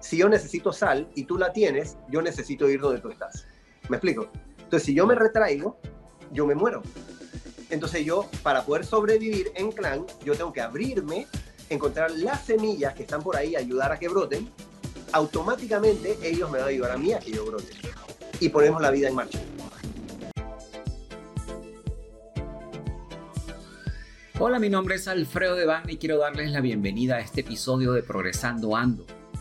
si 0.00 0.16
yo 0.16 0.28
necesito 0.28 0.72
sal 0.72 1.08
y 1.14 1.24
tú 1.24 1.36
la 1.38 1.52
tienes, 1.52 1.96
yo 2.08 2.22
necesito 2.22 2.68
ir 2.68 2.80
donde 2.80 3.00
tú 3.00 3.10
estás. 3.10 3.46
¿Me 3.88 3.96
explico? 3.96 4.30
Entonces, 4.58 4.84
si 4.86 4.94
yo 4.94 5.06
me 5.06 5.14
retraigo, 5.14 5.78
yo 6.32 6.46
me 6.46 6.54
muero. 6.54 6.82
Entonces 7.68 8.04
yo, 8.04 8.28
para 8.42 8.64
poder 8.64 8.84
sobrevivir 8.84 9.52
en 9.54 9.70
clan, 9.70 10.06
yo 10.24 10.34
tengo 10.34 10.52
que 10.52 10.60
abrirme, 10.60 11.26
encontrar 11.68 12.10
las 12.10 12.44
semillas 12.44 12.94
que 12.94 13.02
están 13.02 13.22
por 13.22 13.36
ahí, 13.36 13.54
ayudar 13.54 13.92
a 13.92 13.98
que 13.98 14.08
broten. 14.08 14.50
Automáticamente 15.12 16.18
ellos 16.22 16.50
me 16.50 16.58
van 16.58 16.66
a 16.66 16.70
ayudar 16.70 16.92
a 16.92 16.96
mí 16.96 17.12
a 17.12 17.18
que 17.18 17.32
yo 17.32 17.44
brote. 17.44 17.72
Y 18.40 18.48
ponemos 18.48 18.80
la 18.80 18.90
vida 18.90 19.08
en 19.08 19.14
marcha. 19.14 19.38
Hola, 24.38 24.58
mi 24.58 24.70
nombre 24.70 24.94
es 24.94 25.06
Alfredo 25.06 25.54
Devane 25.54 25.92
y 25.92 25.96
quiero 25.98 26.16
darles 26.16 26.50
la 26.50 26.62
bienvenida 26.62 27.16
a 27.16 27.20
este 27.20 27.42
episodio 27.42 27.92
de 27.92 28.02
Progresando 28.02 28.74
Ando 28.74 29.04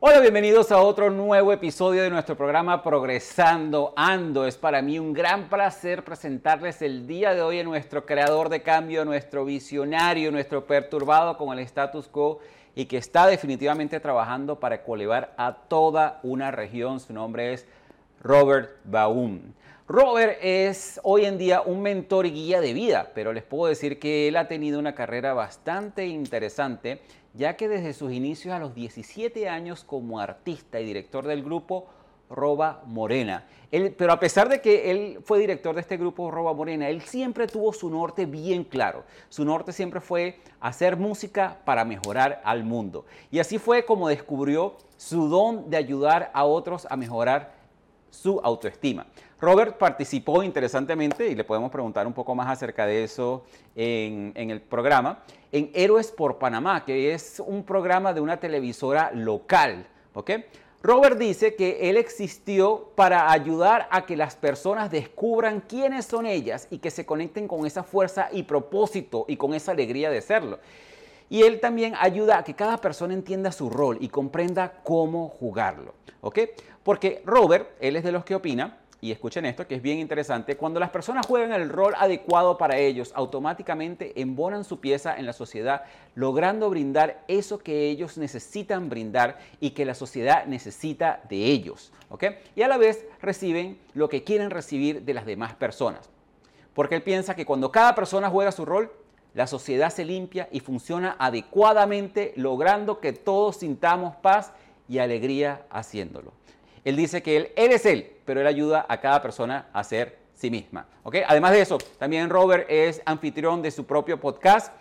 Hola, 0.00 0.20
bienvenidos 0.20 0.70
a 0.70 0.80
otro 0.80 1.10
nuevo 1.10 1.52
episodio 1.52 2.04
de 2.04 2.10
nuestro 2.10 2.36
programa 2.36 2.84
Progresando 2.84 3.94
Ando. 3.96 4.46
Es 4.46 4.56
para 4.56 4.80
mí 4.80 4.96
un 4.96 5.12
gran 5.12 5.48
placer 5.48 6.04
presentarles 6.04 6.82
el 6.82 7.08
día 7.08 7.34
de 7.34 7.42
hoy 7.42 7.58
a 7.58 7.64
nuestro 7.64 8.06
creador 8.06 8.48
de 8.48 8.62
cambio, 8.62 9.04
nuestro 9.04 9.44
visionario, 9.44 10.30
nuestro 10.30 10.64
perturbado 10.68 11.36
con 11.36 11.52
el 11.52 11.64
status 11.64 12.06
quo 12.06 12.38
y 12.76 12.86
que 12.86 12.96
está 12.96 13.26
definitivamente 13.26 13.98
trabajando 13.98 14.60
para 14.60 14.84
colevar 14.84 15.34
a 15.36 15.52
toda 15.52 16.20
una 16.22 16.52
región. 16.52 17.00
Su 17.00 17.12
nombre 17.12 17.52
es 17.52 17.66
Robert 18.22 18.70
Baum. 18.84 19.40
Robert 19.88 20.38
es 20.42 21.00
hoy 21.02 21.24
en 21.24 21.38
día 21.38 21.62
un 21.62 21.82
mentor 21.82 22.26
y 22.26 22.30
guía 22.30 22.60
de 22.60 22.72
vida, 22.72 23.10
pero 23.16 23.32
les 23.32 23.42
puedo 23.42 23.68
decir 23.68 23.98
que 23.98 24.28
él 24.28 24.36
ha 24.36 24.46
tenido 24.46 24.78
una 24.78 24.94
carrera 24.94 25.34
bastante 25.34 26.06
interesante 26.06 27.00
ya 27.34 27.56
que 27.56 27.68
desde 27.68 27.92
sus 27.92 28.12
inicios 28.12 28.54
a 28.54 28.58
los 28.58 28.74
17 28.74 29.48
años 29.48 29.84
como 29.84 30.20
artista 30.20 30.80
y 30.80 30.84
director 30.84 31.26
del 31.26 31.42
grupo 31.42 31.86
Roba 32.30 32.82
Morena. 32.86 33.46
pero 33.70 34.12
a 34.12 34.20
pesar 34.20 34.48
de 34.48 34.60
que 34.60 34.90
él 34.90 35.18
fue 35.24 35.38
director 35.38 35.74
de 35.74 35.80
este 35.80 35.96
grupo 35.96 36.30
Roba 36.30 36.52
Morena, 36.52 36.88
él 36.88 37.02
siempre 37.02 37.46
tuvo 37.46 37.72
su 37.72 37.90
norte 37.90 38.26
bien 38.26 38.64
claro. 38.64 39.04
Su 39.28 39.44
norte 39.44 39.72
siempre 39.72 40.00
fue 40.00 40.38
hacer 40.60 40.96
música 40.96 41.58
para 41.64 41.84
mejorar 41.84 42.40
al 42.44 42.64
mundo. 42.64 43.04
Y 43.30 43.38
así 43.38 43.58
fue 43.58 43.84
como 43.84 44.08
descubrió 44.08 44.76
su 44.96 45.28
don 45.28 45.70
de 45.70 45.76
ayudar 45.76 46.30
a 46.34 46.44
otros 46.44 46.86
a 46.90 46.96
mejorar 46.96 47.52
su 48.10 48.40
autoestima. 48.42 49.06
Robert 49.40 49.78
participó 49.78 50.42
interesantemente, 50.42 51.28
y 51.28 51.36
le 51.36 51.44
podemos 51.44 51.70
preguntar 51.70 52.06
un 52.06 52.12
poco 52.12 52.34
más 52.34 52.48
acerca 52.48 52.86
de 52.86 53.04
eso 53.04 53.44
en, 53.76 54.32
el 54.34 54.60
programa, 54.60 55.22
en 55.52 55.70
Héroes 55.74 56.10
por 56.10 56.38
Panamá, 56.38 56.84
que 56.84 57.14
es 57.14 57.40
un 57.44 57.62
programa 57.62 58.12
de 58.12 58.20
una 58.20 58.38
televisora 58.38 59.12
local. 59.14 59.86
Robert 60.82 61.18
dice 61.18 61.54
que 61.54 61.88
él 61.88 61.96
existió 61.96 62.90
para 62.96 63.30
ayudar 63.30 63.88
a 63.90 64.06
que 64.06 64.16
las 64.16 64.34
personas 64.34 64.90
descubran 64.90 65.60
quiénes 65.60 66.06
son 66.06 66.26
ellas 66.26 66.66
y 66.70 66.78
que 66.78 66.90
se 66.90 67.06
conecten 67.06 67.46
con 67.46 67.66
esa 67.66 67.84
fuerza 67.84 68.28
y 68.32 68.44
propósito 68.44 69.24
y 69.28 69.36
con 69.36 69.54
esa 69.54 69.72
alegría 69.72 70.10
de 70.10 70.20
serlo. 70.20 70.58
Y 71.30 71.42
él 71.42 71.60
también 71.60 71.94
ayuda 72.00 72.38
a 72.38 72.44
que 72.44 72.54
cada 72.54 72.78
persona 72.78 73.14
entienda 73.14 73.52
su 73.52 73.70
rol 73.70 73.98
y 74.00 74.08
comprenda 74.08 74.80
cómo 74.82 75.28
jugarlo. 75.28 75.94
¿Ok? 76.20 76.40
Porque 76.82 77.22
Robert, 77.24 77.70
él 77.80 77.96
es 77.96 78.02
de 78.02 78.12
los 78.12 78.24
que 78.24 78.34
opina, 78.34 78.78
y 79.00 79.12
escuchen 79.12 79.44
esto 79.44 79.66
que 79.66 79.76
es 79.76 79.82
bien 79.82 79.98
interesante, 79.98 80.56
cuando 80.56 80.80
las 80.80 80.90
personas 80.90 81.26
juegan 81.26 81.52
el 81.52 81.68
rol 81.68 81.94
adecuado 81.96 82.58
para 82.58 82.78
ellos, 82.78 83.12
automáticamente 83.14 84.20
embonan 84.20 84.64
su 84.64 84.80
pieza 84.80 85.16
en 85.16 85.24
la 85.24 85.32
sociedad, 85.32 85.84
logrando 86.16 86.68
brindar 86.68 87.22
eso 87.28 87.58
que 87.58 87.88
ellos 87.88 88.18
necesitan 88.18 88.88
brindar 88.88 89.38
y 89.60 89.70
que 89.70 89.84
la 89.84 89.94
sociedad 89.94 90.46
necesita 90.46 91.20
de 91.28 91.44
ellos. 91.44 91.92
¿ok? 92.08 92.24
Y 92.56 92.62
a 92.62 92.68
la 92.68 92.76
vez 92.76 93.06
reciben 93.22 93.78
lo 93.94 94.08
que 94.08 94.24
quieren 94.24 94.50
recibir 94.50 95.02
de 95.02 95.14
las 95.14 95.26
demás 95.26 95.54
personas. 95.54 96.10
Porque 96.74 96.96
él 96.96 97.02
piensa 97.02 97.36
que 97.36 97.46
cuando 97.46 97.70
cada 97.70 97.94
persona 97.94 98.30
juega 98.30 98.52
su 98.52 98.64
rol, 98.64 98.92
la 99.34 99.46
sociedad 99.46 99.90
se 99.90 100.04
limpia 100.04 100.48
y 100.50 100.58
funciona 100.58 101.14
adecuadamente, 101.18 102.32
logrando 102.34 102.98
que 102.98 103.12
todos 103.12 103.58
sintamos 103.58 104.16
paz 104.16 104.52
y 104.88 104.98
alegría 104.98 105.62
haciéndolo. 105.70 106.37
Él 106.88 106.96
dice 106.96 107.22
que 107.22 107.36
él, 107.36 107.52
él 107.54 107.72
es 107.72 107.84
él, 107.84 108.16
pero 108.24 108.40
él 108.40 108.46
ayuda 108.46 108.86
a 108.88 108.98
cada 108.98 109.20
persona 109.20 109.68
a 109.74 109.84
ser 109.84 110.16
sí 110.32 110.50
misma. 110.50 110.86
¿okay? 111.02 111.20
Además 111.28 111.52
de 111.52 111.60
eso, 111.60 111.76
también 111.98 112.30
Robert 112.30 112.64
es 112.70 113.02
anfitrión 113.04 113.60
de 113.60 113.70
su 113.70 113.84
propio 113.84 114.18
podcast 114.18 114.72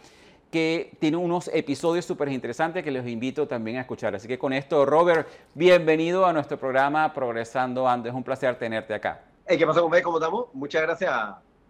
que 0.49 0.95
tiene 1.01 1.17
unos 1.17 1.49
episodios 1.53 2.05
súper 2.05 2.29
interesantes 2.29 2.81
que 2.81 2.91
les 2.91 3.05
invito 3.05 3.45
también 3.45 3.75
a 3.75 3.81
escuchar. 3.81 4.15
Así 4.15 4.25
que 4.25 4.39
con 4.39 4.53
esto, 4.53 4.85
Robert, 4.85 5.27
bienvenido 5.53 6.25
a 6.25 6.31
nuestro 6.31 6.57
programa 6.57 7.13
Progresando 7.13 7.85
Ando. 7.89 8.07
Es 8.07 8.15
un 8.15 8.23
placer 8.23 8.57
tenerte 8.57 8.93
acá. 8.93 9.25
Hey, 9.45 9.57
¿Qué 9.57 9.67
pasa, 9.67 9.81
con 9.81 9.91
¿Cómo 10.01 10.17
estamos? 10.17 10.45
Muchas 10.53 10.83
gracias 10.83 11.13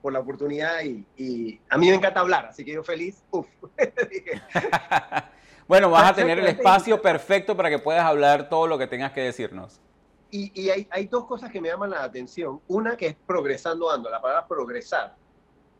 por 0.03 0.13
la 0.13 0.19
oportunidad 0.19 0.83
y, 0.83 1.59
a 1.67 1.79
mí 1.79 1.89
me 1.89 1.95
encanta 1.95 2.19
hablar, 2.19 2.45
así 2.45 2.63
que 2.63 2.73
yo 2.73 2.83
feliz. 2.83 3.23
Uf. 3.31 3.47
bueno, 5.67 5.89
vas 5.89 6.11
a 6.11 6.13
tener 6.13 6.37
el 6.37 6.45
espacio 6.45 7.01
perfecto 7.01 7.57
para 7.57 7.71
que 7.71 7.79
puedas 7.79 8.05
hablar 8.05 8.49
todo 8.49 8.67
lo 8.67 8.77
que 8.77 8.85
tengas 8.85 9.13
que 9.13 9.21
decirnos. 9.21 9.81
Y, 10.29 10.69
hay, 10.69 10.87
hay, 10.91 11.07
dos 11.07 11.25
cosas 11.25 11.51
que 11.51 11.61
me 11.61 11.69
llaman 11.69 11.91
la 11.91 12.03
atención. 12.03 12.61
Una 12.67 12.97
que 12.97 13.07
es 13.07 13.15
progresando 13.25 13.89
ando, 13.89 14.09
la 14.09 14.21
palabra 14.21 14.47
progresar. 14.47 15.15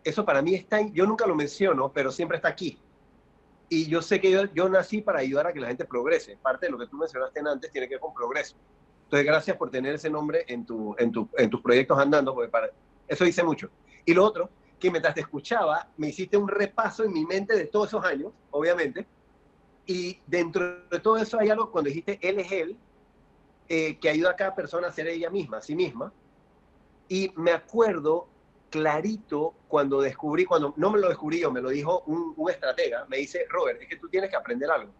Eso 0.03 0.23
para 0.23 0.41
mí 0.41 0.55
está, 0.55 0.79
yo 0.81 1.05
nunca 1.05 1.27
lo 1.27 1.35
menciono, 1.35 1.91
pero 1.91 2.11
siempre 2.11 2.37
está 2.37 2.47
aquí. 2.47 2.79
Y 3.69 3.87
yo 3.87 4.01
sé 4.01 4.21
que 4.21 4.31
yo, 4.31 4.45
yo 4.53 4.69
nací 4.69 5.01
para 5.01 5.19
ayudar 5.19 5.47
a 5.47 5.53
que 5.53 5.59
la 5.59 5.67
gente 5.67 5.83
progrese. 5.83 6.37
Parte 6.41 6.67
de 6.67 6.71
lo 6.71 6.77
que 6.77 6.87
tú 6.87 6.95
mencionaste 6.95 7.41
antes 7.41 7.71
tiene 7.71 7.87
que 7.89 7.95
ver 7.95 8.01
con 8.01 8.13
progreso. 8.13 8.55
Entonces, 9.03 9.25
gracias 9.25 9.57
por 9.57 9.69
tener 9.69 9.95
ese 9.95 10.09
nombre 10.09 10.45
en, 10.47 10.65
tu, 10.65 10.95
en, 10.97 11.11
tu, 11.11 11.29
en 11.37 11.49
tus 11.49 11.61
proyectos 11.61 11.99
andando, 11.99 12.33
porque 12.33 12.49
para, 12.49 12.69
eso 13.07 13.25
dice 13.25 13.43
mucho. 13.43 13.69
Y 14.05 14.13
lo 14.13 14.23
otro, 14.23 14.49
que 14.79 14.91
mientras 14.91 15.15
te 15.15 15.21
escuchaba, 15.21 15.89
me 15.97 16.09
hiciste 16.09 16.37
un 16.37 16.47
repaso 16.47 17.03
en 17.03 17.13
mi 17.13 17.25
mente 17.25 17.55
de 17.55 17.65
todos 17.65 17.87
esos 17.87 18.05
años, 18.05 18.31
obviamente. 18.51 19.05
Y 19.85 20.19
dentro 20.27 20.83
de 20.89 20.99
todo 20.99 21.17
eso 21.17 21.39
hay 21.39 21.49
algo, 21.49 21.71
cuando 21.71 21.89
dijiste 21.89 22.19
él 22.21 22.39
es 22.39 22.51
él, 22.51 22.77
eh, 23.69 23.97
que 24.00 24.09
ayuda 24.09 24.31
a 24.31 24.35
cada 24.35 24.55
persona 24.55 24.88
a 24.88 24.91
ser 24.91 25.07
ella 25.07 25.29
misma, 25.29 25.57
a 25.57 25.61
sí 25.61 25.75
misma. 25.75 26.13
Y 27.09 27.31
me 27.35 27.51
acuerdo 27.51 28.28
clarito 28.69 29.53
cuando 29.67 30.01
descubrí, 30.01 30.45
cuando 30.45 30.73
no 30.78 30.91
me 30.91 31.00
lo 31.00 31.09
descubrí 31.09 31.39
yo, 31.39 31.51
me 31.51 31.61
lo 31.61 31.69
dijo 31.69 32.03
un, 32.06 32.33
un 32.35 32.50
estratega, 32.50 33.06
me 33.06 33.17
dice, 33.17 33.45
Robert, 33.50 33.81
es 33.81 33.88
que 33.88 33.95
tú 33.97 34.09
tienes 34.09 34.29
que 34.29 34.35
aprender 34.35 34.69
algo. 34.69 34.91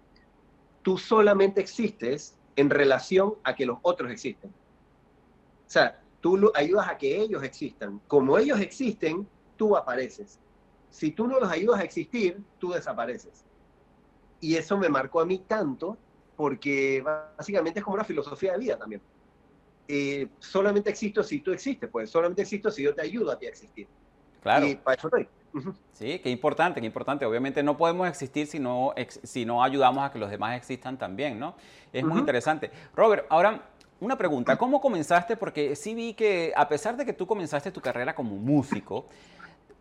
Tú 0.82 0.98
solamente 0.98 1.62
existes 1.62 2.38
en 2.56 2.70
relación 2.70 3.36
a 3.44 3.56
que 3.56 3.66
los 3.66 3.78
otros 3.82 4.12
existen. 4.12 4.50
O 4.50 5.70
sea, 5.70 6.02
tú 6.22 6.52
ayudas 6.56 6.88
a 6.90 6.98
que 6.98 7.22
ellos 7.22 7.44
existan. 7.44 8.02
Como 8.08 8.38
ellos 8.38 8.60
existen, 8.60 9.28
tú 9.58 9.76
apareces. 9.76 10.40
Si 10.90 11.12
tú 11.12 11.28
no 11.28 11.40
los 11.40 11.52
ayudas 11.52 11.82
a 11.82 11.84
existir, 11.84 12.42
tú 12.58 12.72
desapareces. 12.72 13.46
Y 14.40 14.56
eso 14.56 14.78
me 14.78 14.90
marcó 14.90 15.20
a 15.20 15.26
mí 15.26 15.40
tanto 15.40 15.98
porque 16.38 17.04
básicamente 17.36 17.80
es 17.80 17.84
como 17.84 17.96
una 17.96 18.06
filosofía 18.06 18.54
de 18.54 18.60
vida 18.60 18.78
también. 18.78 19.02
Eh, 19.90 20.28
solamente 20.40 20.90
existo 20.90 21.24
si 21.24 21.40
tú 21.40 21.52
existes, 21.52 21.90
pues 21.90 22.10
solamente 22.10 22.44
existo 22.44 22.72
si 22.72 22.84
yo 22.84 22.94
te 22.94 23.02
ayudo 23.02 23.32
a 23.32 23.40
ti 23.40 23.48
a 23.48 23.50
existir. 23.50 23.88
Claro. 24.42 24.66
Y 24.66 24.76
para 24.76 24.96
eso 24.96 25.08
estoy. 25.08 25.28
Sí, 25.94 26.20
qué 26.20 26.30
importante, 26.30 26.80
qué 26.80 26.86
importante. 26.86 27.26
Obviamente 27.26 27.64
no 27.64 27.76
podemos 27.76 28.08
existir 28.08 28.46
si 28.46 28.60
no, 28.60 28.94
si 29.24 29.44
no 29.44 29.64
ayudamos 29.64 30.06
a 30.06 30.12
que 30.12 30.20
los 30.20 30.30
demás 30.30 30.56
existan 30.56 30.98
también, 30.98 31.40
¿no? 31.40 31.56
Es 31.92 32.06
muy 32.06 32.20
interesante. 32.20 32.70
Robert, 32.96 33.26
ahora 33.30 33.64
una 34.00 34.16
pregunta, 34.16 34.56
¿cómo 34.58 34.80
comenzaste? 34.80 35.36
Porque 35.36 35.76
sí 35.76 35.96
vi 35.96 36.14
que 36.14 36.54
a 36.56 36.68
pesar 36.68 36.96
de 36.96 37.06
que 37.06 37.14
tú 37.14 37.26
comenzaste 37.26 37.72
tu 37.72 37.82
carrera 37.82 38.14
como 38.14 38.36
músico, 38.36 39.08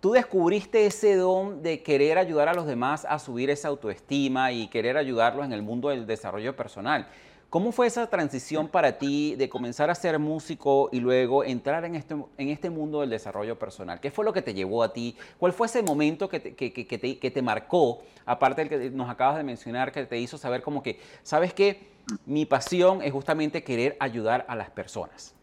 tú 0.01 0.13
descubriste 0.13 0.87
ese 0.87 1.17
don 1.17 1.63
de 1.63 1.83
querer 1.83 2.19
ayudar 2.19 2.49
a 2.49 2.55
los 2.55 2.67
demás 2.67 3.05
a 3.09 3.19
subir 3.19 3.51
esa 3.51 3.69
autoestima 3.69 4.53
y 4.53 4.69
querer 4.69 4.97
ayudarlos 4.97 5.45
en 5.45 5.53
el 5.53 5.63
mundo 5.63 5.89
del 5.89 6.07
desarrollo 6.07 6.55
personal. 6.57 7.09
¿Cómo 7.49 7.71
fue 7.71 7.87
esa 7.87 8.11
transición 8.11 8.67
para 8.69 8.99
ti 8.99 9.37
de 9.37 9.49
comenzar 9.49 9.89
a 9.89 9.95
ser 9.95 10.19
músico 10.19 10.89
y 10.91 10.99
luego 10.99 11.45
entrar 11.45 11.85
en 11.85 11.95
este, 11.95 12.15
en 12.15 12.49
este 12.49 12.71
mundo 12.71 13.01
del 13.01 13.11
desarrollo 13.11 13.57
personal? 13.57 14.01
¿Qué 14.01 14.11
fue 14.11 14.25
lo 14.25 14.33
que 14.33 14.43
te 14.43 14.53
llevó 14.53 14.83
a 14.83 14.93
ti? 14.93 15.17
¿Cuál 15.39 15.53
fue 15.53 15.69
ese 15.69 15.83
momento 15.83 16.29
que 16.29 16.41
te, 16.41 16.55
que, 16.55 16.73
que, 16.73 17.19
que 17.19 17.31
te 17.31 17.43
marcó, 17.43 18.03
aparte 18.25 18.65
del 18.65 18.69
que 18.69 18.91
nos 18.91 19.09
acabas 19.09 19.37
de 19.37 19.45
mencionar, 19.45 19.93
que 19.93 20.05
te 20.07 20.19
hizo 20.19 20.39
saber 20.39 20.61
como 20.61 20.83
que, 20.83 20.99
¿sabes 21.23 21.55
qué? 21.55 21.89
Mi 22.27 22.47
pasión 22.47 23.01
es 23.01 23.13
justamente 23.13 23.63
querer 23.63 23.97
ayudar 24.01 24.45
a 24.49 24.57
las 24.57 24.71
personas. 24.71 25.35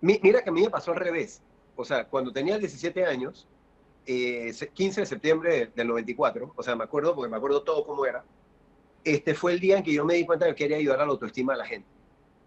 Mira 0.00 0.42
que 0.42 0.48
a 0.48 0.52
mí 0.52 0.62
me 0.62 0.70
pasó 0.70 0.92
al 0.92 0.96
revés. 0.96 1.42
O 1.80 1.84
sea, 1.84 2.08
cuando 2.08 2.32
tenía 2.32 2.58
17 2.58 3.04
años, 3.04 3.46
15 4.04 4.08
eh, 4.08 4.52
de 4.82 5.06
septiembre 5.06 5.70
del 5.76 5.86
94, 5.86 6.52
o 6.56 6.62
sea, 6.62 6.74
me 6.74 6.82
acuerdo 6.82 7.14
porque 7.14 7.30
me 7.30 7.36
acuerdo 7.36 7.62
todo 7.62 7.86
cómo 7.86 8.04
era, 8.04 8.24
este 9.04 9.32
fue 9.32 9.52
el 9.52 9.60
día 9.60 9.78
en 9.78 9.84
que 9.84 9.92
yo 9.92 10.04
me 10.04 10.14
di 10.14 10.26
cuenta 10.26 10.46
que 10.46 10.56
quería 10.56 10.78
ayudar 10.78 11.02
a 11.02 11.06
la 11.06 11.12
autoestima 11.12 11.52
de 11.52 11.58
la 11.60 11.66
gente. 11.66 11.88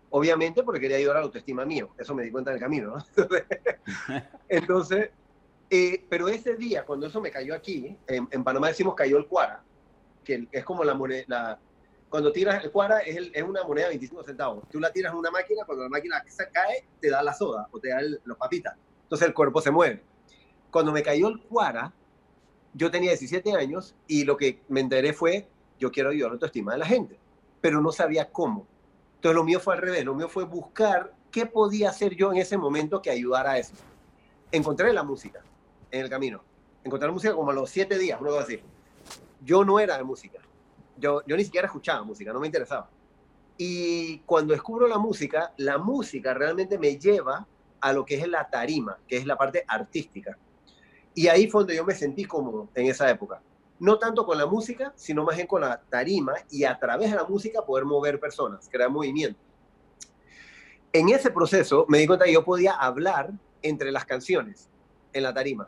Obviamente 0.09 0.63
porque 0.63 0.81
quería 0.81 0.97
ayudar 0.97 1.15
a 1.15 1.19
la 1.21 1.25
autoestima 1.27 1.63
mío, 1.63 1.91
eso 1.97 2.13
me 2.13 2.23
di 2.23 2.31
cuenta 2.31 2.51
en 2.51 2.55
el 2.55 2.61
camino, 2.61 2.97
¿no? 2.97 3.05
Entonces, 4.49 5.11
eh, 5.69 6.05
pero 6.09 6.27
ese 6.27 6.57
día, 6.57 6.83
cuando 6.83 7.07
eso 7.07 7.21
me 7.21 7.31
cayó 7.31 7.55
aquí, 7.55 7.95
en, 8.07 8.43
Panamá 8.43 8.67
decimos 8.67 8.95
cayó 8.95 9.17
el 9.17 9.27
cuara, 9.27 9.63
que 10.25 10.49
es 10.51 10.65
como 10.65 10.83
la 10.83 10.93
moneda, 10.93 11.57
cuando 12.09 12.33
tiras 12.33 12.61
el 12.65 12.69
cuara 12.69 12.99
es, 12.99 13.29
es, 13.31 13.43
una 13.43 13.63
moneda 13.63 13.85
de 13.85 13.91
25 13.91 14.23
centavos. 14.25 14.67
Tú 14.69 14.81
la 14.81 14.91
tiras 14.91 15.13
en 15.13 15.19
una 15.19 15.31
máquina, 15.31 15.63
cuando 15.65 15.85
la 15.85 15.89
máquina 15.89 16.21
se 16.27 16.49
cae, 16.49 16.83
te 16.99 17.09
da 17.09 17.23
la 17.23 17.33
soda 17.33 17.69
o 17.71 17.79
te 17.79 17.91
da 17.91 18.01
los 18.25 18.37
papitas. 18.37 18.75
Entonces 19.11 19.27
el 19.27 19.33
cuerpo 19.33 19.59
se 19.59 19.71
mueve. 19.71 20.01
Cuando 20.71 20.93
me 20.93 21.03
cayó 21.03 21.27
el 21.27 21.41
cuara, 21.41 21.93
yo 22.73 22.89
tenía 22.89 23.09
17 23.09 23.53
años 23.57 23.93
y 24.07 24.23
lo 24.23 24.37
que 24.37 24.61
me 24.69 24.79
enteré 24.79 25.11
fue 25.11 25.49
yo 25.77 25.91
quiero 25.91 26.11
ayudar 26.11 26.27
a 26.27 26.29
la 26.29 26.33
autoestima 26.35 26.71
de 26.71 26.77
la 26.77 26.85
gente, 26.85 27.19
pero 27.59 27.81
no 27.81 27.91
sabía 27.91 28.31
cómo. 28.31 28.65
Entonces 29.15 29.35
lo 29.35 29.43
mío 29.43 29.59
fue 29.59 29.73
al 29.73 29.81
revés, 29.81 30.05
lo 30.05 30.15
mío 30.15 30.29
fue 30.29 30.45
buscar 30.45 31.13
qué 31.29 31.45
podía 31.45 31.89
hacer 31.89 32.15
yo 32.15 32.31
en 32.31 32.37
ese 32.37 32.57
momento 32.57 33.01
que 33.01 33.09
ayudara 33.09 33.51
a 33.51 33.57
eso. 33.57 33.73
Encontré 34.49 34.93
la 34.93 35.03
música 35.03 35.43
en 35.91 36.03
el 36.03 36.09
camino. 36.09 36.41
Encontré 36.81 37.09
la 37.09 37.13
música 37.13 37.35
como 37.35 37.51
a 37.51 37.53
los 37.53 37.69
siete 37.69 37.97
días, 37.97 38.21
luego 38.21 38.39
así. 38.39 38.61
Yo 39.43 39.65
no 39.65 39.77
era 39.77 39.97
de 39.97 40.05
música. 40.05 40.39
Yo, 40.95 41.21
yo 41.27 41.35
ni 41.35 41.43
siquiera 41.43 41.67
escuchaba 41.67 42.01
música, 42.05 42.31
no 42.31 42.39
me 42.39 42.47
interesaba. 42.47 42.89
Y 43.57 44.19
cuando 44.19 44.53
descubro 44.53 44.87
la 44.87 44.99
música, 44.99 45.51
la 45.57 45.77
música 45.79 46.33
realmente 46.33 46.77
me 46.77 46.97
lleva 46.97 47.45
a 47.81 47.91
lo 47.93 48.05
que 48.05 48.15
es 48.15 48.27
la 48.27 48.49
tarima, 48.49 48.97
que 49.07 49.17
es 49.17 49.25
la 49.25 49.37
parte 49.37 49.65
artística. 49.67 50.37
Y 51.13 51.27
ahí 51.27 51.49
fue 51.49 51.61
donde 51.61 51.75
yo 51.75 51.83
me 51.83 51.95
sentí 51.95 52.25
cómodo 52.25 52.69
en 52.75 52.87
esa 52.87 53.09
época 53.09 53.41
no 53.81 53.97
tanto 53.97 54.27
con 54.27 54.37
la 54.37 54.45
música, 54.45 54.93
sino 54.95 55.23
más 55.23 55.35
bien 55.35 55.47
con 55.47 55.61
la 55.61 55.81
tarima 55.89 56.33
y 56.51 56.65
a 56.65 56.77
través 56.77 57.09
de 57.09 57.17
la 57.17 57.23
música 57.23 57.65
poder 57.65 57.83
mover 57.83 58.19
personas, 58.19 58.69
crear 58.71 58.91
movimiento. 58.91 59.39
En 60.93 61.09
ese 61.09 61.31
proceso 61.31 61.87
me 61.89 61.97
di 61.97 62.05
cuenta 62.05 62.25
que 62.25 62.33
yo 62.33 62.45
podía 62.45 62.73
hablar 62.73 63.31
entre 63.63 63.91
las 63.91 64.05
canciones 64.05 64.69
en 65.13 65.23
la 65.23 65.33
tarima, 65.33 65.67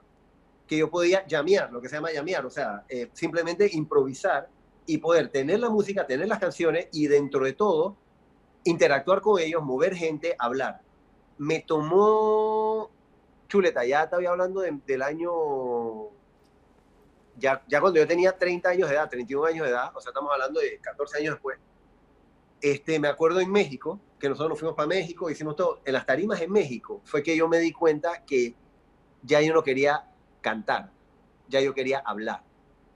que 0.68 0.78
yo 0.78 0.92
podía 0.92 1.26
llamear, 1.26 1.74
lo 1.74 1.82
que 1.82 1.90
se 1.90 1.96
llama 1.96 2.12
llamear, 2.12 2.46
o 2.46 2.52
sea, 2.52 2.86
eh, 2.88 3.10
simplemente 3.14 3.68
improvisar 3.74 4.48
y 4.86 5.00
poder 5.00 5.30
tener 5.30 5.60
la 5.60 5.72
música, 5.72 6.06
tener 6.06 6.28
las 6.28 6.38
canciones 6.38 6.90
y 6.92 7.08
dentro 7.08 7.44
de 7.44 7.54
todo 7.54 7.98
interactuar 8.64 9.22
con 9.22 9.42
ellos, 9.42 9.64
mover 9.64 9.96
gente, 9.96 10.36
hablar. 10.38 10.83
Me 11.38 11.60
tomó 11.62 12.90
chuleta, 13.48 13.86
ya 13.86 14.04
estaba 14.04 14.28
hablando 14.30 14.62
del 14.62 15.02
año 15.02 16.12
ya, 17.38 17.64
ya 17.68 17.82
cuando 17.82 18.00
yo 18.00 18.08
tenía 18.08 18.38
30 18.38 18.70
años 18.70 18.90
de 18.90 18.96
edad, 18.96 19.10
31 19.10 19.46
años 19.46 19.66
de 19.66 19.72
edad, 19.72 19.92
o 19.96 20.02
sea, 20.02 20.12
estamos 20.12 20.32
hablando 20.32 20.60
de 20.60 20.80
14 20.80 21.18
años 21.18 21.36
después, 21.36 21.58
este, 22.62 23.00
me 23.00 23.08
acuerdo 23.08 23.40
en 23.40 23.52
México, 23.52 24.00
que 24.20 24.30
nosotros 24.30 24.52
nos 24.52 24.60
fuimos 24.60 24.76
para 24.76 24.88
México, 24.88 25.30
hicimos 25.30 25.56
todo, 25.56 25.82
en 25.84 25.94
las 25.94 26.06
tarimas 26.06 26.42
en 26.42 26.52
México, 26.52 27.02
fue 27.04 27.24
que 27.24 27.36
yo 27.36 27.48
me 27.48 27.60
di 27.60 27.72
cuenta 27.72 28.24
que 28.26 28.56
ya 29.24 29.42
yo 29.42 29.54
no 29.54 29.64
quería 29.64 30.06
cantar, 30.42 30.92
ya 31.50 31.60
yo 31.60 31.74
quería 31.74 32.00
hablar 32.06 32.42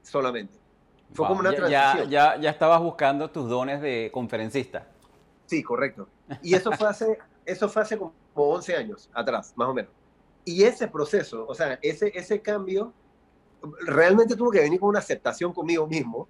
solamente. 0.04 0.58
Fue 1.14 1.26
como 1.28 1.40
una 1.40 1.54
transición. 1.54 2.10
Ya, 2.10 2.36
ya, 2.36 2.42
ya 2.42 2.50
estabas 2.50 2.82
buscando 2.82 3.30
tus 3.30 3.50
dones 3.50 3.82
de 3.82 4.10
conferencista. 4.14 4.88
Sí, 5.46 5.64
correcto. 5.64 6.08
Y 6.42 6.54
eso 6.54 6.72
fue 6.74 6.88
hace, 6.88 7.18
eso 7.46 7.70
fue 7.70 7.82
hace 7.82 7.98
como 7.98 8.14
11 8.46 8.76
años 8.76 9.10
atrás, 9.14 9.54
más 9.56 9.68
o 9.68 9.74
menos. 9.74 9.92
Y 10.46 10.64
ese 10.64 10.88
proceso, 10.88 11.46
o 11.48 11.54
sea, 11.54 11.78
ese, 11.82 12.12
ese 12.16 12.42
cambio 12.42 12.94
realmente 13.82 14.36
tuvo 14.36 14.52
que 14.52 14.62
venir 14.62 14.80
con 14.80 14.90
una 14.90 15.00
aceptación 15.00 15.54
conmigo 15.54 15.88
mismo, 15.88 16.28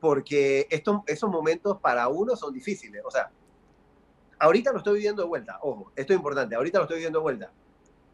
porque 0.00 0.66
estos, 0.70 1.00
esos 1.06 1.30
momentos 1.30 1.78
para 1.80 2.08
uno 2.08 2.36
son 2.36 2.52
difíciles. 2.52 3.02
O 3.04 3.10
sea, 3.10 3.30
ahorita 4.38 4.72
lo 4.72 4.78
estoy 4.78 4.94
viviendo 4.94 5.22
de 5.22 5.28
vuelta, 5.28 5.58
ojo, 5.62 5.90
esto 5.96 6.12
es 6.12 6.16
importante, 6.18 6.54
ahorita 6.54 6.78
lo 6.78 6.84
estoy 6.84 6.96
viviendo 6.96 7.18
de 7.20 7.22
vuelta. 7.22 7.52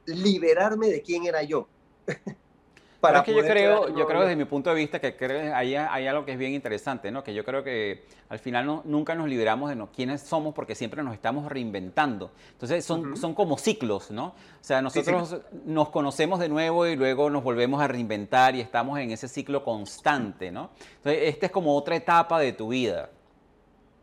Liberarme 0.06 0.88
de 0.88 1.02
quién 1.02 1.26
era 1.26 1.42
yo. 1.42 1.68
Para 3.02 3.24
que 3.24 3.34
yo 3.34 3.42
creo, 3.42 3.88
yo 3.88 4.06
creo 4.06 4.20
desde 4.20 4.36
mi 4.36 4.44
punto 4.44 4.70
de 4.70 4.76
vista 4.76 5.00
que 5.00 5.16
creo, 5.16 5.56
hay, 5.56 5.74
hay, 5.74 6.06
algo 6.06 6.24
que 6.24 6.32
es 6.32 6.38
bien 6.38 6.52
interesante, 6.52 7.10
¿no? 7.10 7.24
Que 7.24 7.34
yo 7.34 7.44
creo 7.44 7.64
que 7.64 8.04
al 8.28 8.38
final 8.38 8.64
no, 8.64 8.82
nunca 8.84 9.16
nos 9.16 9.28
liberamos 9.28 9.70
de 9.70 9.74
no, 9.74 9.90
quiénes 9.90 10.20
somos 10.20 10.54
porque 10.54 10.76
siempre 10.76 11.02
nos 11.02 11.12
estamos 11.12 11.50
reinventando. 11.50 12.30
Entonces 12.52 12.84
son, 12.84 13.16
son 13.16 13.34
como 13.34 13.58
ciclos, 13.58 14.12
¿no? 14.12 14.26
O 14.26 14.34
sea, 14.60 14.80
nosotros 14.80 15.36
nos 15.64 15.88
conocemos 15.88 16.38
de 16.38 16.48
nuevo 16.48 16.86
y 16.86 16.94
luego 16.94 17.28
nos 17.28 17.42
volvemos 17.42 17.82
a 17.82 17.88
reinventar 17.88 18.54
y 18.54 18.60
estamos 18.60 19.00
en 19.00 19.10
ese 19.10 19.26
ciclo 19.26 19.64
constante, 19.64 20.52
¿no? 20.52 20.70
Entonces, 20.98 21.22
esta 21.24 21.46
es 21.46 21.52
como 21.52 21.76
otra 21.76 21.96
etapa 21.96 22.38
de 22.38 22.52
tu 22.52 22.68
vida. 22.68 23.10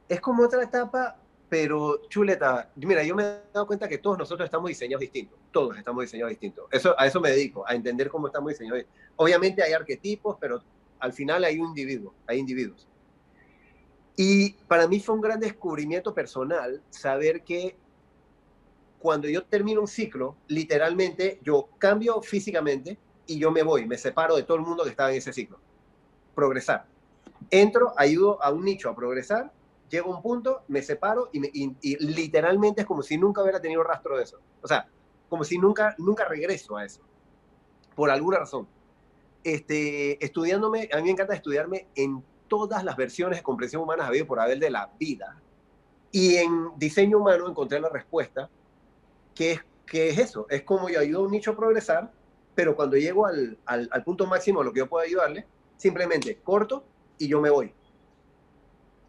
Es 0.10 0.20
como 0.20 0.44
otra 0.44 0.62
etapa, 0.62 1.16
pero 1.50 2.02
chuleta, 2.08 2.72
mira, 2.76 3.04
yo 3.04 3.16
me 3.16 3.24
he 3.24 3.42
dado 3.52 3.66
cuenta 3.66 3.88
que 3.88 3.98
todos 3.98 4.18
nosotros 4.18 4.46
estamos 4.46 4.68
diseñados 4.68 5.02
distintos, 5.02 5.40
todos 5.52 5.76
estamos 5.78 6.04
diseñados 6.04 6.30
distintos. 6.30 6.68
Eso, 6.72 6.94
a 6.98 7.08
eso 7.08 7.20
me 7.20 7.32
dedico, 7.32 7.68
a 7.68 7.74
entender 7.74 8.10
cómo 8.10 8.28
estamos 8.28 8.50
diseñados. 8.50 8.86
Obviamente 9.16 9.64
hay 9.64 9.74
arquetipos, 9.74 10.38
pero 10.40 10.62
al 11.00 11.12
final 11.12 11.44
hay 11.44 11.60
un 11.60 11.70
individuo, 11.70 12.14
hay 12.28 12.38
individuos. 12.38 12.88
Y 14.16 14.52
para 14.68 14.88
mí 14.88 15.00
fue 15.00 15.16
un 15.16 15.22
gran 15.22 15.40
descubrimiento 15.40 16.14
personal 16.14 16.84
saber 16.90 17.44
que 17.44 17.76
cuando 19.00 19.28
yo 19.28 19.44
termino 19.44 19.82
un 19.82 19.88
ciclo, 19.88 20.36
literalmente 20.48 21.40
yo 21.42 21.70
cambio 21.80 22.22
físicamente 22.22 23.00
y 23.26 23.40
yo 23.40 23.50
me 23.50 23.64
voy, 23.64 23.88
me 23.88 23.98
separo 23.98 24.36
de 24.36 24.44
todo 24.44 24.58
el 24.58 24.64
mundo 24.64 24.84
que 24.84 24.90
estaba 24.90 25.10
en 25.12 25.18
ese 25.18 25.34
ciclo. 25.34 25.60
Progresar. 26.36 26.86
Entro, 27.50 27.94
ayudo 27.96 28.44
a 28.44 28.52
un 28.52 28.66
nicho 28.66 28.90
a 28.90 28.96
progresar 28.96 29.52
llego 29.90 30.14
a 30.14 30.16
un 30.16 30.22
punto, 30.22 30.62
me 30.68 30.82
separo 30.82 31.30
y, 31.34 31.40
literalmente 32.00 32.82
es 32.82 32.88
como 32.88 33.02
si 33.02 33.18
nunca 33.18 33.42
hubiera 33.42 33.62
tenido 33.62 33.84
rastro 33.84 34.18
de 34.18 34.24
eso. 34.24 34.40
O 34.62 34.68
sea, 34.68 34.88
como 35.28 35.44
si 35.44 35.58
nunca, 35.58 35.96
nunca 35.98 36.26
regreso 36.26 36.78
a 36.78 36.86
eso, 36.86 37.02
por 37.96 38.10
alguna 38.10 38.40
razón. 38.40 38.68
Este, 39.44 40.24
estudiándome, 40.24 40.90
a 40.92 40.98
mí 40.98 41.04
me 41.04 41.12
encanta 41.12 41.34
estudiarme 41.34 41.88
en 41.96 42.24
todas 42.48 42.84
las 42.84 42.96
versiones 42.98 43.40
de 43.40 43.44
comprensión 43.44 43.82
humana 43.82 44.08
habido 44.08 44.26
por 44.26 44.40
haber 44.40 44.60
de 44.60 44.70
la 44.70 44.92
vida. 45.00 45.40
Y 46.12 46.36
en 46.36 46.72
diseño 46.78 47.20
humano 47.20 47.48
encontré 47.48 47.80
la 47.80 47.90
respuesta, 47.90 48.50
que 49.36 49.54
es, 49.54 49.62
que 49.86 50.10
es 50.10 50.18
eso, 50.18 50.48
es 50.50 50.64
como 50.64 50.90
yo 50.90 51.00
ayudo 51.00 51.22
a 51.22 51.24
un 51.26 51.32
nicho 51.32 51.52
a 51.52 51.56
progresar, 51.56 52.12
pero 52.56 52.76
cuando 52.76 52.98
llego 52.98 53.26
al, 53.26 53.58
al, 53.66 53.88
al 53.92 54.04
punto 54.04 54.26
máximo 54.26 54.62
a 54.62 54.64
lo 54.64 54.74
que 54.74 54.80
yo 54.80 54.90
puedo 54.90 55.06
ayudarle, 55.06 55.46
simplemente 55.78 56.40
corto 56.44 56.84
y 57.18 57.28
yo 57.28 57.40
me 57.40 57.50
voy. 57.50 57.74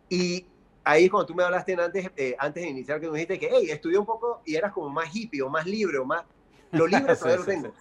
Y 0.08 0.46
ahí 0.90 1.08
cuando 1.08 1.26
tú 1.26 1.34
me 1.34 1.44
hablaste 1.44 1.74
antes, 1.74 2.10
eh, 2.16 2.34
antes 2.38 2.62
de 2.62 2.68
iniciar, 2.68 3.00
que 3.00 3.06
me 3.08 3.12
dijiste 3.18 3.38
que, 3.38 3.48
hey, 3.52 3.70
estudié 3.70 3.96
un 3.96 4.06
poco 4.06 4.42
y 4.44 4.56
eras 4.56 4.72
como 4.72 4.88
más 4.90 5.14
hippie 5.14 5.40
o 5.42 5.48
más 5.48 5.64
libre 5.66 5.98
o 5.98 6.04
más... 6.04 6.24
Lo 6.72 6.86
libre 6.86 7.14
todavía 7.16 7.36
lo 7.38 7.44
tengo. 7.44 7.74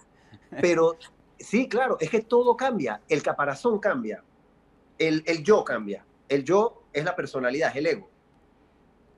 Pero 0.60 0.96
sí, 1.38 1.68
claro, 1.68 1.96
es 2.00 2.08
que 2.08 2.20
todo 2.20 2.56
cambia. 2.56 3.00
El 3.08 3.22
caparazón 3.22 3.78
cambia. 3.78 4.22
El, 4.98 5.22
el 5.26 5.42
yo 5.42 5.64
cambia. 5.64 6.04
El 6.28 6.44
yo 6.44 6.84
es 6.92 7.04
la 7.04 7.16
personalidad, 7.16 7.70
es 7.70 7.76
el 7.76 7.86
ego. 7.86 8.08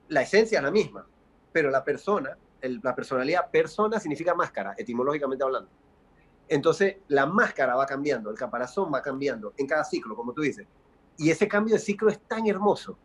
La 0.07 0.21
esencia 0.21 0.57
es 0.57 0.63
la 0.63 0.71
misma, 0.71 1.07
pero 1.51 1.69
la 1.69 1.83
persona, 1.83 2.37
la 2.61 2.95
personalidad, 2.95 3.49
persona 3.51 3.99
significa 3.99 4.33
máscara, 4.33 4.73
etimológicamente 4.77 5.43
hablando. 5.43 5.69
Entonces, 6.47 6.97
la 7.07 7.25
máscara 7.25 7.75
va 7.75 7.85
cambiando, 7.85 8.29
el 8.29 8.37
caparazón 8.37 8.91
va 8.93 9.01
cambiando 9.01 9.53
en 9.57 9.67
cada 9.67 9.83
ciclo, 9.83 10.15
como 10.15 10.33
tú 10.33 10.41
dices. 10.41 10.67
Y 11.17 11.29
ese 11.29 11.47
cambio 11.47 11.75
de 11.75 11.79
ciclo 11.79 12.09
es 12.09 12.19
tan 12.21 12.47
hermoso 12.47 12.97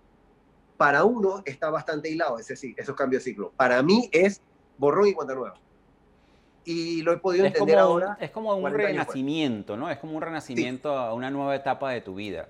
para 0.78 1.04
uno 1.04 1.42
está 1.44 1.68
bastante 1.70 2.08
hilado 2.08 2.38
ese, 2.38 2.74
esos 2.76 2.96
cambios 2.96 3.24
de 3.24 3.30
ciclo. 3.32 3.52
Para 3.56 3.82
mí 3.82 4.08
es 4.12 4.40
borrón 4.78 5.08
y 5.08 5.12
cuenta 5.12 5.34
nueva. 5.34 5.54
Y 6.64 7.02
lo 7.02 7.12
he 7.12 7.16
podido 7.16 7.44
entender 7.44 7.78
ahora. 7.78 8.16
Es 8.20 8.30
como 8.30 8.54
un 8.54 8.72
renacimiento, 8.72 9.76
¿no? 9.76 9.90
Es 9.90 9.98
como 9.98 10.14
un 10.16 10.22
renacimiento 10.22 10.96
a 10.96 11.12
una 11.14 11.30
nueva 11.30 11.56
etapa 11.56 11.90
de 11.90 12.00
tu 12.00 12.14
vida. 12.14 12.48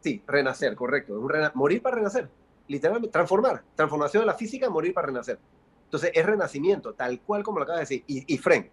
Sí, 0.00 0.22
renacer, 0.26 0.76
correcto. 0.76 1.20
morir 1.54 1.82
para 1.82 1.96
renacer. 1.96 2.30
Literalmente, 2.68 3.10
transformar. 3.10 3.64
Transformación 3.74 4.22
de 4.22 4.26
la 4.26 4.34
física, 4.34 4.70
morir 4.70 4.94
para 4.94 5.08
renacer. 5.08 5.38
Entonces, 5.86 6.12
es 6.14 6.24
renacimiento, 6.24 6.94
tal 6.94 7.20
cual 7.20 7.42
como 7.42 7.58
lo 7.58 7.64
acabas 7.64 7.88
de 7.88 7.96
decir. 7.96 8.04
Y, 8.06 8.34
y 8.34 8.38
Fren. 8.38 8.70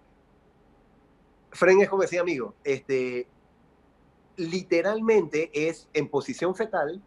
Fren 1.52 1.82
es 1.82 1.90
como 1.90 2.04
decía 2.04 2.22
amigo, 2.22 2.54
este, 2.64 3.28
literalmente 4.38 5.50
es 5.54 5.90
en 5.94 6.08
posición 6.08 6.56
fetal, 6.56 7.02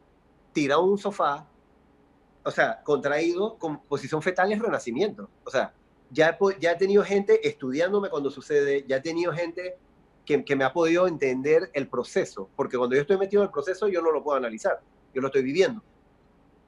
tirado 0.53 0.85
en 0.85 0.91
un 0.91 0.99
sofá, 0.99 1.47
o 2.45 2.51
sea, 2.51 2.83
contraído 2.83 3.59
con 3.59 3.83
posición 3.85 4.23
fetal 4.23 4.53
es 4.53 4.59
renacimiento. 4.59 5.31
O 5.45 5.51
sea, 5.51 5.73
ya, 6.11 6.39
ya 6.61 6.73
he 6.73 6.77
tenido 6.77 7.03
gente 7.03 7.47
estudiándome 7.47 8.11
cuando 8.11 8.31
sucede, 8.31 8.85
ya 8.87 8.97
he 8.97 9.01
tenido 9.01 9.33
gente 9.33 9.77
que, 10.25 10.45
que, 10.45 10.57
me 10.57 10.65
ha 10.65 10.73
podido 10.73 11.07
entender 11.07 11.71
el 11.73 11.89
proceso, 11.89 12.49
porque 12.57 12.77
cuando 12.77 12.95
yo 12.97 13.03
estoy 13.03 13.19
metido 13.19 13.43
en 13.43 13.49
el 13.49 13.53
proceso 13.53 13.89
yo 13.89 14.01
no 14.01 14.11
lo 14.11 14.23
puedo 14.23 14.37
analizar, 14.37 14.81
yo 15.15 15.21
lo 15.21 15.29
estoy 15.29 15.43
viviendo. 15.43 15.83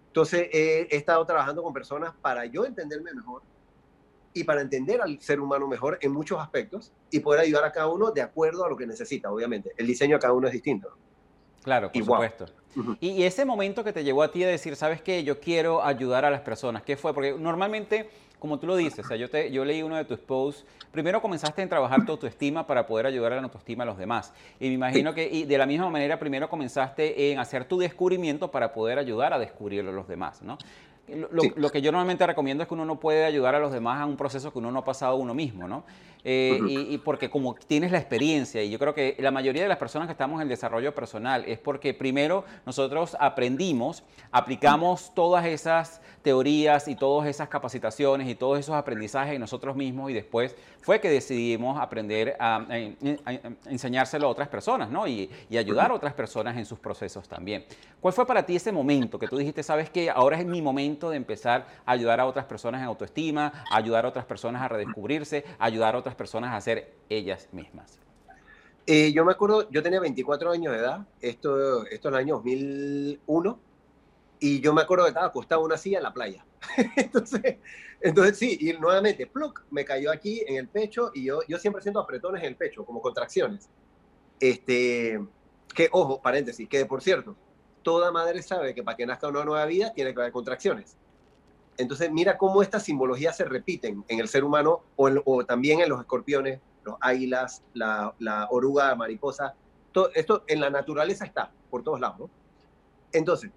Entonces 0.09 0.49
he, 0.52 0.88
he 0.90 0.97
estado 0.97 1.25
trabajando 1.26 1.62
con 1.62 1.73
personas 1.73 2.14
para 2.23 2.47
yo 2.47 2.64
entenderme 2.64 3.12
mejor 3.12 3.42
y 4.33 4.45
para 4.45 4.62
entender 4.62 5.00
al 5.00 5.21
ser 5.21 5.40
humano 5.40 5.68
mejor 5.68 5.99
en 6.00 6.12
muchos 6.12 6.40
aspectos 6.40 6.92
y 7.11 7.21
poder 7.21 7.40
ayudar 7.40 7.64
a 7.64 7.73
cada 7.73 7.88
uno 7.88 8.11
de 8.11 8.23
acuerdo 8.23 8.64
a 8.64 8.68
lo 8.68 8.76
que 8.76 8.87
necesita, 8.87 9.30
obviamente. 9.30 9.73
El 9.76 9.87
diseño 9.87 10.16
de 10.16 10.21
cada 10.21 10.33
uno 10.33 10.47
es 10.47 10.52
distinto. 10.52 10.97
Claro, 11.66 11.90
por 11.90 12.04
supuesto. 12.04 12.46
y, 13.00 13.25
ese 13.25 13.44
momento 13.44 13.82
que 13.82 13.92
te 13.92 14.04
llevó 14.04 14.23
a 14.23 14.30
ti 14.30 14.44
a 14.44 14.46
decir, 14.46 14.76
¿sabes 14.76 15.02
qué? 15.02 15.25
Yo 15.25 15.40
quiero 15.40 15.82
ayudar 15.82 16.25
a 16.25 16.30
las 16.30 16.42
personas. 16.42 16.85
¿Qué 16.85 16.96
fue? 16.96 17.12
Porque 17.12 17.35
normalmente, 17.37 18.08
como 18.38 18.61
tú 18.61 18.68
lo 18.68 18.76
dices, 18.76 19.04
o 19.04 19.08
sea, 19.08 19.16
yo, 19.16 19.28
te, 19.28 19.50
yo 19.50 19.64
leí 19.64 19.82
uno 19.82 19.96
de 19.96 20.04
tus 20.04 20.20
posts, 20.20 20.64
primero 20.92 21.20
comenzaste 21.20 21.62
a 21.62 21.68
trabajar 21.68 22.06
tu 22.06 22.12
autoestima 22.12 22.68
para 22.68 22.87
poder 22.87 23.06
ayudar 23.06 23.32
a 23.32 23.37
la 23.37 23.42
autoestima 23.42 23.82
a 23.82 23.87
los 23.87 23.99
demás. 23.99 24.32
Y 24.61 24.68
me 24.68 24.75
imagino 24.75 25.12
que 25.12 25.28
y 25.28 25.42
de 25.42 25.58
la 25.58 25.66
misma 25.66 25.90
manera, 25.90 26.20
primero 26.20 26.49
comenzaste 26.49 27.32
en 27.32 27.40
hacer 27.40 27.64
tu 27.64 27.78
descubrimiento 27.78 28.52
para 28.52 28.73
poder 28.73 29.00
ayudar 29.00 29.32
a 29.32 29.38
descubrirlo 29.40 29.90
a 29.90 29.94
los 29.94 30.06
demás, 30.06 30.42
¿no? 30.42 30.56
Lo, 31.08 31.70
que 31.70 31.82
yo 31.82 31.92
normalmente 31.92 32.26
recomiendo 32.26 32.62
es 32.62 32.68
que 32.68 32.75
uno 32.75 32.85
no 32.85 32.99
puede 32.99 33.25
ayudar 33.25 33.54
a 33.54 33.61
los 33.61 33.73
demás 33.73 34.00
a 34.00 34.06
un 34.06 34.16
proceso 34.16 34.52
que 34.52 34.58
uno 34.58 34.73
no 34.73 34.80
ha 34.80 34.85
pasado 34.85 35.14
uno 35.16 35.35
mismo, 35.35 35.68
¿no? 35.68 35.85
Eh, 36.28 36.59
y, 36.68 36.99
porque 36.99 37.30
como 37.30 37.54
tienes 37.54 37.92
la 37.92 37.99
experiencia, 37.99 38.61
y 38.61 38.68
yo 38.68 38.80
creo 38.80 38.92
que 38.92 39.14
la 39.21 39.30
mayoría 39.30 39.62
de 39.62 39.68
las 39.68 39.78
personas 39.78 40.09
que 40.09 40.12
estamos 40.12 40.38
en 40.38 40.42
el 40.42 40.49
desarrollo 40.49 40.92
personal 40.92 41.45
es 41.47 41.56
porque 41.61 41.95
primero 41.95 42.45
nosotros 42.66 43.16
aprendimos, 43.21 44.02
aplicamos 44.33 45.14
todas 45.14 45.47
esas 45.47 46.00
teorías 46.23 46.88
y 46.88 46.97
todas 46.97 47.28
esas 47.28 47.49
capacitaciones 47.49 48.28
y 48.28 48.35
todos 48.35 48.59
esos 48.59 48.75
aprendizajes 48.75 49.35
en 49.35 49.40
nosotros 49.40 49.76
mismos 49.76 50.11
y 50.11 50.14
después 50.14 50.56
fue 50.80 51.00
que 51.00 51.09
decidimos 51.09 51.78
aprender 51.80 52.37
a, 52.40 52.66
enseñárselo 53.66 54.26
a 54.26 54.30
otras 54.30 54.49
personas, 54.49 54.90
¿no? 54.90 55.06
Y, 55.06 55.30
y, 55.49 55.59
ayudar 55.59 55.92
a 55.92 55.95
otras 55.95 56.12
personas 56.12 56.56
en 56.56 56.66
sus 56.66 56.80
procesos 56.80 57.28
también. 57.28 57.64
¿Cuál 58.00 58.12
fue 58.12 58.26
para 58.26 58.45
ti 58.45 58.56
ese 58.56 58.73
momento 58.73 59.16
que 59.16 59.28
tú 59.28 59.37
dijiste, 59.37 59.62
sabes 59.62 59.90
que 59.90 60.11
ahora 60.11 60.40
es 60.40 60.45
mi 60.45 60.61
momento 60.61 61.11
de 61.11 61.18
empezar 61.18 61.66
a 61.85 61.92
ayudar 61.92 62.18
a 62.18 62.26
otras 62.26 62.47
personas 62.47 62.80
en 62.80 62.88
autoestima, 62.88 63.64
a 63.71 63.76
ayudar 63.76 64.04
a 64.04 64.09
otras 64.09 64.25
personas 64.25 64.61
a 64.62 64.66
redescubrirse, 64.66 65.45
a 65.61 65.66
ayudar 65.66 65.95
a 65.95 65.99
otras 65.99 66.15
personas 66.16 66.54
a 66.54 66.61
ser 66.61 66.94
ellas 67.08 67.49
mismas? 67.52 68.00
Eh, 68.87 69.12
yo 69.12 69.25
me 69.25 69.32
acuerdo, 69.32 69.68
yo 69.70 69.82
tenía 69.82 70.00
24 70.00 70.50
años 70.50 70.73
de 70.73 70.78
edad, 70.78 71.06
esto, 71.20 71.85
esto 71.87 72.08
en 72.08 72.14
el 72.14 72.20
año 72.20 72.35
2001, 72.37 73.61
y 74.38 74.61
yo 74.61 74.75
me 74.75 74.82
acuerdo 74.82 75.04
que 75.04 75.08
estaba 75.08 75.26
acostado 75.26 75.62
en 75.62 75.66
una 75.66 75.76
silla 75.76 75.99
en 75.99 76.04
la 76.04 76.12
playa. 76.12 76.44
entonces, 76.96 77.56
entonces 78.00 78.38
sí, 78.38 78.58
y 78.61 78.73
nuevamente, 78.75 79.26
pluk, 79.26 79.64
me 79.70 79.85
cayó 79.85 80.12
aquí 80.12 80.42
en 80.46 80.56
el 80.56 80.68
pecho, 80.68 81.11
y 81.14 81.25
yo, 81.25 81.40
yo 81.49 81.58
siempre 81.58 81.82
siento 81.82 82.00
apretones 82.00 82.42
en 82.42 82.49
el 82.49 82.56
pecho, 82.56 82.85
como 82.85 83.02
contracciones. 83.02 83.68
Este, 84.38 85.18
que, 85.75 85.88
ojo, 85.90 86.20
paréntesis, 86.23 86.68
que 86.68 86.87
por 86.87 87.02
cierto, 87.02 87.37
toda 87.82 88.12
madre 88.12 88.42
sabe 88.42 88.75
que 88.75 88.82
para 88.82 88.96
que 88.96 89.06
nazca 89.06 89.28
una 89.28 89.44
nueva 89.44 89.64
vida 89.66 89.92
tiene 89.92 90.14
que 90.14 90.20
haber 90.20 90.32
contracciones. 90.32 90.96
Entonces, 91.78 92.11
mira 92.11 92.38
cómo 92.38 92.62
estas 92.62 92.85
simbologías 92.85 93.37
se 93.37 93.45
repiten 93.45 94.04
en 94.09 94.21
el 94.21 94.28
ser 94.28 94.45
humano 94.45 94.83
o, 94.97 95.45
también 95.45 95.80
en 95.80 95.88
los 95.88 96.00
escorpiones, 96.00 96.61
los 96.85 96.97
águilas, 97.00 97.62
la, 97.75 98.14
oruga, 98.50 98.95
mariposa. 98.95 99.54
Todo 99.92 100.11
esto 100.14 100.45
en 100.47 100.61
la 100.61 100.71
naturaleza 100.71 101.25
está 101.25 101.50
por 101.71 101.83
todos 101.83 102.00
lados. 102.00 102.18
¿no? 102.18 102.30
Entonces, 103.12 103.50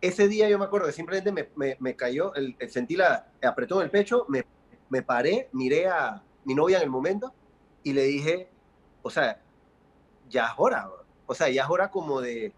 ese 0.00 0.28
día 0.28 0.48
yo 0.48 0.58
me 0.58 0.64
acuerdo 0.64 0.86
que 0.86 0.92
simplemente 0.92 1.50
me, 1.56 1.76
me, 1.78 1.96
cayó, 1.96 2.34
el, 2.34 2.56
sentí 2.70 2.96
la, 2.96 3.26
apretó 3.42 3.80
en 3.80 3.86
el 3.86 3.90
pecho, 3.90 4.24
me, 4.28 4.46
me 4.88 5.02
paré, 5.02 5.48
miré 5.52 5.88
a 5.88 6.22
mi 6.44 6.54
novia 6.54 6.78
en 6.78 6.84
el 6.84 6.90
momento 6.90 7.34
y 7.82 7.92
le 7.92 8.04
dije, 8.04 8.48
o 9.02 9.10
sea, 9.10 9.40
ya 10.30 10.46
es 10.46 10.52
hora, 10.56 10.88
o 11.26 11.34
sea, 11.34 11.48
ya 11.48 11.64
es 11.64 11.70
hora 11.70 11.90
como 11.90 12.20
de, 12.20 12.52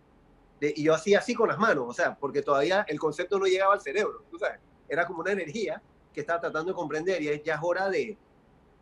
de, 0.61 0.75
y 0.77 0.85
yo 0.85 0.95
hacía 0.95 1.21
así 1.21 1.35
con 1.35 1.49
las 1.49 1.59
manos, 1.59 1.87
o 1.89 1.95
sea, 1.95 2.15
porque 2.15 2.43
todavía 2.43 2.85
el 2.89 2.99
concepto 2.99 3.39
no 3.39 3.47
llegaba 3.47 3.75
al 3.75 3.81
cerebro, 3.81 4.23
tú 4.31 4.39
sabes 4.39 4.61
era 4.91 5.07
como 5.07 5.21
una 5.21 5.33
energía 5.33 5.81
que 6.13 6.21
estaba 6.21 6.41
tratando 6.41 6.73
de 6.73 6.77
comprender 6.77 7.23
y 7.23 7.43
ya 7.43 7.55
es 7.55 7.61
hora 7.63 7.89
de, 7.89 8.19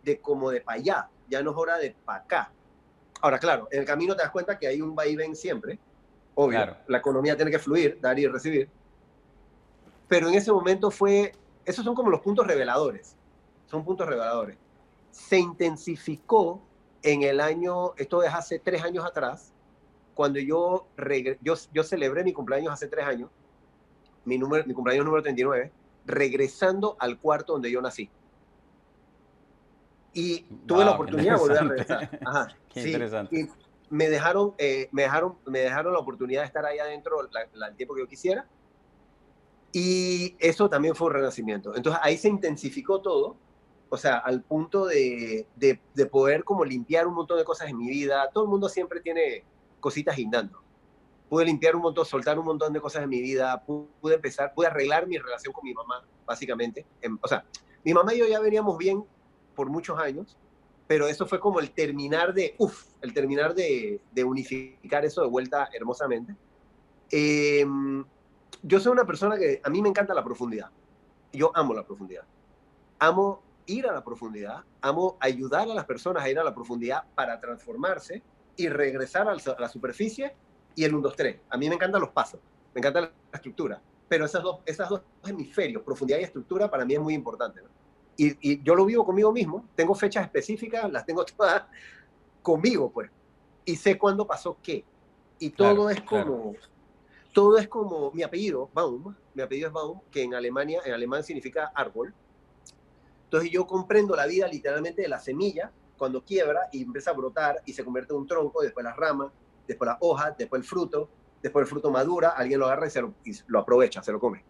de 0.02 0.18
como 0.20 0.50
de 0.50 0.62
para 0.62 0.78
allá, 0.78 1.08
ya 1.28 1.42
no 1.42 1.50
es 1.50 1.56
hora 1.56 1.76
de 1.78 1.94
para 2.04 2.20
acá. 2.20 2.52
Ahora, 3.20 3.38
claro, 3.38 3.68
en 3.70 3.80
el 3.80 3.84
camino 3.84 4.16
te 4.16 4.22
das 4.22 4.30
cuenta 4.30 4.58
que 4.58 4.66
hay 4.66 4.80
un 4.80 4.94
vaivén 4.94 5.36
siempre, 5.36 5.78
obvio, 6.34 6.76
la 6.86 6.98
economía 6.98 7.36
tiene 7.36 7.50
que 7.50 7.58
fluir, 7.58 7.98
dar 8.00 8.18
y 8.18 8.26
recibir, 8.26 8.70
pero 10.08 10.28
en 10.28 10.34
ese 10.34 10.50
momento 10.50 10.90
fue, 10.90 11.32
esos 11.64 11.84
son 11.84 11.94
como 11.94 12.10
los 12.10 12.20
puntos 12.20 12.46
reveladores, 12.46 13.14
son 13.66 13.84
puntos 13.84 14.08
reveladores. 14.08 14.56
Se 15.10 15.38
intensificó 15.38 16.62
en 17.02 17.22
el 17.22 17.40
año, 17.40 17.94
esto 17.96 18.22
es 18.22 18.32
hace 18.32 18.58
tres 18.58 18.82
años 18.82 19.04
atrás, 19.04 19.52
cuando 20.14 20.40
yo, 20.40 20.86
yo, 21.42 21.54
yo 21.72 21.84
celebré 21.84 22.24
mi 22.24 22.32
cumpleaños 22.32 22.72
hace 22.72 22.88
tres 22.88 23.04
años, 23.04 23.30
mi, 24.24 24.38
número, 24.38 24.64
mi 24.66 24.74
cumpleaños 24.74 25.04
número 25.04 25.22
39, 25.22 25.70
regresando 26.08 26.96
al 26.98 27.18
cuarto 27.18 27.52
donde 27.52 27.70
yo 27.70 27.80
nací. 27.80 28.10
Y 30.14 30.40
tuve 30.66 30.84
la 30.84 30.92
oportunidad 30.92 31.34
de 31.34 31.38
volver 31.38 31.58
a 31.58 31.62
regresar. 31.62 32.20
Ajá, 32.24 32.48
qué 32.72 32.80
interesante. 32.80 33.38
Y 33.38 33.48
me 33.90 34.08
dejaron, 34.08 34.54
eh, 34.58 34.88
me, 34.90 35.02
dejaron, 35.02 35.36
me 35.46 35.60
dejaron 35.60 35.92
la 35.92 35.98
oportunidad 36.00 36.40
de 36.40 36.46
estar 36.46 36.64
ahí 36.64 36.78
adentro 36.78 37.20
el 37.20 37.76
tiempo 37.76 37.94
que 37.94 38.00
yo 38.00 38.08
quisiera. 38.08 38.48
Y 39.70 40.34
eso 40.38 40.68
también 40.68 40.94
fue 40.94 41.08
un 41.08 41.12
renacimiento. 41.12 41.76
Entonces 41.76 42.00
ahí 42.02 42.16
se 42.16 42.28
intensificó 42.28 43.00
todo, 43.02 43.36
o 43.90 43.96
sea, 43.98 44.16
al 44.16 44.42
punto 44.42 44.86
de, 44.86 45.46
de, 45.56 45.78
de 45.94 46.06
poder 46.06 46.42
como 46.42 46.64
limpiar 46.64 47.06
un 47.06 47.14
montón 47.14 47.36
de 47.36 47.44
cosas 47.44 47.68
en 47.68 47.76
mi 47.76 47.88
vida. 47.88 48.30
Todo 48.32 48.44
el 48.44 48.50
mundo 48.50 48.68
siempre 48.68 49.00
tiene 49.00 49.44
cositas 49.78 50.16
guindando 50.16 50.62
pude 51.28 51.44
limpiar 51.44 51.76
un 51.76 51.82
montón, 51.82 52.04
soltar 52.04 52.38
un 52.38 52.44
montón 52.44 52.72
de 52.72 52.80
cosas 52.80 53.02
en 53.02 53.08
mi 53.08 53.20
vida, 53.20 53.62
pude 53.64 54.14
empezar, 54.14 54.52
pude 54.54 54.66
arreglar 54.66 55.06
mi 55.06 55.18
relación 55.18 55.52
con 55.52 55.64
mi 55.64 55.74
mamá, 55.74 56.04
básicamente. 56.26 56.86
O 57.20 57.28
sea, 57.28 57.44
mi 57.84 57.92
mamá 57.92 58.14
y 58.14 58.18
yo 58.18 58.26
ya 58.26 58.40
veníamos 58.40 58.78
bien 58.78 59.04
por 59.54 59.68
muchos 59.68 59.98
años, 59.98 60.36
pero 60.86 61.06
eso 61.06 61.26
fue 61.26 61.38
como 61.38 61.60
el 61.60 61.70
terminar 61.70 62.32
de, 62.32 62.54
uff, 62.58 62.86
el 63.02 63.12
terminar 63.12 63.54
de, 63.54 64.00
de, 64.10 64.24
unificar 64.24 65.04
eso 65.04 65.20
de 65.22 65.28
vuelta 65.28 65.68
hermosamente. 65.72 66.34
Em, 67.10 68.04
yo 68.62 68.80
soy 68.80 68.92
una 68.92 69.04
persona 69.04 69.36
que 69.36 69.60
a 69.62 69.70
mí 69.70 69.82
me 69.82 69.90
encanta 69.90 70.14
la 70.14 70.24
profundidad. 70.24 70.70
Yo 71.32 71.52
amo 71.54 71.74
la 71.74 71.84
profundidad. 71.84 72.24
Amo 72.98 73.42
ir 73.66 73.86
a 73.86 73.92
la 73.92 74.02
profundidad, 74.02 74.64
amo 74.80 75.18
ayudar 75.20 75.70
a 75.70 75.74
las 75.74 75.84
personas 75.84 76.22
a 76.22 76.30
ir 76.30 76.38
a 76.38 76.44
la 76.44 76.54
profundidad 76.54 77.04
para 77.14 77.38
transformarse 77.38 78.22
y 78.56 78.68
regresar 78.68 79.28
a 79.28 79.34
la 79.34 79.68
superficie 79.68 80.34
y 80.78 80.84
el 80.84 80.94
1, 80.94 81.02
2, 81.02 81.16
3. 81.16 81.40
A 81.50 81.56
mí 81.56 81.68
me 81.68 81.74
encantan 81.74 82.00
los 82.00 82.10
pasos, 82.10 82.38
me 82.72 82.78
encanta 82.78 83.00
la 83.00 83.12
estructura, 83.32 83.82
pero 84.06 84.26
esas 84.26 84.44
dos, 84.44 84.60
esas 84.64 84.88
dos 84.88 85.02
hemisferios, 85.26 85.82
profundidad 85.82 86.20
y 86.20 86.22
estructura, 86.22 86.70
para 86.70 86.84
mí 86.84 86.94
es 86.94 87.00
muy 87.00 87.14
importante. 87.14 87.60
Y, 88.16 88.36
y, 88.40 88.62
yo 88.62 88.76
lo 88.76 88.84
vivo 88.84 89.04
conmigo 89.04 89.32
mismo, 89.32 89.66
tengo 89.74 89.92
fechas 89.96 90.24
específicas, 90.24 90.88
las 90.92 91.04
tengo 91.04 91.24
todas 91.36 91.64
conmigo, 92.42 92.92
pues, 92.92 93.10
y 93.64 93.74
sé 93.74 93.98
cuándo 93.98 94.24
pasó 94.24 94.56
qué. 94.62 94.84
Y 95.40 95.50
todo 95.50 95.90
es 95.90 96.00
como, 96.02 96.54
todo 97.32 97.58
es 97.58 97.66
como 97.66 98.12
mi 98.12 98.22
apellido, 98.22 98.70
Baum, 98.72 99.16
mi 99.34 99.42
apellido 99.42 99.66
es 99.66 99.74
Baum, 99.74 100.00
que 100.12 100.22
en 100.22 100.34
Alemania, 100.34 100.80
en 100.84 100.92
alemán 100.92 101.24
significa 101.24 101.72
árbol. 101.74 102.14
Entonces 103.24 103.50
yo 103.50 103.66
comprendo 103.66 104.14
la 104.14 104.26
vida 104.26 104.46
literalmente 104.46 105.02
de 105.02 105.08
la 105.08 105.18
semilla, 105.18 105.72
cuando 105.96 106.22
quiebra 106.22 106.68
y 106.70 106.82
empieza 106.84 107.10
a 107.10 107.14
brotar 107.14 107.62
y 107.66 107.72
se 107.72 107.84
convierte 107.84 108.12
en 108.12 108.20
un 108.20 108.28
tronco, 108.28 108.62
y 108.62 108.66
después 108.66 108.84
las 108.84 108.96
ramas, 108.96 109.32
después 109.68 109.86
la 109.86 109.98
hoja, 110.00 110.34
después 110.36 110.62
el 110.62 110.66
fruto, 110.66 111.08
después 111.42 111.62
el 111.62 111.68
fruto 111.68 111.90
madura, 111.90 112.30
alguien 112.30 112.58
lo 112.58 112.66
agarra 112.66 112.86
y, 112.86 112.90
se 112.90 113.44
lo, 113.46 113.58
aprovecha, 113.58 114.02
se 114.02 114.10
lo 114.10 114.18
come. 114.18 114.42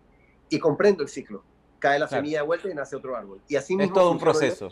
Y 0.48 0.58
comprendo 0.58 1.02
el 1.02 1.08
ciclo. 1.08 1.42
Cae 1.78 1.98
la 1.98 2.08
semilla 2.08 2.40
de 2.40 2.46
vuelta 2.46 2.70
y 2.70 2.74
nace 2.74 2.96
otro 2.96 3.14
árbol. 3.14 3.40
Y 3.46 3.56
así 3.56 3.76
es 3.78 3.92
todo 3.92 4.10
un 4.10 4.18
proceso. 4.18 4.70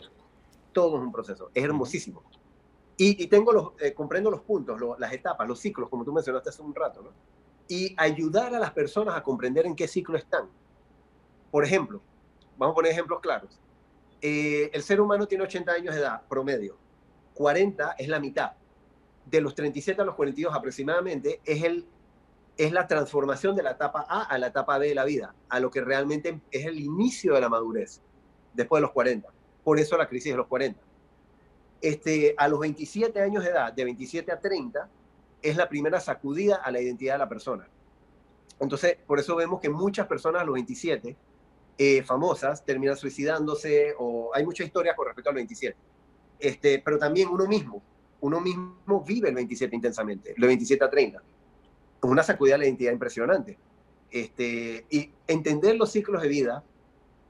todo 0.73 0.97
es 0.97 1.03
un 1.03 1.11
proceso. 1.11 1.51
Es 1.53 1.63
hermosísimo. 1.63 2.23
Y, 2.97 3.27
tengo 3.27 3.53
los, 3.53 3.71
eh, 3.79 3.93
comprendo 3.93 4.31
los 4.31 4.41
puntos, 4.41 4.81
las 4.97 5.13
etapas, 5.13 5.47
los 5.47 5.59
ciclos, 5.59 5.87
como 5.87 6.03
tú 6.03 6.11
mencionaste 6.11 6.49
hace 6.49 6.63
un 6.63 6.73
rato, 6.73 7.03
¿no? 7.03 7.11
Y 7.67 7.93
ayudar 7.97 8.55
a 8.55 8.59
las 8.59 8.71
personas 8.71 9.15
a 9.15 9.21
comprender 9.21 9.67
en 9.67 9.75
qué 9.75 9.87
ciclo 9.87 10.17
están. 10.17 10.49
Por 11.51 11.63
ejemplo, 11.63 12.01
vamos 12.57 12.73
a 12.73 12.75
poner 12.75 12.91
ejemplos 12.93 13.19
claros. 13.19 13.59
Eh, 14.19 14.71
el 14.73 14.81
ser 14.81 14.99
humano 14.99 15.27
tiene 15.27 15.43
80 15.43 15.71
años 15.71 15.93
de 15.93 16.01
edad, 16.01 16.23
promedio. 16.27 16.75
40 17.35 17.95
es 17.99 18.07
la 18.07 18.19
mitad 18.19 18.53
de 19.29 19.41
los 19.41 19.55
37 19.55 20.01
a 20.01 20.05
los 20.05 20.15
42 20.15 20.55
aproximadamente, 20.55 21.41
es, 21.43 21.63
el, 21.63 21.85
es 22.57 22.71
la 22.71 22.87
transformación 22.87 23.55
de 23.55 23.63
la 23.63 23.71
etapa 23.71 24.05
A 24.07 24.23
a 24.23 24.37
la 24.37 24.47
etapa 24.47 24.77
B 24.77 24.87
de 24.87 24.95
la 24.95 25.05
vida, 25.05 25.35
a 25.49 25.59
lo 25.59 25.69
que 25.69 25.81
realmente 25.81 26.39
es 26.51 26.65
el 26.65 26.79
inicio 26.79 27.33
de 27.33 27.41
la 27.41 27.49
madurez, 27.49 28.01
después 28.53 28.79
de 28.79 28.83
los 28.83 28.91
40. 28.91 29.27
Por 29.63 29.79
eso 29.79 29.97
la 29.97 30.07
crisis 30.07 30.31
de 30.31 30.37
los 30.37 30.47
40. 30.47 30.79
Este, 31.81 32.33
a 32.37 32.47
los 32.47 32.59
27 32.59 33.21
años 33.21 33.43
de 33.43 33.51
edad, 33.51 33.73
de 33.73 33.83
27 33.83 34.31
a 34.31 34.39
30, 34.39 34.89
es 35.41 35.57
la 35.57 35.69
primera 35.69 35.99
sacudida 35.99 36.55
a 36.55 36.71
la 36.71 36.81
identidad 36.81 37.15
de 37.15 37.19
la 37.19 37.29
persona. 37.29 37.67
Entonces, 38.59 38.97
por 39.05 39.19
eso 39.19 39.35
vemos 39.35 39.59
que 39.59 39.69
muchas 39.69 40.07
personas 40.07 40.41
a 40.41 40.45
los 40.45 40.53
27, 40.53 41.15
eh, 41.77 42.03
famosas, 42.03 42.65
terminan 42.65 42.97
suicidándose, 42.97 43.93
o 43.99 44.31
hay 44.33 44.45
muchas 44.45 44.65
historias 44.65 44.95
con 44.95 45.05
respecto 45.05 45.29
al 45.29 45.35
27. 45.35 45.77
Este, 46.39 46.81
pero 46.83 46.97
también 46.97 47.29
uno 47.29 47.45
mismo, 47.45 47.83
uno 48.21 48.41
mismo 48.41 49.03
vive 49.05 49.29
el 49.29 49.35
27 49.35 49.75
intensamente, 49.75 50.33
el 50.35 50.47
27 50.47 50.83
a 50.83 50.89
30. 50.89 51.19
Es 51.19 52.09
una 52.09 52.23
sacudida 52.23 52.55
a 52.55 52.57
la 52.57 52.65
identidad 52.65 52.91
impresionante. 52.91 53.57
Este, 54.09 54.85
y 54.89 55.11
entender 55.27 55.75
los 55.75 55.91
ciclos 55.91 56.21
de 56.21 56.27
vida, 56.27 56.63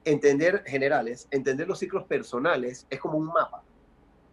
entender 0.06 0.64
generales, 0.66 1.28
entender 1.32 1.68
los 1.68 1.80
ciclos 1.80 2.04
personales, 2.06 2.86
es 2.90 3.00
como 3.00 3.18
un 3.18 3.28
mapa 3.28 3.64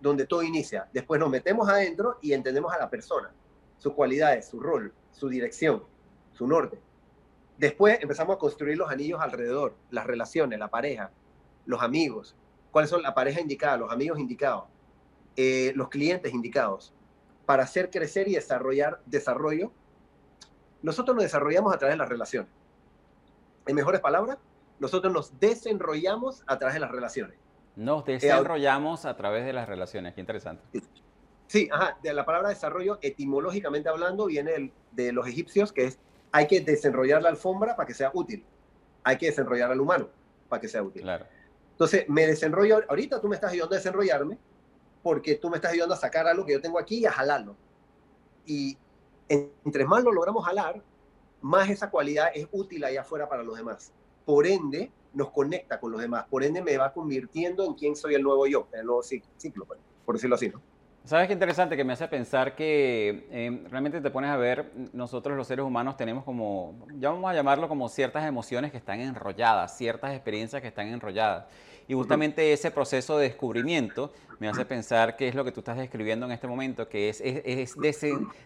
donde 0.01 0.27
todo 0.27 0.43
inicia. 0.43 0.89
Después 0.93 1.19
nos 1.19 1.31
metemos 1.31 1.69
adentro 1.69 2.19
y 2.21 2.33
entendemos 2.33 2.73
a 2.73 2.79
la 2.79 2.91
persona, 2.91 3.33
sus 3.79 3.95
cualidades, 3.95 4.47
su 4.47 4.61
rol, 4.61 4.93
su 5.13 5.29
dirección, 5.29 5.83
su 6.35 6.47
norte. 6.47 6.79
Después 7.57 7.99
empezamos 8.01 8.37
a 8.37 8.39
construir 8.39 8.77
los 8.77 8.91
anillos 8.91 9.21
alrededor, 9.21 9.75
las 9.91 10.07
relaciones, 10.07 10.59
la 10.59 10.69
pareja, 10.69 11.11
los 11.65 11.83
amigos, 11.83 12.37
cuáles 12.71 12.91
son 12.91 13.03
la 13.03 13.15
pareja 13.15 13.41
indicada, 13.41 13.79
los 13.79 13.93
amigos 13.93 14.19
indicados, 14.19 14.65
eh, 15.37 15.73
los 15.75 15.89
clientes 15.89 16.33
indicados, 16.33 16.95
para 17.47 17.65
hacer 17.65 17.91
crecer 17.91 18.29
y 18.29 18.35
desarrollar 18.35 19.01
desarrollo. 19.07 19.73
Nosotros 20.83 21.15
nos 21.15 21.25
desarrollamos 21.25 21.75
a 21.75 21.79
través 21.79 21.95
de 21.95 21.99
las 21.99 22.09
relaciones. 22.09 22.51
En 23.67 23.75
mejores 23.75 24.01
palabras, 24.01 24.39
nosotros 24.79 25.13
nos 25.13 25.39
desenrollamos 25.41 26.43
a 26.47 26.59
través 26.59 26.75
de 26.75 26.81
las 26.81 26.91
relaciones. 26.91 27.37
Nos 27.77 28.07
eh, 28.09 28.13
desarrollamos 28.13 29.05
a 29.05 29.17
través 29.17 29.45
de 29.45 29.53
las 29.53 29.69
relaciones, 29.69 30.15
qué 30.15 30.21
interesante. 30.21 30.63
Sí, 31.47 31.69
ajá, 31.73 31.99
de 32.03 32.13
la 32.15 32.25
palabra 32.25 32.49
desarrollo, 32.49 32.99
etimológicamente 33.03 33.89
hablando, 33.89 34.27
viene 34.27 34.73
de 34.93 35.13
los 35.13 35.27
egipcios, 35.27 35.73
que 35.73 35.85
es 35.85 35.99
hay 36.33 36.49
que 36.49 36.61
desenrollar 36.61 37.23
la 37.23 37.29
alfombra 37.29 37.77
para 37.77 37.87
que 37.87 37.95
sea 37.95 38.11
útil. 38.13 38.45
Hay 39.05 39.17
que 39.19 39.27
desenrollar 39.27 39.71
al 39.71 39.81
humano 39.81 40.09
para 40.49 40.61
que 40.61 40.67
sea 40.67 40.83
útil. 40.83 41.03
Claro. 41.03 41.27
Entonces, 41.71 42.09
me 42.09 42.27
desenrollo, 42.27 42.81
ahorita 42.89 43.21
tú 43.21 43.29
me 43.29 43.37
estás 43.37 43.53
ayudando 43.53 43.77
a 43.77 43.79
desenrollarme 43.79 44.37
porque 45.05 45.35
tú 45.35 45.51
me 45.51 45.57
estás 45.57 45.73
ayudando 45.73 45.95
a 45.95 45.99
sacar 45.99 46.27
algo 46.27 46.47
que 46.47 46.53
yo 46.53 46.63
tengo 46.63 46.79
aquí 46.79 47.01
y 47.01 47.07
a 47.07 47.13
jalarlo. 47.13 47.55
Y 48.47 48.79
entre 49.29 49.85
más 49.85 50.03
lo 50.03 50.11
logramos 50.11 50.45
jalar, 50.47 50.83
más 51.43 51.69
esa 51.69 51.91
cualidad 51.91 52.29
es 52.35 52.49
útil 52.51 52.83
allá 52.85 53.03
afuera 53.03 53.29
para 53.29 53.43
los 53.43 53.55
demás. 53.55 53.93
Por 54.25 54.47
ende, 54.47 54.91
nos 55.13 55.31
conecta 55.31 55.79
con 55.79 55.93
los 55.93 56.01
demás. 56.01 56.25
Por 56.31 56.43
ende, 56.43 56.63
me 56.63 56.79
va 56.79 56.91
convirtiendo 56.95 57.67
en 57.67 57.75
quién 57.75 57.95
soy 57.95 58.15
el 58.15 58.23
nuevo 58.23 58.47
yo, 58.47 58.67
el 58.73 58.87
nuevo 58.87 59.03
ciclo, 59.03 59.67
pues, 59.67 59.79
por 60.07 60.15
decirlo 60.15 60.37
así, 60.37 60.49
¿no? 60.49 60.63
¿Sabes 61.05 61.27
qué 61.27 61.35
interesante? 61.35 61.77
Que 61.77 61.85
me 61.85 61.93
hace 61.93 62.09
pensar 62.09 62.57
que 62.57 63.29
eh, 63.31 63.67
realmente 63.69 64.01
te 64.01 64.11
pones 64.11 64.31
a 64.31 64.39
ver, 64.39 64.73
nosotros 64.95 65.37
los 65.37 65.47
seres 65.47 65.67
humanos 65.67 65.99
tenemos 65.99 66.25
como, 66.25 66.87
ya 66.95 67.11
vamos 67.11 67.31
a 67.31 67.35
llamarlo 67.35 67.69
como 67.69 67.91
ciertas 67.91 68.25
emociones 68.25 68.71
que 68.71 68.79
están 68.79 69.01
enrolladas, 69.01 69.77
ciertas 69.77 70.15
experiencias 70.15 70.63
que 70.63 70.69
están 70.69 70.89
enrolladas. 70.89 71.45
Y 71.87 71.95
justamente 71.95 72.53
ese 72.53 72.71
proceso 72.71 73.19
de 73.19 73.29
descubrimiento 73.29 74.13
me 74.39 74.49
hace 74.49 74.65
pensar 74.65 75.17
que 75.17 75.29
es 75.29 75.35
lo 75.35 75.45
que 75.45 75.53
tú 75.53 75.61
estás 75.61 75.77
describiendo 75.77 76.27
en 76.27 76.33
este 76.33 76.47
momento, 76.47 76.89
que 76.89 77.09
es, 77.09 77.21
es, 77.23 77.75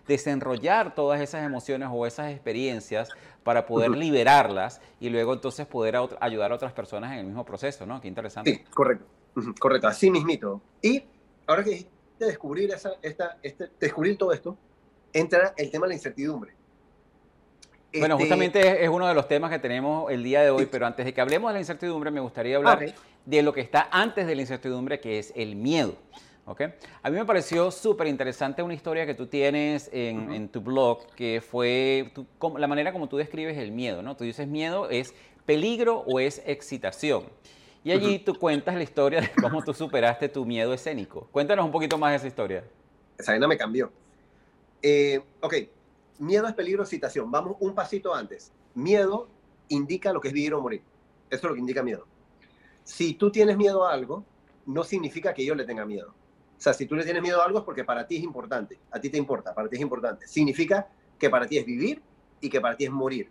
desenrollar 0.06 0.94
todas 0.94 1.20
esas 1.20 1.44
emociones 1.44 1.88
o 1.92 2.06
esas 2.06 2.32
experiencias 2.32 3.08
para 3.42 3.66
poder 3.66 3.90
liberarlas 3.90 4.80
y 5.00 5.08
luego 5.08 5.32
entonces 5.32 5.66
poder 5.66 5.96
ayudar 6.20 6.52
a 6.52 6.54
otras 6.56 6.72
personas 6.72 7.12
en 7.12 7.18
el 7.18 7.26
mismo 7.26 7.44
proceso, 7.44 7.86
¿no? 7.86 8.00
Qué 8.00 8.08
interesante. 8.08 8.50
Sí, 8.50 8.64
correcto. 8.72 9.06
Correcto, 9.60 9.88
así 9.88 10.10
mismito. 10.10 10.60
Y 10.82 11.04
ahora 11.46 11.62
que 11.64 11.86
de 12.18 12.26
descubrir, 12.26 12.70
esa, 12.72 12.92
esta, 13.00 13.38
este, 13.42 13.70
descubrir 13.78 14.18
todo 14.18 14.32
esto, 14.32 14.56
entra 15.12 15.54
el 15.56 15.70
tema 15.70 15.86
de 15.86 15.90
la 15.90 15.94
incertidumbre. 15.94 16.52
Bueno, 17.92 18.16
este, 18.16 18.24
justamente 18.24 18.84
es, 18.84 18.88
uno 18.88 19.06
de 19.06 19.14
los 19.14 19.28
temas 19.28 19.50
que 19.50 19.58
tenemos 19.58 20.10
el 20.10 20.22
día 20.22 20.42
de 20.42 20.50
hoy, 20.50 20.66
pero 20.66 20.86
antes 20.86 21.06
de 21.06 21.14
que 21.14 21.20
hablemos 21.20 21.48
de 21.50 21.54
la 21.54 21.60
incertidumbre, 21.60 22.10
me 22.10 22.20
gustaría 22.20 22.56
hablar 22.56 22.94
de 23.24 23.42
lo 23.42 23.52
que 23.52 23.60
está 23.60 23.88
antes 23.90 24.26
de 24.26 24.34
la 24.34 24.42
incertidumbre, 24.42 25.00
que 25.00 25.18
es 25.18 25.32
el 25.36 25.56
miedo. 25.56 25.94
¿okay? 26.46 26.74
A 27.02 27.10
mí 27.10 27.16
me 27.16 27.24
pareció 27.24 27.70
súper 27.70 28.06
interesante 28.06 28.62
una 28.62 28.74
historia 28.74 29.06
que 29.06 29.14
tú 29.14 29.26
tienes 29.26 29.90
en, 29.92 30.48
tu 30.48 30.60
blog, 30.60 31.06
que 31.14 31.40
fue 31.40 32.12
la 32.56 32.66
manera 32.66 32.92
como 32.92 33.08
tú 33.08 33.16
describes 33.16 33.58
el 33.58 33.72
miedo. 33.72 34.02
¿no? 34.02 34.16
Tú 34.16 34.24
dices 34.24 34.48
miedo 34.48 34.88
es 34.88 35.14
peligro 35.44 36.00
o 36.06 36.20
es 36.20 36.42
excitación. 36.46 37.24
Y 37.84 37.92
allí 37.92 38.18
tú 38.18 38.34
cuentas 38.34 38.74
la 38.74 38.82
historia 38.82 39.20
de 39.20 39.30
cómo 39.40 39.62
tú 39.62 39.72
superaste 39.72 40.28
tu 40.28 40.44
miedo 40.44 40.74
escénico. 40.74 41.28
Cuéntanos 41.32 41.64
un 41.64 41.72
poquito 41.72 41.96
más 41.96 42.10
de 42.10 42.16
esa 42.16 42.26
historia. 42.26 42.64
Esa 43.16 43.32
vaina 43.32 43.48
me 43.48 43.56
cambió. 43.56 43.90
Eh, 44.82 45.20
ok, 45.40 45.54
miedo 46.18 46.46
es 46.46 46.54
peligro, 46.54 46.82
excitación. 46.82 47.30
Vamos 47.30 47.56
un 47.60 47.74
pasito 47.74 48.14
antes. 48.14 48.52
Miedo 48.74 49.28
indica 49.68 50.12
lo 50.12 50.20
que 50.20 50.28
es 50.28 50.34
vivir 50.34 50.54
o 50.54 50.60
morir. 50.60 50.82
Eso 51.30 51.38
es 51.38 51.44
lo 51.44 51.54
que 51.54 51.60
indica 51.60 51.82
miedo. 51.82 52.06
Si 52.88 53.14
tú 53.14 53.30
tienes 53.30 53.56
miedo 53.56 53.86
a 53.86 53.92
algo, 53.92 54.24
no 54.66 54.82
significa 54.82 55.34
que 55.34 55.44
yo 55.44 55.54
le 55.54 55.64
tenga 55.64 55.84
miedo. 55.84 56.14
O 56.56 56.60
sea, 56.60 56.72
si 56.72 56.86
tú 56.86 56.96
le 56.96 57.04
tienes 57.04 57.22
miedo 57.22 57.40
a 57.42 57.44
algo 57.44 57.58
es 57.58 57.64
porque 57.64 57.84
para 57.84 58.06
ti 58.06 58.16
es 58.16 58.22
importante. 58.22 58.78
A 58.90 59.00
ti 59.00 59.10
te 59.10 59.18
importa, 59.18 59.54
para 59.54 59.68
ti 59.68 59.76
es 59.76 59.82
importante. 59.82 60.26
Significa 60.26 60.88
que 61.18 61.28
para 61.28 61.46
ti 61.46 61.58
es 61.58 61.66
vivir 61.66 62.02
y 62.40 62.48
que 62.48 62.60
para 62.60 62.76
ti 62.76 62.84
es 62.84 62.90
morir. 62.90 63.30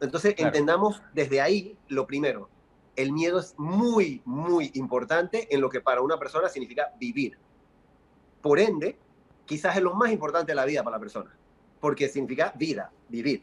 Entonces, 0.00 0.34
entendamos 0.38 1.02
desde 1.12 1.40
ahí 1.40 1.76
lo 1.88 2.06
primero 2.06 2.48
el 2.96 3.12
miedo 3.12 3.38
es 3.40 3.54
muy, 3.58 4.22
muy 4.24 4.70
importante 4.74 5.52
en 5.54 5.60
lo 5.60 5.68
que 5.68 5.80
para 5.80 6.02
una 6.02 6.18
persona 6.18 6.48
significa 6.48 6.92
vivir. 6.98 7.38
Por 8.42 8.58
ende, 8.58 8.98
quizás 9.46 9.76
es 9.76 9.82
lo 9.82 9.94
más 9.94 10.10
importante 10.10 10.52
de 10.52 10.56
la 10.56 10.64
vida 10.64 10.82
para 10.82 10.96
la 10.96 11.00
persona, 11.00 11.34
porque 11.80 12.08
significa 12.08 12.52
vida, 12.56 12.92
vivir. 13.08 13.42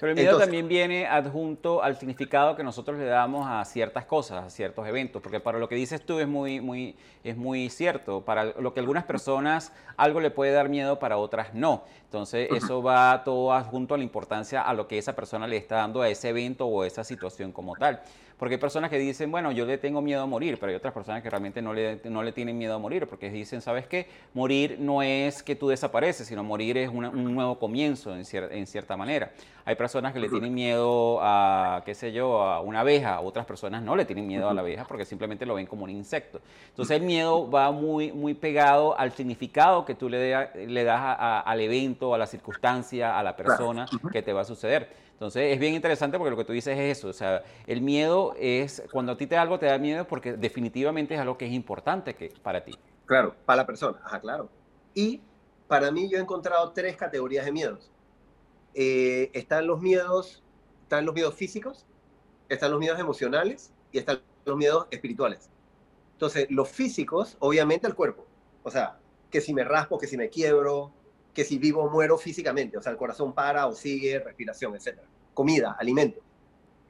Pero 0.00 0.12
el 0.12 0.18
miedo 0.18 0.38
también 0.38 0.66
viene 0.66 1.06
adjunto 1.06 1.82
al 1.82 1.96
significado 1.96 2.56
que 2.56 2.64
nosotros 2.64 2.98
le 2.98 3.04
damos 3.04 3.46
a 3.46 3.62
ciertas 3.66 4.06
cosas, 4.06 4.44
a 4.44 4.50
ciertos 4.50 4.86
eventos, 4.88 5.20
porque 5.20 5.40
para 5.40 5.58
lo 5.58 5.68
que 5.68 5.74
dices 5.74 6.04
tú 6.04 6.18
es 6.18 6.26
muy, 6.26 6.60
muy, 6.60 6.96
es 7.22 7.36
muy 7.36 7.68
cierto. 7.68 8.22
Para 8.22 8.46
lo 8.46 8.72
que 8.72 8.80
algunas 8.80 9.04
personas 9.04 9.72
algo 9.96 10.20
le 10.20 10.30
puede 10.30 10.52
dar 10.52 10.70
miedo, 10.70 10.98
para 10.98 11.18
otras 11.18 11.52
no. 11.52 11.84
Entonces 12.04 12.48
eso 12.50 12.82
va 12.82 13.22
todo 13.24 13.52
adjunto 13.52 13.94
a 13.94 13.98
la 13.98 14.04
importancia 14.04 14.62
a 14.62 14.72
lo 14.74 14.88
que 14.88 14.98
esa 14.98 15.14
persona 15.14 15.46
le 15.46 15.58
está 15.58 15.76
dando 15.76 16.00
a 16.00 16.08
ese 16.08 16.30
evento 16.30 16.66
o 16.66 16.82
a 16.82 16.86
esa 16.86 17.04
situación 17.04 17.52
como 17.52 17.76
tal. 17.76 18.00
Porque 18.40 18.54
hay 18.54 18.60
personas 18.60 18.88
que 18.88 18.98
dicen, 18.98 19.30
bueno, 19.30 19.52
yo 19.52 19.66
le 19.66 19.76
tengo 19.76 20.00
miedo 20.00 20.22
a 20.22 20.26
morir, 20.26 20.56
pero 20.58 20.70
hay 20.70 20.76
otras 20.76 20.94
personas 20.94 21.22
que 21.22 21.28
realmente 21.28 21.60
no 21.60 21.74
le, 21.74 22.00
no 22.04 22.22
le 22.22 22.32
tienen 22.32 22.56
miedo 22.56 22.74
a 22.74 22.78
morir, 22.78 23.06
porque 23.06 23.28
dicen, 23.28 23.60
¿sabes 23.60 23.86
qué? 23.86 24.08
Morir 24.32 24.78
no 24.80 25.02
es 25.02 25.42
que 25.42 25.54
tú 25.54 25.68
desapareces, 25.68 26.26
sino 26.26 26.42
morir 26.42 26.78
es 26.78 26.88
un 26.88 27.34
nuevo 27.34 27.58
comienzo 27.58 28.16
en, 28.16 28.24
en 28.32 28.66
cierta 28.66 28.96
manera. 28.96 29.30
Hay 29.66 29.74
personas 29.74 30.14
que 30.14 30.20
le 30.20 30.30
tienen 30.30 30.54
miedo 30.54 31.18
a, 31.20 31.82
qué 31.84 31.94
sé 31.94 32.12
yo, 32.12 32.40
a 32.40 32.62
una 32.62 32.80
abeja, 32.80 33.20
otras 33.20 33.44
personas 33.44 33.82
no 33.82 33.94
le 33.94 34.06
tienen 34.06 34.26
miedo 34.26 34.48
a 34.48 34.54
la 34.54 34.62
abeja 34.62 34.86
porque 34.86 35.04
simplemente 35.04 35.44
lo 35.44 35.56
ven 35.56 35.66
como 35.66 35.84
un 35.84 35.90
insecto. 35.90 36.40
Entonces 36.70 36.96
el 36.96 37.02
miedo 37.02 37.50
va 37.50 37.70
muy, 37.72 38.10
muy 38.10 38.32
pegado 38.32 38.98
al 38.98 39.12
significado 39.12 39.84
que 39.84 39.94
tú 39.94 40.08
le, 40.08 40.66
le 40.66 40.84
das 40.84 41.42
al 41.44 41.60
evento, 41.60 42.14
a 42.14 42.18
la 42.18 42.26
circunstancia, 42.26 43.18
a 43.18 43.22
la 43.22 43.36
persona 43.36 43.84
que 44.10 44.22
te 44.22 44.32
va 44.32 44.40
a 44.40 44.44
suceder. 44.46 45.09
Entonces 45.20 45.52
es 45.52 45.60
bien 45.60 45.74
interesante 45.74 46.16
porque 46.16 46.30
lo 46.30 46.36
que 46.38 46.46
tú 46.46 46.54
dices 46.54 46.78
es 46.78 46.96
eso, 46.96 47.08
o 47.08 47.12
sea, 47.12 47.44
el 47.66 47.82
miedo 47.82 48.34
es, 48.38 48.82
cuando 48.90 49.12
a 49.12 49.18
ti 49.18 49.26
te 49.26 49.36
algo 49.36 49.58
te 49.58 49.66
da 49.66 49.76
miedo 49.76 50.06
porque 50.06 50.32
definitivamente 50.32 51.12
es 51.12 51.20
algo 51.20 51.36
que 51.36 51.44
es 51.44 51.52
importante 51.52 52.14
que, 52.14 52.32
para 52.42 52.64
ti. 52.64 52.72
Claro, 53.04 53.36
para 53.44 53.58
la 53.58 53.66
persona, 53.66 54.00
ajá, 54.02 54.18
claro. 54.18 54.48
Y 54.94 55.20
para 55.68 55.90
mí 55.90 56.08
yo 56.08 56.16
he 56.16 56.22
encontrado 56.22 56.72
tres 56.72 56.96
categorías 56.96 57.44
de 57.44 57.52
miedos. 57.52 57.90
Eh, 58.72 59.30
están 59.34 59.66
los 59.66 59.82
miedos, 59.82 60.42
están 60.84 61.04
los 61.04 61.14
miedos 61.14 61.34
físicos, 61.34 61.84
están 62.48 62.70
los 62.70 62.80
miedos 62.80 62.98
emocionales 62.98 63.74
y 63.92 63.98
están 63.98 64.22
los 64.46 64.56
miedos 64.56 64.86
espirituales. 64.90 65.50
Entonces, 66.14 66.46
los 66.48 66.70
físicos, 66.70 67.36
obviamente 67.40 67.86
el 67.86 67.94
cuerpo. 67.94 68.24
O 68.62 68.70
sea, 68.70 68.98
que 69.30 69.42
si 69.42 69.52
me 69.52 69.64
raspo, 69.64 69.98
que 69.98 70.06
si 70.06 70.16
me 70.16 70.30
quiebro, 70.30 70.94
que 71.34 71.44
si 71.44 71.58
vivo 71.58 71.82
o 71.82 71.90
muero 71.90 72.18
físicamente, 72.18 72.76
o 72.76 72.82
sea, 72.82 72.92
el 72.92 72.98
corazón 72.98 73.32
para 73.32 73.66
o 73.66 73.72
sigue, 73.72 74.18
respiración, 74.18 74.74
etc. 74.74 74.98
Comida, 75.34 75.76
alimento, 75.78 76.20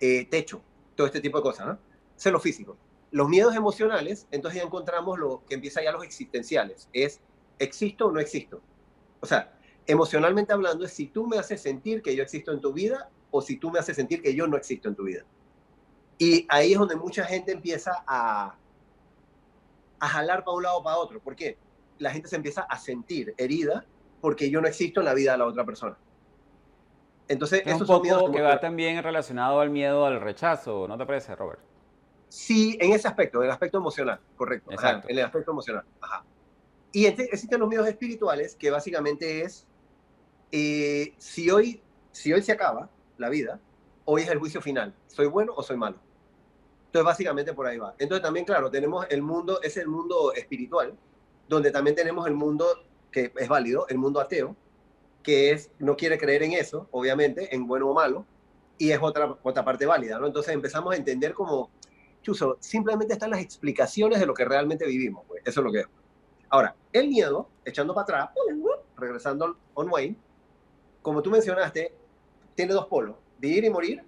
eh, 0.00 0.26
techo, 0.26 0.62
todo 0.94 1.06
este 1.06 1.20
tipo 1.20 1.38
de 1.38 1.42
cosas, 1.42 1.66
¿no? 1.66 1.72
Eso 2.16 2.28
es 2.28 2.32
lo 2.32 2.40
físico. 2.40 2.76
Los 3.10 3.28
miedos 3.28 3.54
emocionales, 3.54 4.26
entonces 4.30 4.60
ya 4.60 4.66
encontramos 4.66 5.18
lo 5.18 5.42
que 5.46 5.54
empieza 5.54 5.82
ya 5.82 5.92
los 5.92 6.04
existenciales, 6.04 6.88
es 6.92 7.20
¿existo 7.58 8.06
o 8.06 8.12
no 8.12 8.20
existo? 8.20 8.60
O 9.20 9.26
sea, 9.26 9.52
emocionalmente 9.86 10.52
hablando 10.52 10.84
es 10.84 10.92
si 10.92 11.06
tú 11.06 11.26
me 11.26 11.38
haces 11.38 11.60
sentir 11.60 12.02
que 12.02 12.14
yo 12.14 12.22
existo 12.22 12.52
en 12.52 12.60
tu 12.60 12.72
vida 12.72 13.10
o 13.30 13.42
si 13.42 13.56
tú 13.56 13.70
me 13.70 13.78
haces 13.78 13.96
sentir 13.96 14.22
que 14.22 14.34
yo 14.34 14.46
no 14.46 14.56
existo 14.56 14.88
en 14.88 14.94
tu 14.94 15.04
vida. 15.04 15.24
Y 16.18 16.46
ahí 16.48 16.72
es 16.72 16.78
donde 16.78 16.96
mucha 16.96 17.24
gente 17.24 17.52
empieza 17.52 18.04
a, 18.06 18.54
a 19.98 20.08
jalar 20.08 20.44
para 20.44 20.56
un 20.56 20.62
lado 20.62 20.78
o 20.78 20.82
para 20.82 20.98
otro. 20.98 21.20
¿Por 21.20 21.34
qué? 21.34 21.56
La 21.98 22.10
gente 22.10 22.28
se 22.28 22.36
empieza 22.36 22.62
a 22.62 22.78
sentir 22.78 23.34
herida 23.36 23.84
porque 24.20 24.50
yo 24.50 24.60
no 24.60 24.68
existo 24.68 25.00
en 25.00 25.06
la 25.06 25.14
vida 25.14 25.32
de 25.32 25.38
la 25.38 25.46
otra 25.46 25.64
persona. 25.64 25.96
Entonces, 27.28 27.62
es 27.64 27.80
un 27.80 27.86
poco 27.86 28.32
que 28.32 28.40
va 28.40 28.58
también 28.58 29.02
relacionado 29.02 29.60
al 29.60 29.70
miedo 29.70 30.04
al 30.04 30.20
rechazo, 30.20 30.88
¿no 30.88 30.98
te 30.98 31.06
parece, 31.06 31.36
Robert? 31.36 31.60
Sí, 32.28 32.76
en 32.80 32.92
ese 32.92 33.06
aspecto, 33.08 33.38
en 33.38 33.44
el 33.44 33.50
aspecto 33.50 33.78
emocional, 33.78 34.20
correcto. 34.36 34.70
en 34.72 35.18
el 35.18 35.24
aspecto 35.24 35.52
emocional. 35.52 35.84
Ajá. 36.00 36.24
Y 36.92 37.06
existen 37.06 37.60
los 37.60 37.68
miedos 37.68 37.86
espirituales, 37.86 38.56
que 38.56 38.70
básicamente 38.70 39.42
es, 39.42 39.66
eh, 40.50 41.14
si, 41.18 41.50
hoy, 41.50 41.80
si 42.10 42.32
hoy 42.32 42.42
se 42.42 42.52
acaba 42.52 42.90
la 43.16 43.28
vida, 43.28 43.60
hoy 44.04 44.22
es 44.22 44.28
el 44.28 44.38
juicio 44.38 44.60
final. 44.60 44.92
¿Soy 45.06 45.26
bueno 45.26 45.52
o 45.56 45.62
soy 45.62 45.76
malo? 45.76 45.98
Entonces, 46.86 47.06
básicamente 47.06 47.52
por 47.52 47.68
ahí 47.68 47.78
va. 47.78 47.94
Entonces, 47.98 48.24
también, 48.24 48.44
claro, 48.44 48.70
tenemos 48.70 49.06
el 49.08 49.22
mundo, 49.22 49.62
es 49.62 49.76
el 49.76 49.86
mundo 49.86 50.32
espiritual, 50.32 50.96
donde 51.48 51.70
también 51.70 51.94
tenemos 51.94 52.26
el 52.26 52.34
mundo 52.34 52.66
que 53.10 53.32
es 53.36 53.48
válido, 53.48 53.86
el 53.88 53.98
mundo 53.98 54.20
ateo, 54.20 54.56
que 55.22 55.50
es, 55.50 55.70
no 55.78 55.96
quiere 55.96 56.18
creer 56.18 56.42
en 56.42 56.52
eso, 56.52 56.88
obviamente, 56.90 57.54
en 57.54 57.66
bueno 57.66 57.88
o 57.88 57.94
malo, 57.94 58.26
y 58.78 58.90
es 58.92 58.98
otra, 59.02 59.36
otra 59.42 59.64
parte 59.64 59.84
válida, 59.84 60.18
¿no? 60.18 60.26
Entonces 60.26 60.54
empezamos 60.54 60.94
a 60.94 60.96
entender 60.96 61.34
como, 61.34 61.70
chuso, 62.22 62.56
simplemente 62.60 63.12
están 63.12 63.30
las 63.30 63.40
explicaciones 63.40 64.20
de 64.20 64.26
lo 64.26 64.34
que 64.34 64.44
realmente 64.44 64.86
vivimos, 64.86 65.24
pues. 65.26 65.42
Eso 65.44 65.60
es 65.60 65.64
lo 65.64 65.72
que 65.72 65.80
es. 65.80 65.86
Ahora, 66.48 66.74
el 66.92 67.08
miedo, 67.08 67.48
echando 67.64 67.94
para 67.94 68.02
atrás, 68.02 68.30
regresando 68.96 69.56
on 69.74 69.90
Wayne, 69.90 70.16
como 71.02 71.22
tú 71.22 71.30
mencionaste, 71.30 71.94
tiene 72.54 72.72
dos 72.72 72.86
polos, 72.86 73.16
vivir 73.38 73.64
y 73.64 73.70
morir. 73.70 74.04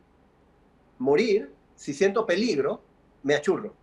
Morir, 0.99 1.53
si 1.75 1.95
siento 1.95 2.27
peligro, 2.27 2.83
me 3.23 3.35
achurro. 3.35 3.75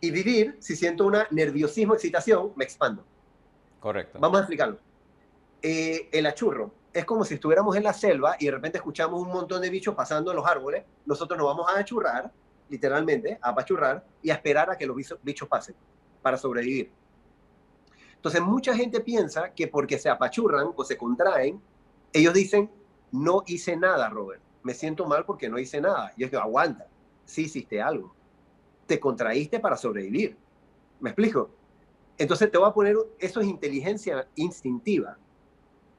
Y 0.00 0.10
vivir, 0.10 0.56
si 0.60 0.76
siento 0.76 1.06
una 1.06 1.26
nerviosismo, 1.30 1.94
excitación, 1.94 2.52
me 2.56 2.64
expando. 2.64 3.04
Correcto. 3.80 4.18
Vamos 4.20 4.38
a 4.38 4.40
explicarlo. 4.42 4.78
Eh, 5.62 6.08
el 6.12 6.26
achurro 6.26 6.72
es 6.92 7.04
como 7.04 7.24
si 7.24 7.34
estuviéramos 7.34 7.76
en 7.76 7.84
la 7.84 7.92
selva 7.92 8.36
y 8.38 8.46
de 8.46 8.52
repente 8.52 8.78
escuchamos 8.78 9.20
un 9.20 9.28
montón 9.28 9.62
de 9.62 9.70
bichos 9.70 9.94
pasando 9.94 10.30
en 10.30 10.36
los 10.36 10.46
árboles. 10.46 10.84
Nosotros 11.06 11.38
nos 11.38 11.46
vamos 11.46 11.66
a 11.68 11.78
achurrar, 11.78 12.30
literalmente, 12.68 13.38
a 13.40 13.50
apachurrar 13.50 14.04
y 14.22 14.30
a 14.30 14.34
esperar 14.34 14.70
a 14.70 14.76
que 14.76 14.86
los 14.86 14.96
bichos 15.22 15.48
pasen 15.48 15.74
para 16.22 16.36
sobrevivir. 16.36 16.90
Entonces, 18.16 18.42
mucha 18.42 18.74
gente 18.76 19.00
piensa 19.00 19.50
que 19.54 19.66
porque 19.66 19.98
se 19.98 20.10
apachurran 20.10 20.72
o 20.76 20.84
se 20.84 20.98
contraen, 20.98 21.60
ellos 22.12 22.34
dicen, 22.34 22.70
no 23.12 23.42
hice 23.46 23.76
nada, 23.76 24.10
Robert. 24.10 24.42
Me 24.62 24.74
siento 24.74 25.06
mal 25.06 25.24
porque 25.24 25.48
no 25.48 25.58
hice 25.58 25.80
nada. 25.80 26.12
Y 26.16 26.24
es 26.24 26.30
que 26.30 26.36
aguanta, 26.36 26.86
sí 27.24 27.44
hiciste 27.44 27.80
algo. 27.80 28.14
Te 28.86 29.00
contraíste 29.00 29.58
para 29.58 29.76
sobrevivir. 29.76 30.36
¿Me 31.00 31.10
explico? 31.10 31.50
Entonces 32.20 32.50
te 32.50 32.58
voy 32.58 32.68
a 32.68 32.74
poner, 32.74 32.96
eso 33.18 33.40
es 33.40 33.46
inteligencia 33.46 34.28
instintiva. 34.34 35.16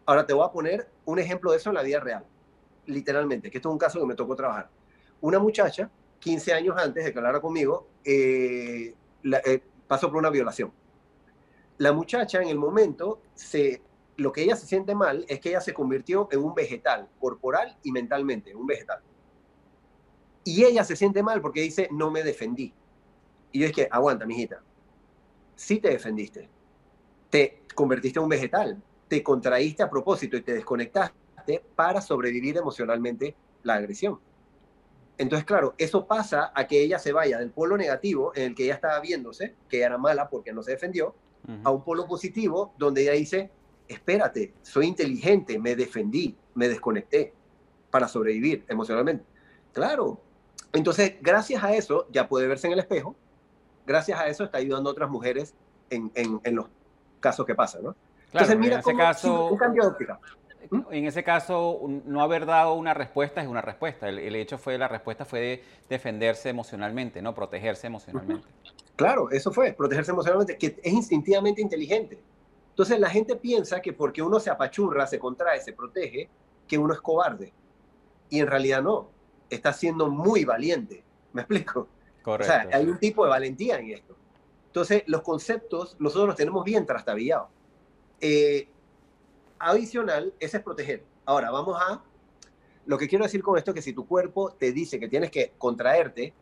Ahora 0.05 0.23
te 0.23 0.33
voy 0.33 0.45
a 0.45 0.51
poner 0.51 0.87
un 1.03 1.17
ejemplo 1.17 1.49
de 1.49 1.57
eso 1.57 1.69
en 1.69 1.75
la 1.75 1.81
vida 1.81 1.99
real, 1.99 2.23
literalmente, 2.85 3.49
que 3.49 3.57
esto 3.57 3.69
es 3.69 3.73
un 3.73 3.79
caso 3.79 3.99
que 3.99 4.05
me 4.05 4.13
tocó 4.13 4.35
trabajar. 4.35 4.69
Una 5.19 5.39
muchacha, 5.39 5.89
15 6.19 6.53
años 6.53 6.75
antes 6.77 7.05
de 7.05 7.11
que 7.11 7.17
hablara 7.17 7.41
conmigo, 7.41 7.87
eh, 8.05 8.93
eh, 9.23 9.63
pasó 9.87 10.09
por 10.09 10.17
una 10.17 10.29
violación. 10.29 10.71
La 11.79 11.91
muchacha 11.91 12.39
en 12.39 12.49
el 12.49 12.59
momento, 12.59 13.23
se, 13.33 13.81
lo 14.17 14.31
que 14.31 14.43
ella 14.43 14.55
se 14.55 14.67
siente 14.67 14.93
mal 14.93 15.25
es 15.27 15.39
que 15.39 15.49
ella 15.49 15.61
se 15.61 15.73
convirtió 15.73 16.27
en 16.31 16.43
un 16.43 16.53
vegetal, 16.53 17.09
corporal 17.19 17.79
y 17.81 17.91
mentalmente, 17.91 18.53
un 18.53 18.67
vegetal. 18.67 19.01
Y 20.43 20.65
ella 20.65 20.83
se 20.83 20.95
siente 20.95 21.23
mal 21.23 21.41
porque 21.41 21.61
dice, 21.61 21.89
no 21.91 22.11
me 22.11 22.21
defendí. 22.21 22.75
Y 23.51 23.61
yo 23.61 23.65
es 23.65 23.71
que, 23.73 23.87
aguanta, 23.89 24.27
mijita, 24.27 24.61
sí 25.61 25.79
te 25.79 25.89
defendiste. 25.89 26.49
Te 27.29 27.61
convertiste 27.75 28.19
en 28.19 28.23
un 28.23 28.29
vegetal, 28.29 28.81
te 29.07 29.21
contraíste 29.21 29.83
a 29.83 29.89
propósito 29.89 30.35
y 30.35 30.41
te 30.41 30.53
desconectaste 30.53 31.63
para 31.75 32.01
sobrevivir 32.01 32.57
emocionalmente 32.57 33.35
la 33.63 33.75
agresión. 33.75 34.19
Entonces, 35.17 35.45
claro, 35.45 35.75
eso 35.77 36.07
pasa 36.07 36.51
a 36.55 36.65
que 36.65 36.81
ella 36.81 36.97
se 36.97 37.13
vaya 37.13 37.37
del 37.37 37.51
polo 37.51 37.77
negativo 37.77 38.31
en 38.35 38.43
el 38.43 38.55
que 38.55 38.63
ella 38.63 38.73
estaba 38.73 38.99
viéndose, 38.99 39.55
que 39.69 39.81
era 39.81 39.97
mala 39.99 40.29
porque 40.29 40.51
no 40.51 40.63
se 40.63 40.71
defendió, 40.71 41.15
a 41.63 41.71
un 41.71 41.83
polo 41.83 42.07
positivo 42.07 42.73
donde 42.77 43.03
ella 43.03 43.13
dice, 43.13 43.51
espérate, 43.87 44.53
soy 44.61 44.87
inteligente, 44.87 45.59
me 45.59 45.75
defendí, 45.75 46.35
me 46.55 46.69
desconecté 46.69 47.33
para 47.89 48.07
sobrevivir 48.07 48.63
emocionalmente. 48.67 49.25
Claro. 49.73 50.21
Entonces, 50.73 51.15
gracias 51.21 51.63
a 51.63 51.73
eso, 51.75 52.07
ya 52.11 52.27
puede 52.27 52.47
verse 52.47 52.67
en 52.67 52.73
el 52.73 52.79
espejo, 52.79 53.15
gracias 53.91 54.19
a 54.19 54.27
eso 54.27 54.43
está 54.43 54.57
ayudando 54.57 54.89
a 54.89 54.93
otras 54.93 55.09
mujeres 55.09 55.53
en, 55.89 56.11
en 56.15 56.55
los 56.55 56.67
casos 57.19 57.45
que 57.45 57.55
pasan, 57.55 57.83
¿no? 57.83 57.95
Entonces, 58.33 58.57
mira 58.57 58.75
en 58.75 58.79
ese 58.79 58.95
caso, 58.95 59.47
un 59.47 59.57
cambio 59.57 59.83
de 59.83 59.89
óptica. 59.89 60.19
¿Mm? 60.69 60.81
En 60.91 61.05
ese 61.05 61.23
caso, 61.23 61.81
no 62.05 62.21
haber 62.21 62.45
dado 62.45 62.73
una 62.73 62.93
respuesta 62.93 63.41
es 63.41 63.47
una 63.47 63.61
respuesta. 63.61 64.07
El, 64.07 64.35
hecho 64.35 64.57
fue, 64.57 64.77
la 64.77 64.87
respuesta 64.87 65.25
fue 65.25 65.39
de 65.39 65.63
defenderse 65.89 66.49
emocionalmente, 66.49 67.21
¿no? 67.21 67.35
Protegerse 67.35 67.87
emocionalmente. 67.87 68.47
Claro, 68.95 69.29
eso 69.31 69.51
fue, 69.51 69.73
protegerse 69.73 70.11
emocionalmente, 70.11 70.57
que 70.57 70.79
es 70.81 70.93
instintivamente 70.93 71.61
inteligente. 71.61 72.19
Entonces 72.69 72.99
la 72.99 73.09
gente 73.09 73.35
piensa 73.35 73.81
que 73.81 73.91
porque 73.91 74.21
uno 74.21 74.39
se 74.39 74.49
apachurra, 74.49 75.05
se 75.07 75.19
contrae, 75.19 75.59
se 75.59 75.73
protege, 75.73 76.29
que 76.67 76.77
uno 76.77 76.93
es 76.93 77.01
cobarde. 77.01 77.51
Y 78.29 78.39
en 78.39 78.47
realidad 78.47 78.81
no, 78.81 79.09
está 79.49 79.73
siendo 79.73 80.09
muy 80.09 80.45
valiente. 80.45 81.03
¿Me 81.33 81.41
explico? 81.41 81.87
Correcto. 82.21 82.53
O 82.53 82.69
sea, 82.69 82.77
hay 82.77 82.85
un 82.85 82.99
tipo 82.99 83.23
de 83.23 83.29
valentía 83.29 83.79
en 83.79 83.91
esto. 83.91 84.15
Entonces, 84.67 85.03
los 85.07 85.21
conceptos 85.21 85.97
nosotros 85.99 86.27
los 86.27 86.35
tenemos 86.35 86.63
bien 86.63 86.85
trastabillados. 86.85 87.49
Eh, 88.21 88.69
adicional, 89.59 90.33
ese 90.39 90.57
es 90.57 90.63
proteger. 90.63 91.03
Ahora, 91.25 91.51
vamos 91.51 91.77
a... 91.79 92.03
Lo 92.85 92.97
que 92.97 93.07
quiero 93.07 93.25
decir 93.25 93.43
con 93.43 93.57
esto 93.57 93.71
es 93.71 93.75
que 93.75 93.81
si 93.81 93.93
tu 93.93 94.07
cuerpo 94.07 94.53
te 94.53 94.71
dice 94.71 94.99
que 94.99 95.07
tienes 95.07 95.29
que 95.29 95.53
contraerte, 95.57 96.33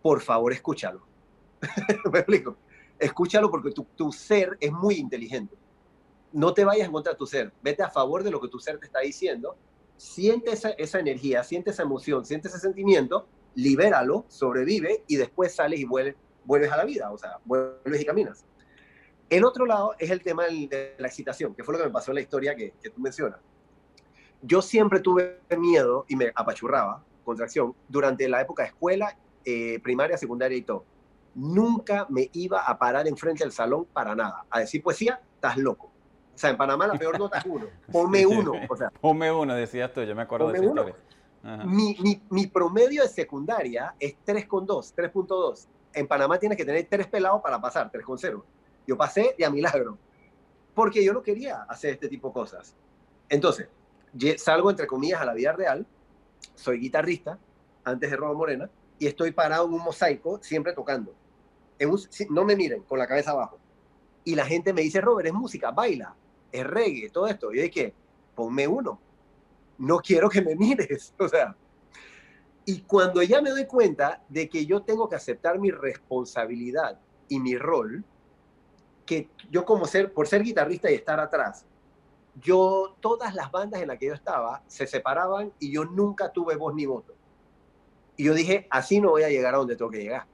por 0.00 0.20
favor, 0.20 0.52
escúchalo. 0.52 1.02
¿Me 2.12 2.18
explico? 2.18 2.56
Escúchalo 2.98 3.50
porque 3.50 3.72
tu, 3.72 4.12
ser 4.12 4.56
es 4.60 4.72
muy 4.72 4.94
inteligente. 4.94 5.56
No 6.32 6.54
te 6.54 6.64
vayas 6.64 6.86
en 6.86 6.92
contra 6.92 7.12
de 7.12 7.18
tu 7.18 7.26
ser. 7.26 7.52
Vete 7.62 7.82
a 7.82 7.90
favor 7.90 8.22
de 8.22 8.30
lo 8.30 8.40
que 8.40 8.48
tu 8.48 8.58
ser 8.58 8.78
te 8.78 8.86
está 8.86 9.00
diciendo. 9.00 9.56
Siente 9.96 10.52
esa, 10.52 10.70
esa 10.70 10.98
energía, 10.98 11.44
siente 11.44 11.70
esa 11.70 11.82
emoción, 11.82 12.24
siente 12.24 12.48
ese 12.48 12.58
sentimiento, 12.58 13.26
libéralo, 13.54 14.24
sobrevive 14.28 15.04
y 15.06 15.16
después 15.16 15.54
sales 15.54 15.80
y 15.80 15.84
vuelves, 15.84 16.16
vuelves 16.44 16.70
a 16.72 16.76
la 16.76 16.84
vida. 16.84 17.10
O 17.10 17.18
sea, 17.18 17.38
vuelves 17.44 18.00
y 18.00 18.04
caminas. 18.04 18.44
El 19.32 19.44
otro 19.44 19.64
lado 19.64 19.94
es 19.98 20.10
el 20.10 20.22
tema 20.22 20.44
de 20.44 20.94
la 20.98 21.06
excitación, 21.06 21.54
que 21.54 21.64
fue 21.64 21.72
lo 21.72 21.78
que 21.78 21.86
me 21.86 21.90
pasó 21.90 22.10
en 22.10 22.16
la 22.16 22.20
historia 22.20 22.54
que, 22.54 22.74
tú 22.82 23.00
mencionas. 23.00 23.40
Yo 24.42 24.60
siempre 24.60 25.00
tuve 25.00 25.40
miedo 25.56 26.04
y 26.06 26.16
me 26.16 26.32
apachurraba, 26.34 27.02
contracción, 27.24 27.74
durante 27.88 28.28
la 28.28 28.42
época 28.42 28.64
de 28.64 28.68
escuela, 28.70 29.16
eh, 29.44 29.80
primaria, 29.82 30.18
secundaria 30.18 30.58
y 30.58 30.62
todo. 30.62 30.84
Nunca 31.34 32.06
me 32.10 32.28
iba 32.34 32.60
a 32.60 32.78
parar 32.78 33.08
enfrente 33.08 33.42
del 33.42 33.52
salón 33.52 33.86
para 33.86 34.14
nada. 34.14 34.44
A 34.50 34.60
decir 34.60 34.82
poesía, 34.82 35.22
estás 35.36 35.56
loco. 35.56 35.90
O 36.34 36.38
sea, 36.38 36.50
en 36.50 36.58
Panamá 36.58 36.86
la 36.86 36.98
peor 36.98 37.18
nota 37.18 37.38
es 37.38 37.46
uno. 37.46 37.66
Ponme 37.90 38.26
uno. 38.26 38.52
O 38.68 38.76
sea, 38.76 38.90
Ponme 38.90 39.32
uno, 39.32 39.54
decías 39.54 39.92
tú, 39.94 40.02
yo 40.02 40.14
me 40.14 40.22
acuerdo 40.22 40.48
de 40.48 40.58
esa 40.58 40.66
historia. 40.66 40.96
Mi, 41.64 41.96
mi, 42.00 42.22
mi, 42.30 42.46
promedio 42.46 43.02
de 43.02 43.08
secundaria 43.08 43.94
es 43.98 44.14
3,2, 44.24 44.94
3.2. 44.94 45.66
En 45.94 46.06
Panamá 46.06 46.38
tienes 46.38 46.56
que 46.56 46.64
tener 46.64 46.86
tres 46.88 47.08
pelados 47.08 47.42
para 47.42 47.60
pasar, 47.60 47.90
3,0. 47.90 48.42
Yo 48.86 48.96
pasé 48.96 49.34
de 49.36 49.44
a 49.44 49.50
milagro, 49.50 49.98
porque 50.74 51.04
yo 51.04 51.12
no 51.12 51.22
quería 51.22 51.62
hacer 51.62 51.94
este 51.94 52.08
tipo 52.08 52.28
de 52.28 52.34
cosas. 52.34 52.76
Entonces, 53.28 53.68
salgo 54.36 54.70
entre 54.70 54.86
comillas 54.86 55.20
a 55.20 55.24
la 55.24 55.34
vida 55.34 55.52
real, 55.52 55.86
soy 56.54 56.78
guitarrista, 56.78 57.38
antes 57.84 58.10
de 58.10 58.16
Robo 58.16 58.34
Morena, 58.34 58.70
y 58.98 59.06
estoy 59.06 59.32
parado 59.32 59.66
en 59.66 59.74
un 59.74 59.82
mosaico, 59.82 60.38
siempre 60.42 60.72
tocando. 60.72 61.12
no 62.30 62.44
me 62.44 62.54
miren, 62.56 62.82
con 62.82 62.98
la 62.98 63.06
cabeza 63.06 63.32
abajo. 63.32 63.58
Y 64.24 64.36
la 64.36 64.46
gente 64.46 64.72
me 64.72 64.82
dice, 64.82 65.00
Robert, 65.00 65.26
es 65.26 65.34
música, 65.34 65.72
baila, 65.72 66.14
es 66.52 66.64
reggae, 66.64 67.10
todo 67.10 67.26
esto. 67.26 67.52
Y 67.52 67.56
yo 67.56 67.62
dije, 67.62 67.94
ponme 68.34 68.68
uno. 68.68 69.00
No 69.82 69.98
quiero 69.98 70.30
que 70.30 70.40
me 70.40 70.54
mires. 70.54 71.12
O 71.18 71.28
sea, 71.28 71.56
y 72.64 72.82
cuando 72.82 73.20
ya 73.20 73.42
me 73.42 73.50
doy 73.50 73.66
cuenta 73.66 74.22
de 74.28 74.48
que 74.48 74.64
yo 74.64 74.82
tengo 74.82 75.08
que 75.08 75.16
aceptar 75.16 75.58
mi 75.58 75.72
responsabilidad 75.72 77.00
y 77.28 77.40
mi 77.40 77.58
rol, 77.58 78.04
que 79.04 79.28
yo 79.50 79.64
como 79.64 79.86
ser, 79.86 80.12
por 80.12 80.28
ser 80.28 80.44
guitarrista 80.44 80.88
y 80.88 80.94
estar 80.94 81.18
atrás, 81.18 81.66
yo, 82.40 82.96
todas 83.00 83.34
las 83.34 83.50
bandas 83.50 83.82
en 83.82 83.88
las 83.88 83.98
que 83.98 84.06
yo 84.06 84.14
estaba 84.14 84.62
se 84.68 84.86
separaban 84.86 85.52
y 85.58 85.72
yo 85.72 85.84
nunca 85.84 86.30
tuve 86.30 86.54
voz 86.54 86.74
ni 86.76 86.86
voto. 86.86 87.14
Y 88.16 88.24
yo 88.24 88.34
dije, 88.34 88.68
así 88.70 89.00
no 89.00 89.10
voy 89.10 89.24
a 89.24 89.30
llegar 89.30 89.56
a 89.56 89.58
donde 89.58 89.74
tengo 89.74 89.90
que 89.90 90.02
llegar. 90.02 90.26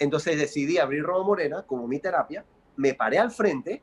Entonces 0.00 0.36
decidí 0.36 0.78
abrir 0.78 1.04
Robo 1.04 1.22
Morena 1.22 1.62
como 1.62 1.86
mi 1.86 2.00
terapia, 2.00 2.44
me 2.74 2.94
paré 2.94 3.18
al 3.18 3.30
frente, 3.30 3.80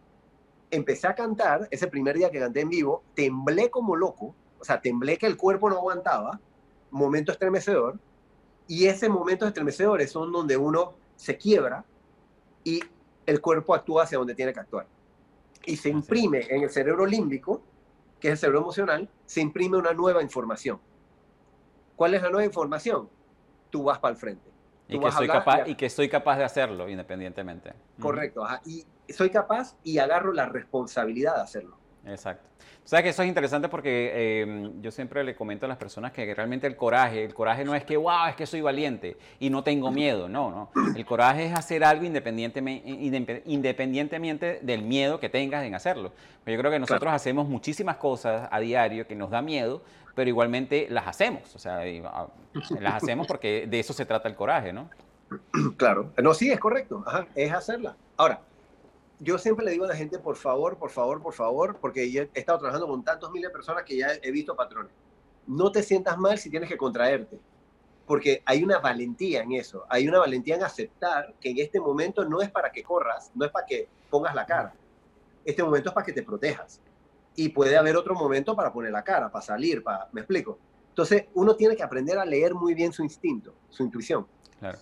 empecé 0.69 1.07
a 1.07 1.15
cantar, 1.15 1.69
ese 1.71 1.87
primer 1.87 2.17
día 2.17 2.29
que 2.29 2.39
canté 2.39 2.59
en 2.59 2.69
vivo, 2.69 3.03
temblé 3.15 3.69
como 3.69 3.95
loco, 3.95 4.35
o 4.59 4.63
sea, 4.63 4.81
temblé 4.81 5.17
que 5.17 5.25
el 5.25 5.37
cuerpo 5.37 5.69
no 5.69 5.77
aguantaba, 5.77 6.39
momento 6.91 7.31
estremecedor, 7.31 7.99
y 8.67 8.85
ese 8.85 9.09
momento 9.09 9.47
estremecedor 9.47 10.05
son 10.07 10.31
donde 10.31 10.57
uno 10.57 10.93
se 11.15 11.37
quiebra 11.37 11.83
y 12.63 12.81
el 13.25 13.41
cuerpo 13.41 13.73
actúa 13.73 14.03
hacia 14.03 14.17
donde 14.17 14.35
tiene 14.35 14.53
que 14.53 14.59
actuar. 14.59 14.87
Y 15.65 15.75
se 15.75 15.89
imprime 15.89 16.45
en 16.49 16.63
el 16.63 16.69
cerebro 16.69 17.05
límbico, 17.05 17.61
que 18.19 18.27
es 18.27 18.33
el 18.33 18.37
cerebro 18.37 18.59
emocional, 18.59 19.09
se 19.25 19.41
imprime 19.41 19.77
una 19.77 19.93
nueva 19.93 20.21
información. 20.21 20.79
¿Cuál 21.95 22.13
es 22.13 22.21
la 22.21 22.29
nueva 22.29 22.45
información? 22.45 23.09
Tú 23.69 23.83
vas 23.83 23.99
para 23.99 24.13
el 24.13 24.17
frente. 24.17 24.49
y 24.87 24.99
que, 24.99 25.11
soy 25.11 25.27
capaz, 25.27 25.67
y, 25.67 25.75
que 25.75 25.89
soy 25.89 26.09
capaz 26.09 26.37
de 26.37 26.43
hacerlo 26.43 26.89
independientemente. 26.89 27.73
Correcto, 27.99 28.45
y 28.65 28.85
soy 29.11 29.29
capaz 29.29 29.75
y 29.83 29.97
agarro 29.97 30.31
la 30.31 30.45
responsabilidad 30.45 31.35
de 31.35 31.41
hacerlo. 31.41 31.77
Exacto. 32.05 32.49
O 32.83 32.87
sea 32.89 33.03
que 33.03 33.09
eso 33.09 33.21
es 33.21 33.27
interesante 33.27 33.69
porque 33.69 34.41
em, 34.41 34.81
yo 34.81 34.89
siempre 34.89 35.23
le 35.23 35.35
comento 35.35 35.67
a 35.67 35.69
las 35.69 35.77
personas 35.77 36.11
que 36.11 36.33
realmente 36.33 36.65
el 36.65 36.75
coraje, 36.75 37.23
el 37.23 37.35
coraje 37.35 37.63
no 37.63 37.75
es 37.75 37.83
que, 37.83 37.97
wow, 37.97 38.27
es 38.29 38.35
que 38.35 38.47
soy 38.47 38.61
valiente 38.61 39.15
y 39.39 39.51
no 39.51 39.63
tengo 39.63 39.91
miedo, 39.91 40.27
no, 40.27 40.49
no. 40.49 40.95
El 40.95 41.05
coraje 41.05 41.45
es 41.45 41.53
hacer 41.53 41.83
algo 41.83 42.03
independientemente, 42.03 43.43
independientemente 43.45 44.59
del 44.63 44.81
miedo 44.81 45.19
que 45.19 45.29
tengas 45.29 45.63
en 45.65 45.75
hacerlo. 45.75 46.13
Yo 46.47 46.57
creo 46.57 46.71
que 46.71 46.79
nosotros 46.79 47.13
hacemos 47.13 47.47
muchísimas 47.47 47.97
cosas 47.97 48.49
a 48.51 48.59
diario 48.59 49.05
que 49.05 49.15
nos 49.15 49.29
da 49.29 49.43
miedo, 49.43 49.83
pero 50.15 50.27
igualmente 50.27 50.87
las 50.89 51.05
hacemos, 51.07 51.55
o 51.55 51.59
sea, 51.59 51.81
ah, 52.05 52.27
las 52.79 52.95
hacemos 52.95 53.27
porque 53.27 53.67
de 53.67 53.79
eso 53.79 53.93
se 53.93 54.05
trata 54.05 54.27
el 54.27 54.35
coraje, 54.35 54.73
¿no? 54.73 54.89
Claro, 55.77 56.11
no, 56.17 56.33
sí, 56.33 56.51
es 56.51 56.59
correcto, 56.59 57.05
es 57.35 57.53
hacerla. 57.53 57.95
Ahora, 58.17 58.41
yo 59.19 59.37
siempre 59.37 59.65
le 59.65 59.71
digo 59.71 59.85
a 59.85 59.89
la 59.89 59.95
gente, 59.95 60.17
por 60.17 60.35
favor, 60.35 60.77
por 60.77 60.89
favor, 60.89 61.21
por 61.21 61.33
favor, 61.33 61.77
porque 61.79 62.03
he 62.03 62.29
estado 62.39 62.59
trabajando 62.59 62.87
con 62.87 63.03
tantos 63.03 63.31
miles 63.31 63.49
de 63.49 63.53
personas 63.53 63.83
que 63.83 63.97
ya 63.97 64.07
he 64.21 64.31
visto 64.31 64.55
patrones. 64.55 64.91
No 65.45 65.71
te 65.71 65.83
sientas 65.83 66.17
mal 66.17 66.37
si 66.37 66.49
tienes 66.49 66.69
que 66.69 66.77
contraerte, 66.77 67.39
porque 68.05 68.41
hay 68.45 68.63
una 68.63 68.79
valentía 68.79 69.41
en 69.41 69.51
eso, 69.51 69.85
hay 69.89 70.07
una 70.07 70.19
valentía 70.19 70.55
en 70.55 70.63
aceptar 70.63 71.33
que 71.39 71.49
en 71.49 71.59
este 71.59 71.79
momento 71.79 72.23
no 72.23 72.41
es 72.41 72.49
para 72.49 72.71
que 72.71 72.81
corras, 72.81 73.31
no 73.35 73.45
es 73.45 73.51
para 73.51 73.65
que 73.65 73.89
pongas 74.09 74.33
la 74.33 74.45
cara, 74.45 74.73
este 75.43 75.63
momento 75.63 75.89
es 75.89 75.93
para 75.93 76.05
que 76.05 76.13
te 76.13 76.23
protejas. 76.23 76.81
Y 77.35 77.49
puede 77.49 77.77
haber 77.77 77.95
otro 77.95 78.15
momento 78.15 78.55
para 78.55 78.71
poner 78.71 78.91
la 78.91 79.03
cara, 79.03 79.31
para 79.31 79.45
salir, 79.45 79.83
para, 79.83 80.09
me 80.11 80.21
explico. 80.21 80.57
Entonces, 80.89 81.25
uno 81.33 81.55
tiene 81.55 81.75
que 81.75 81.83
aprender 81.83 82.17
a 82.17 82.25
leer 82.25 82.53
muy 82.53 82.73
bien 82.73 82.91
su 82.91 83.03
instinto, 83.03 83.53
su 83.69 83.83
intuición. 83.83 84.27
Claro. 84.59 84.79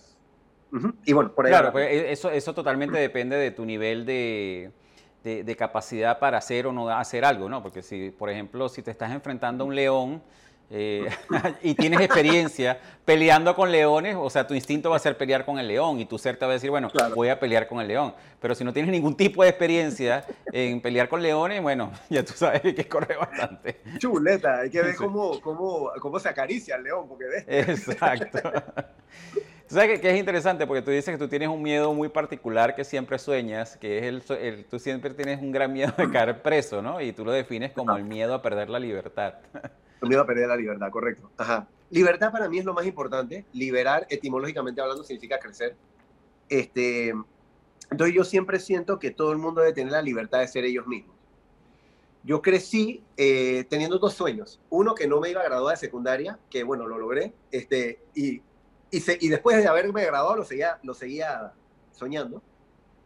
Y 1.04 1.12
bueno, 1.12 1.32
por 1.32 1.46
ahí. 1.46 1.52
Claro, 1.52 1.72
pues, 1.72 1.90
e, 1.90 2.12
eso, 2.12 2.30
eso 2.30 2.54
totalmente 2.54 2.98
depende 2.98 3.36
de 3.36 3.50
tu 3.50 3.64
nivel 3.64 4.04
de, 4.04 4.70
de, 5.22 5.56
capacidad 5.56 6.18
para 6.18 6.38
hacer 6.38 6.66
o 6.66 6.72
no 6.72 6.88
hacer 6.90 7.24
algo, 7.24 7.48
¿no? 7.48 7.62
Porque 7.62 7.82
si, 7.82 8.10
por 8.10 8.30
ejemplo, 8.30 8.68
si 8.68 8.82
te 8.82 8.90
estás 8.90 9.12
enfrentando 9.12 9.64
a 9.64 9.66
un 9.66 9.74
león 9.74 10.22
eh, 10.70 11.08
y 11.62 11.74
tienes 11.74 12.00
experiencia 12.00 12.78
peleando 13.04 13.54
con 13.54 13.72
leones, 13.72 14.16
o 14.18 14.28
sea, 14.28 14.46
tu 14.46 14.54
instinto 14.54 14.90
va 14.90 14.96
a 14.96 14.98
ser 14.98 15.16
pelear 15.16 15.44
con 15.44 15.58
el 15.58 15.66
león 15.66 15.98
y 15.98 16.04
tu 16.04 16.18
ser 16.18 16.36
te 16.36 16.44
va 16.44 16.52
a 16.52 16.54
decir, 16.54 16.70
bueno, 16.70 16.90
voy 17.14 17.28
a 17.28 17.40
pelear 17.40 17.66
con 17.66 17.80
el 17.80 17.88
león. 17.88 18.14
Pero 18.40 18.54
si 18.54 18.64
no 18.64 18.72
tienes 18.72 18.90
ningún 18.90 19.16
tipo 19.16 19.42
de 19.42 19.48
experiencia 19.48 20.24
en 20.52 20.80
pelear 20.80 21.08
con 21.08 21.22
leones, 21.22 21.62
bueno, 21.62 21.90
ya 22.10 22.24
tú 22.24 22.34
sabes 22.34 22.60
que 22.62 22.86
corre 22.86 23.16
bastante. 23.16 23.80
Chuleta, 23.98 24.60
hay 24.60 24.70
que 24.70 24.82
ver 24.82 24.96
cómo, 24.96 25.40
cómo, 25.40 25.90
cómo 26.00 26.18
se 26.18 26.28
acaricia 26.28 26.76
el 26.76 26.84
león, 26.84 27.06
porque 27.08 27.24
ves. 27.24 27.44
Exacto. 27.48 28.40
¿Sabes 29.68 30.00
qué, 30.00 30.10
es 30.10 30.18
interesante? 30.18 30.66
Porque 30.66 30.80
tú 30.80 30.90
dices 30.90 31.14
que 31.14 31.18
tú 31.18 31.28
tienes 31.28 31.48
un 31.48 31.62
miedo 31.62 31.92
muy 31.92 32.08
particular 32.08 32.74
que 32.74 32.84
siempre 32.84 33.18
sueñas, 33.18 33.76
que 33.76 33.98
es 33.98 34.04
el, 34.30 34.64
tú 34.64 34.78
siempre 34.78 35.12
tienes 35.12 35.42
un 35.42 35.52
gran 35.52 35.72
miedo 35.74 35.92
de 35.96 36.08
caer 36.10 36.40
preso, 36.40 36.80
¿no? 36.80 37.02
Y 37.02 37.12
tú 37.12 37.22
lo 37.22 37.32
defines 37.32 37.72
como 37.72 37.94
el 37.94 38.04
miedo 38.04 38.32
a 38.32 38.40
perder 38.40 38.70
la 38.70 38.78
libertad. 38.78 39.34
El 40.00 40.08
miedo 40.08 40.22
a 40.22 40.26
perder 40.26 40.48
la 40.48 40.56
libertad, 40.56 40.90
correcto. 40.90 41.30
Ajá. 41.36 41.68
Libertad 41.90 42.32
para 42.32 42.48
mí 42.48 42.58
es 42.58 42.64
lo 42.64 42.72
más 42.72 42.86
importante. 42.86 43.44
Liberar, 43.52 44.06
etimológicamente 44.08 44.80
hablando, 44.80 45.04
significa 45.04 45.38
crecer. 45.38 45.76
Este, 46.48 47.12
entonces 47.90 48.16
yo 48.16 48.24
siempre 48.24 48.60
siento 48.60 48.98
que 48.98 49.10
todo 49.10 49.32
el 49.32 49.38
mundo 49.38 49.60
debe 49.60 49.74
tener 49.74 49.92
la 49.92 50.00
libertad 50.00 50.40
de 50.40 50.48
ser 50.48 50.64
ellos 50.64 50.86
mismos. 50.86 51.14
Yo 52.24 52.40
crecí 52.40 53.02
eh, 53.16 53.64
teniendo 53.68 53.98
dos 53.98 54.14
sueños. 54.14 54.60
Uno, 54.70 54.94
que 54.94 55.06
no 55.06 55.20
me 55.20 55.30
iba 55.30 55.42
a 55.42 55.44
graduar 55.44 55.74
de 55.74 55.80
secundaria, 55.80 56.38
que 56.48 56.62
bueno, 56.62 56.86
lo 56.86 56.98
logré. 56.98 57.32
Este, 57.50 58.00
y 58.14 58.42
y, 58.90 59.28
después 59.28 59.56
de 59.56 59.66
haberme 59.66 60.04
graduado 60.04 60.36
lo 60.36 60.44
seguía, 60.44 60.78
lo 60.82 60.94
seguía 60.94 61.52
soñando. 61.92 62.42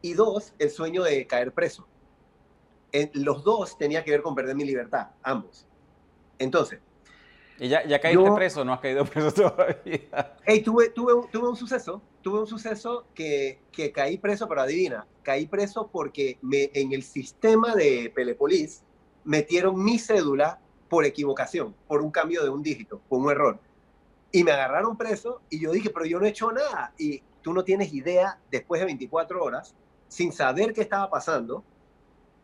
Y 0.01 0.15
dos, 0.15 0.55
el 0.59 0.71
sueño 0.71 1.03
de 1.03 1.27
caer 1.27 1.53
preso. 1.53 1.87
En, 2.93 3.11
los 3.15 3.43
dos 3.45 3.79
tenía 3.79 4.05
que 4.05 4.11
ver 4.11 4.23
con 4.23 4.35
perder 4.35 4.55
mi 4.55 4.65
libertad, 4.65 5.09
ambos. 5.23 5.67
Entonces. 6.39 6.81
¿Y 7.59 7.69
ya, 7.69 7.87
ya 7.87 8.01
caíste 8.01 8.33
preso 8.33 8.65
no 8.65 8.73
has 8.73 8.81
caído 8.81 9.05
preso 9.05 9.33
todavía? 9.33 10.37
Hey, 10.45 10.63
tuve, 10.63 10.89
tuve, 10.91 11.29
tuve 11.31 11.49
un 11.49 11.57
suceso, 11.57 12.03
tuve 12.23 12.41
un 12.41 12.47
suceso 12.47 13.07
que, 13.15 13.61
que 13.71 13.93
caí 13.93 14.19
preso, 14.19 14.49
pero 14.49 14.63
adivina, 14.63 15.07
caí 15.23 15.47
preso 15.47 15.89
porque 15.93 16.39
me, 16.43 16.71
en 16.75 16.93
el 16.93 17.03
sistema 17.03 17.75
de 17.75 18.11
Pelepolis 18.15 18.83
metieron 19.25 19.83
mi 19.83 19.99
cédula 19.99 20.61
por 20.89 21.05
equivocación, 21.05 21.75
por 21.87 22.03
un 22.03 22.11
cambio 22.11 22.43
de 22.43 22.51
un 22.51 22.63
dígito, 22.63 23.01
por 23.09 23.21
un 23.21 23.31
error. 23.31 23.61
Y 24.33 24.45
me 24.45 24.53
agarraron 24.53 24.97
preso 24.97 25.43
y 25.51 25.61
yo 25.61 25.71
dije, 25.71 25.91
pero 25.91 26.07
yo 26.07 26.19
no 26.19 26.27
he 26.27 26.31
hecho 26.31 26.51
nada. 26.51 26.95
Y 26.99 27.23
tú 27.43 27.53
no 27.53 27.65
tienes 27.65 27.93
idea, 27.93 28.41
después 28.51 28.81
de 28.81 28.87
24 28.87 29.43
horas, 29.45 29.75
sin 30.09 30.33
saber 30.33 30.73
qué 30.73 30.81
estaba 30.81 31.11
pasando, 31.11 31.63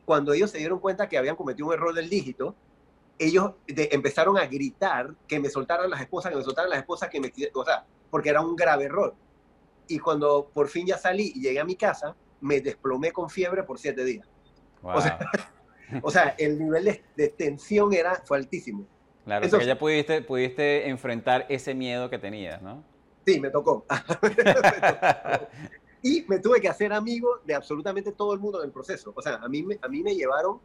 cuando 0.05 0.33
ellos 0.33 0.51
se 0.51 0.59
dieron 0.59 0.79
cuenta 0.79 1.09
que 1.09 1.19
habían 1.19 1.37
cometido 1.37 1.69
un 1.69 1.75
error 1.75 1.95
del 1.95 2.09
dígito, 2.09 2.55
ellos 3.19 3.53
empezaron 3.67 4.39
a 4.39 4.47
gritar 4.47 5.15
que 5.27 5.41
me 5.41 5.51
soltaran 5.51 5.91
las 5.91 6.01
esposas, 6.01 6.31
que 6.31 6.39
me 6.39 6.45
soltaran 6.45 6.71
las 6.71 6.79
esposas, 6.81 7.09
que 7.09 7.21
me, 7.21 7.33
o 7.55 7.65
sea, 7.65 7.85
porque 8.11 8.29
era 8.31 8.41
un 8.41 8.55
grave 8.55 8.85
error. 8.85 9.15
Y 9.87 9.99
cuando 9.99 10.51
por 10.53 10.69
fin 10.69 10.87
ya 10.87 10.99
salí 10.99 11.33
y 11.35 11.41
llegué 11.41 11.61
a 11.61 11.65
mi 11.65 11.75
casa, 11.75 12.15
me 12.41 12.61
desplomé 12.61 13.13
con 13.13 13.29
fiebre 13.29 13.63
por 13.65 13.79
siete 13.79 14.05
días. 14.05 14.29
O, 16.03 16.11
sea, 16.11 16.29
el 16.39 16.59
nivel 16.59 17.03
de, 17.17 17.29
tensión 17.29 17.93
era, 17.93 18.23
fue 18.25 18.37
altísimo. 18.37 18.87
Claro, 19.29 19.45
Eso, 19.45 19.59
que 19.59 19.67
ya 19.67 19.79
pudiste, 19.79 20.23
pudiste 20.23 20.89
enfrentar 20.89 21.45
ese 21.51 21.75
miedo 21.75 22.09
que 22.09 22.19
tenías, 22.19 22.63
¿no? 22.63 22.83
Sí, 23.27 23.39
me 23.43 23.51
tocó. 23.51 23.85
y 26.03 26.25
me 26.29 26.39
tuve 26.39 26.63
que 26.63 26.69
hacer 26.71 26.95
amigo 26.95 27.41
de 27.45 27.55
absolutamente 27.55 28.13
todo 28.13 28.33
el 28.33 28.41
mundo 28.41 28.63
en 28.63 28.69
el 28.69 28.73
proceso. 28.73 29.13
O 29.15 29.21
sea, 29.21 29.35
a 29.35 29.47
mí, 29.47 29.67
a 29.83 29.89
mí 29.89 30.03
me 30.03 30.15
llevaron 30.15 30.61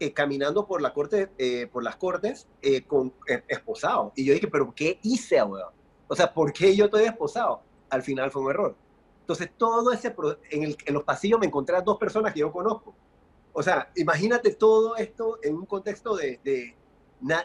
eh, 0.00 0.10
caminando 0.10 0.66
por, 0.66 0.80
la 0.80 0.94
corte, 0.94 1.28
eh, 1.36 1.66
por 1.66 1.84
las 1.84 1.96
cortes 1.96 2.48
eh, 2.62 2.82
con 2.84 3.12
esposado. 3.46 4.14
Y 4.16 4.24
yo 4.24 4.32
dije, 4.32 4.48
¿pero 4.48 4.72
qué 4.74 4.98
hice, 5.02 5.38
ahora? 5.38 5.66
O 6.08 6.16
sea, 6.16 6.32
¿por 6.32 6.50
qué 6.54 6.74
yo 6.74 6.86
estoy 6.86 7.04
esposado? 7.04 7.60
Al 7.90 8.00
final 8.00 8.30
fue 8.30 8.40
un 8.40 8.52
error. 8.52 8.74
Entonces, 9.20 9.50
todo 9.58 9.92
ese, 9.92 10.16
en, 10.48 10.62
el, 10.62 10.78
en 10.86 10.94
los 10.94 11.04
pasillos 11.04 11.38
me 11.38 11.44
encontré 11.44 11.76
a 11.76 11.82
dos 11.82 11.98
personas 11.98 12.32
que 12.32 12.40
yo 12.40 12.50
conozco. 12.50 12.94
O 13.52 13.62
sea, 13.62 13.92
imagínate 13.96 14.54
todo 14.54 14.96
esto 14.96 15.38
en 15.42 15.56
un 15.56 15.66
contexto 15.66 16.16
de, 16.16 16.74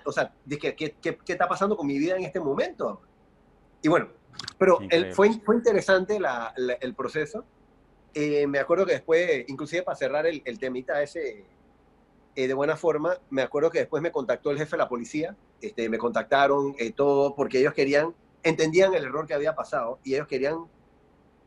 o 0.05 0.11
sea, 0.11 0.33
¿qué, 0.49 0.75
qué, 0.75 0.95
qué, 1.01 1.17
está 1.27 1.47
pasando 1.47 1.75
con 1.77 1.87
mi 1.87 1.97
vida 1.97 2.17
en 2.17 2.23
este 2.23 2.39
momento? 2.39 3.01
Y 3.81 3.87
bueno, 3.87 4.09
pero 4.57 4.79
fue, 5.13 5.31
fue 5.39 5.55
interesante 5.55 6.19
la, 6.19 6.53
el 6.81 6.93
proceso. 6.95 7.45
Eh, 8.13 8.47
me 8.47 8.59
acuerdo 8.59 8.85
que 8.85 8.93
después, 8.93 9.45
inclusive 9.47 9.83
para 9.83 9.95
cerrar 9.95 10.25
el, 10.25 10.41
el 10.45 10.57
temita 10.57 11.01
ese 11.03 11.45
eh, 12.37 12.47
de 12.47 12.53
buena 12.53 12.77
forma, 12.77 13.17
me 13.31 13.41
acuerdo 13.41 13.71
que 13.71 13.79
después 13.79 14.03
me 14.03 14.11
contactó 14.11 14.51
el 14.51 14.59
jefe 14.59 14.71
de 14.71 14.77
la 14.77 14.87
policía, 14.87 15.35
este, 15.59 15.89
me 15.89 15.97
contactaron 15.97 16.75
eh, 16.77 16.91
todo 16.91 17.33
porque 17.33 17.59
ellos 17.59 17.73
querían, 17.73 18.13
entendían 18.43 18.93
el 18.93 19.05
error 19.05 19.25
que 19.25 19.33
había 19.33 19.55
pasado 19.55 19.97
y 20.03 20.13
ellos 20.13 20.27
querían 20.27 20.65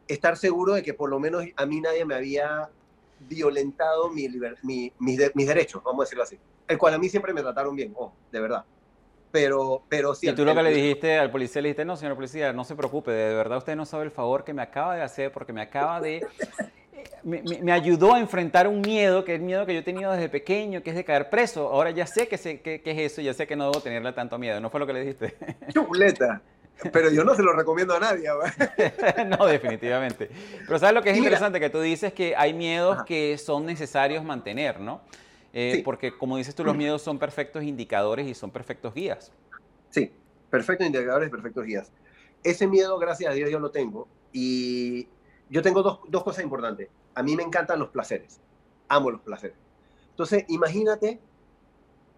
estar 0.09 0.37
seguros 0.37 0.75
de 0.75 0.83
que 0.83 0.93
por 0.93 1.09
lo 1.09 1.21
menos 1.21 1.45
a 1.55 1.65
mí 1.65 1.81
nadie 1.81 2.05
me 2.05 2.17
había 2.17 2.71
violentado 3.21 4.11
mi, 4.11 4.29
mi, 4.63 4.93
mis, 4.99 5.35
mis 5.35 5.47
derechos, 5.47 5.83
vamos 5.85 6.03
a 6.03 6.05
decirlo 6.05 6.25
así 6.25 6.39
el 6.71 6.79
cual 6.79 6.95
a 6.95 6.99
mí 6.99 7.09
siempre 7.09 7.35
me 7.35 7.43
trataron 7.43 7.75
bien, 7.75 7.93
oh, 7.97 8.13
de 8.31 8.41
verdad. 8.41 8.65
Pero, 9.33 9.83
pero 9.89 10.15
sí. 10.15 10.29
Y 10.29 10.33
tú 10.33 10.45
lo 10.45 10.55
que 10.55 10.63
le 10.63 10.71
dijiste 10.73 11.19
al 11.19 11.31
policía, 11.31 11.63
le 11.63 11.69
dijiste, 11.69 11.85
no, 11.85 11.97
señor 11.97 12.15
policía, 12.15 12.53
no 12.53 12.65
se 12.65 12.75
preocupe, 12.75 13.11
de 13.11 13.35
verdad 13.35 13.59
usted 13.59 13.77
no 13.77 13.85
sabe 13.85 14.05
el 14.05 14.11
favor 14.11 14.45
que 14.45 14.55
me 14.55 14.63
acaba 14.63 14.97
de 14.97 15.03
hacer 15.03 15.33
porque 15.33 15.53
me 15.53 15.63
acaba 15.63 16.01
de... 16.01 16.27
Me, 17.23 17.73
ayudó 17.73 18.15
a 18.15 18.21
enfrentar 18.21 18.67
un 18.67 18.81
miedo, 18.81 19.25
que 19.25 19.35
es 19.35 19.41
el 19.41 19.45
miedo 19.45 19.67
que 19.67 19.75
yo 19.75 19.81
he 19.81 19.83
tenido 19.83 20.13
desde 20.13 20.29
pequeño, 20.29 20.83
que 20.83 20.91
es 20.91 20.97
de 20.97 21.05
caer 21.05 21.29
preso. 21.29 21.69
Ahora 21.69 21.91
ya 21.91 22.07
sé 22.07 22.29
que, 22.29 22.39
sé, 22.39 22.61
que, 22.61 22.83
es 22.85 23.13
eso, 23.13 23.21
ya 23.21 23.35
sé 23.35 23.47
que 23.47 23.57
no 23.57 23.65
debo 23.71 23.83
tenerle 23.83 24.13
tanto 24.13 24.39
miedo. 24.39 24.61
¿No 24.61 24.71
fue 24.71 24.81
lo 24.81 24.87
que 24.87 24.93
le 24.95 25.01
dijiste? 25.01 25.37
Chuleta. 25.73 26.41
Pero 26.93 27.11
yo 27.11 27.25
no 27.25 27.35
se 27.35 27.43
lo 27.43 27.53
recomiendo 27.53 27.95
a 27.95 28.01
nadie. 28.01 28.29
no, 29.39 29.47
definitivamente. 29.47 30.31
Pero 30.67 30.79
¿sabes 30.79 30.95
lo 30.95 31.03
que 31.03 31.11
es 31.11 31.19
interesante? 31.19 31.61
Que 31.61 31.71
tú 31.71 31.81
dices 31.81 32.13
que 32.13 32.35
hay 32.37 32.55
miedos 32.55 33.03
que 33.05 33.37
son 33.39 33.67
necesarios 33.67 34.25
mantener, 34.25 34.81
¿no? 34.81 35.03
Eh, 35.53 35.83
porque 35.85 36.17
como 36.17 36.37
dices 36.37 36.55
tú, 36.55 36.65
los 36.65 36.77
miedos 36.77 37.03
son 37.03 37.19
perfectos 37.19 37.65
indicadores 37.65 38.27
y 38.27 38.35
son 38.35 38.51
perfectos 38.51 38.95
guías. 38.95 39.33
Sí, 39.91 40.13
perfectos 40.49 40.87
indicadores 40.87 41.29
y 41.29 41.31
perfectos 41.31 41.65
guías. 41.65 41.93
Ese 42.43 42.67
miedo, 42.67 42.99
gracias 42.99 43.31
a 43.31 43.35
Dios, 43.35 43.51
yo 43.51 43.59
lo 43.59 43.71
tengo. 43.71 44.09
Y 44.33 45.09
yo 45.49 45.63
tengo 45.63 45.83
dos, 45.83 46.01
dos 46.09 46.23
cosas 46.23 46.45
importantes. 46.45 46.89
A 47.15 47.23
mí 47.23 47.37
me 47.37 47.43
encantan 47.43 47.79
los 47.79 47.89
placeres. 47.89 48.41
Amo 48.89 49.11
los 49.11 49.21
placeres. 49.21 49.57
Entonces, 50.11 50.45
imagínate, 50.49 51.21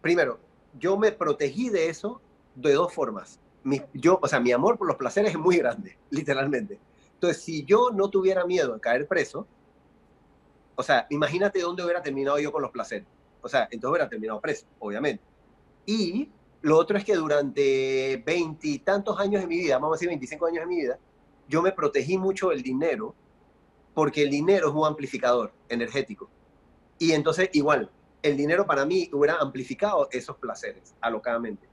primero, 0.01 0.39
yo 0.79 0.97
me 0.97 1.13
protegí 1.13 1.71
de 1.71 1.89
eso 1.89 2.21
de 2.55 2.73
dos 2.73 2.93
formas. 2.93 3.41
Mi, 3.65 3.81
yo, 3.95 4.19
o 4.21 4.29
sea, 4.29 4.41
mi 4.41 4.53
amor 4.53 4.77
por 4.77 4.87
los 4.87 4.97
placeres 4.97 5.33
es 5.33 5.39
muy 5.39 5.59
grande, 5.59 5.99
literalmente. 6.11 6.79
Entonces, 7.15 7.43
si 7.43 7.65
yo 7.65 7.91
no 7.91 8.11
tuviera 8.11 8.45
miedo 8.45 8.75
de 8.75 8.81
caer 8.81 9.07
preso, 9.07 9.47
o 10.75 10.83
sea, 10.83 11.07
imagínate 11.11 11.61
dónde 11.61 11.85
hubiera 11.85 12.03
terminado 12.03 12.39
yo 12.39 12.51
con 12.51 12.63
los 12.63 12.71
placeres. 12.71 13.07
O 13.41 13.49
sea, 13.49 13.69
entonces 13.71 13.91
hubiera 13.91 14.09
terminado 14.09 14.41
preso, 14.41 14.67
obviamente. 14.79 15.23
Y 15.87 16.31
lo 16.63 16.79
otro 16.79 16.97
es 16.97 17.05
que 17.05 17.15
durante 17.15 18.23
veintitantos 18.25 19.19
años 19.19 19.43
de 19.43 19.49
mi 19.49 19.59
vida, 19.59 19.79
vamos 19.79 19.95
a 19.95 19.97
decir 19.97 20.09
25 20.09 20.47
años 20.47 20.61
de 20.61 20.67
mi 20.67 20.77
vida, 20.77 20.99
yo 21.49 21.61
me 21.61 21.73
protegí 21.73 22.19
mucho 22.19 22.51
del 22.51 22.63
dinero 22.63 23.15
porque 23.95 24.23
el 24.23 24.31
dinero 24.31 24.69
es 24.69 24.75
un 24.75 24.87
amplificador 24.87 25.53
energético. 25.69 26.31
Y 26.99 27.13
entonces, 27.13 27.51
igual, 27.53 27.91
el 28.23 28.37
dinero 28.37 28.67
para 28.67 28.87
mí 28.87 29.11
hubiera 29.13 29.37
amplificado 29.39 30.09
esos 30.13 30.37
placeres 30.37 30.95
alocadamente. 31.01 31.69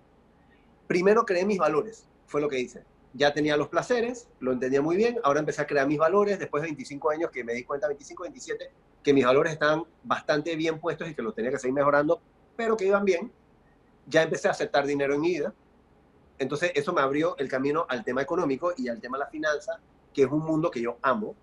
Primero 0.89 1.23
creé 1.23 1.45
mis 1.45 1.59
valores, 1.59 2.07
fue 2.25 2.41
lo 2.41 2.49
que 2.49 2.59
hice. 2.59 2.83
Ya 3.13 3.31
tenía 3.31 3.55
los 3.55 3.67
placeres, 3.67 4.27
lo 4.39 4.51
entendía 4.51 4.81
muy 4.81 4.95
bien, 4.95 5.19
ahora 5.23 5.39
empecé 5.39 5.61
a 5.61 5.67
crear 5.67 5.85
mis 5.85 5.99
valores 5.99 6.39
después 6.39 6.63
de 6.63 6.69
25 6.69 7.11
años 7.11 7.29
que 7.29 7.43
me 7.43 7.53
di 7.53 7.63
cuenta, 7.63 7.85
25, 7.85 8.23
27, 8.23 8.71
que 9.03 9.13
mis 9.13 9.23
valores 9.23 9.53
estaban 9.53 9.83
bastante 10.03 10.55
bien 10.55 10.79
puestos 10.79 11.07
y 11.07 11.13
que 11.13 11.21
los 11.21 11.35
tenía 11.35 11.51
que 11.51 11.59
seguir 11.59 11.75
mejorando, 11.75 12.19
pero 12.55 12.75
que 12.75 12.87
iban 12.87 13.05
bien. 13.05 13.31
Ya 14.07 14.23
empecé 14.23 14.47
a 14.47 14.51
aceptar 14.51 14.87
dinero 14.87 15.13
en 15.13 15.21
mi 15.21 15.27
vida. 15.27 15.53
Entonces 16.39 16.71
eso 16.73 16.91
me 16.91 17.01
abrió 17.01 17.37
el 17.37 17.47
camino 17.47 17.85
al 17.87 18.03
tema 18.03 18.23
económico 18.23 18.73
y 18.75 18.87
al 18.87 18.99
tema 18.99 19.19
de 19.19 19.25
la 19.25 19.29
finanza, 19.29 19.79
que 20.11 20.23
es 20.23 20.31
un 20.31 20.43
mundo 20.43 20.71
que 20.71 20.81
yo 20.81 20.97
amo, 21.03 21.35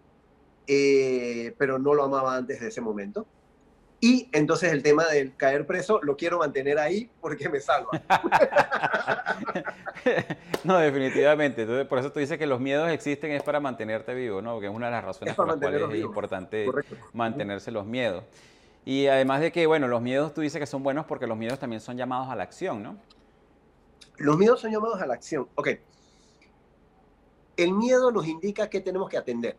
eh, 0.67 1.55
pero 1.57 1.79
no 1.79 1.95
lo 1.95 2.03
amaba 2.03 2.35
antes 2.35 2.59
de 2.59 2.67
ese 2.67 2.81
momento. 2.81 3.29
Y 4.01 4.29
entonces 4.33 4.73
el 4.73 4.83
tema 4.83 5.07
del 5.07 5.35
caer 5.37 5.67
preso 5.67 6.01
lo 6.03 6.17
quiero 6.17 6.39
mantener 6.39 6.79
ahí 6.79 7.11
porque 7.21 7.49
me 7.49 7.61
salva. 7.61 7.91
no, 10.65 10.79
definitivamente. 10.79 11.63
Entonces, 11.63 11.87
por 11.87 11.99
eso 11.99 12.13
tú 12.13 12.21
dices 12.21 12.39
que 12.39 12.47
los 12.47 12.61
miedos 12.61 12.91
existen 12.91 13.33
es 13.33 13.43
para 13.43 13.59
mantenerte 13.59 14.15
vivo, 14.15 14.43
¿no? 14.43 14.53
Porque 14.53 14.67
es 14.67 14.75
una 14.75 14.87
de 14.87 14.93
las 14.93 15.05
razones 15.05 15.35
por 15.35 15.49
las 15.49 15.57
cuales 15.57 15.83
es 15.91 16.01
importante 16.01 16.67
mantenerse 17.15 17.71
los 17.71 17.87
miedos. 17.87 18.25
Y 18.85 19.07
además 19.07 19.41
de 19.41 19.51
que, 19.51 19.67
bueno, 19.67 19.89
los 19.89 20.03
miedos 20.03 20.35
tú 20.35 20.43
dices 20.43 20.61
que 20.61 20.67
son 20.67 20.83
buenos 20.83 21.07
porque 21.07 21.27
los 21.27 21.37
miedos 21.37 21.59
también 21.59 21.81
son 21.81 21.97
llamados 21.97 22.29
a 22.29 22.37
la 22.37 22.43
acción, 22.43 22.83
¿no? 22.83 22.97
Los 24.19 24.37
miedos 24.37 24.61
son 24.61 24.71
llamados 24.71 25.01
a 25.01 25.07
la 25.07 25.15
acción. 25.15 25.49
Ok. 25.55 25.69
El 27.57 27.73
miedo 27.73 28.13
nos 28.13 28.27
indica 28.27 28.69
que 28.69 28.81
tenemos 28.81 29.09
que 29.09 29.17
atender. 29.17 29.57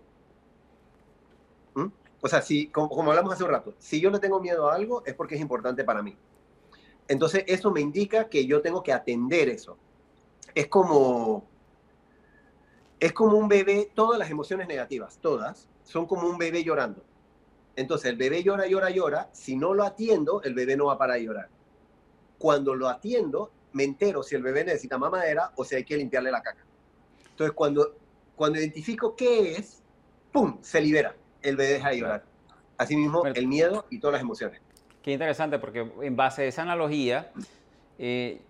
O 2.22 2.28
sea, 2.28 2.42
si, 2.42 2.68
como, 2.68 3.10
hablamos 3.10 3.34
hace 3.34 3.44
un 3.44 3.52
rato, 3.52 3.76
si 3.78 4.02
yo 4.02 4.10
le 4.10 4.20
tengo 4.20 4.40
miedo 4.40 4.70
a 4.70 4.76
algo 4.76 5.04
es 5.06 5.14
porque 5.14 5.36
es 5.36 5.42
importante 5.42 5.84
para 5.84 6.02
mí. 6.02 6.16
Entonces, 7.08 7.44
eso 7.48 7.72
me 7.72 7.82
indica 7.82 8.28
que 8.28 8.46
yo 8.46 8.62
tengo 8.62 8.84
que 8.84 8.92
atender 8.92 9.50
eso. 9.50 9.78
Es 10.56 10.68
como, 10.68 11.46
es 13.00 13.14
como 13.14 13.38
un 13.38 13.48
bebé, 13.48 13.92
todas 13.94 14.18
las 14.18 14.30
emociones 14.30 14.68
negativas, 14.68 15.20
todas, 15.22 15.68
son 15.84 16.06
como 16.06 16.28
un 16.28 16.38
bebé 16.38 16.64
llorando. 16.64 17.04
Entonces, 17.76 18.10
el 18.10 18.18
bebé 18.18 18.44
llora, 18.44 18.66
llora, 18.66 18.90
llora. 18.90 19.30
Si 19.34 19.56
no 19.56 19.74
lo 19.74 19.84
atiendo, 19.84 20.42
el 20.42 20.56
bebé 20.56 20.76
no 20.76 20.88
va 20.88 20.94
a 20.94 20.98
parar 20.98 21.18
de 21.18 21.26
llorar. 21.26 21.50
Cuando 22.40 22.74
lo 22.74 22.90
atiendo, 22.90 23.52
me 23.74 23.84
entero 23.84 24.24
si 24.24 24.36
el 24.36 24.42
bebé 24.42 24.66
necesita 24.66 24.98
mamadera 24.98 25.52
o 25.56 25.64
si 25.64 25.76
hay 25.76 25.86
que 25.86 25.96
limpiarle 25.96 26.32
la 26.32 26.42
caca. 26.42 26.66
Entonces, 27.30 27.54
cuando, 27.54 27.96
cuando 28.36 28.60
identifico 28.60 29.16
qué 29.16 29.54
es, 29.54 29.84
¡pum! 30.32 30.58
Se 30.62 30.82
libera 30.82 31.16
el 31.42 31.56
bebé 31.56 31.74
deja 31.74 31.90
de 31.90 32.00
llorar. 32.00 32.24
Asimismo, 32.78 33.26
el 33.26 33.48
miedo 33.48 33.86
y 33.90 34.00
todas 34.00 34.14
las 34.14 34.22
emociones. 34.22 34.62
Qué 35.02 35.14
interesante, 35.14 35.58
porque 35.58 35.90
en 36.02 36.16
base 36.16 36.44
a 36.44 36.46
esa 36.46 36.62
analogía, 36.64 37.32
eh, 37.98 38.42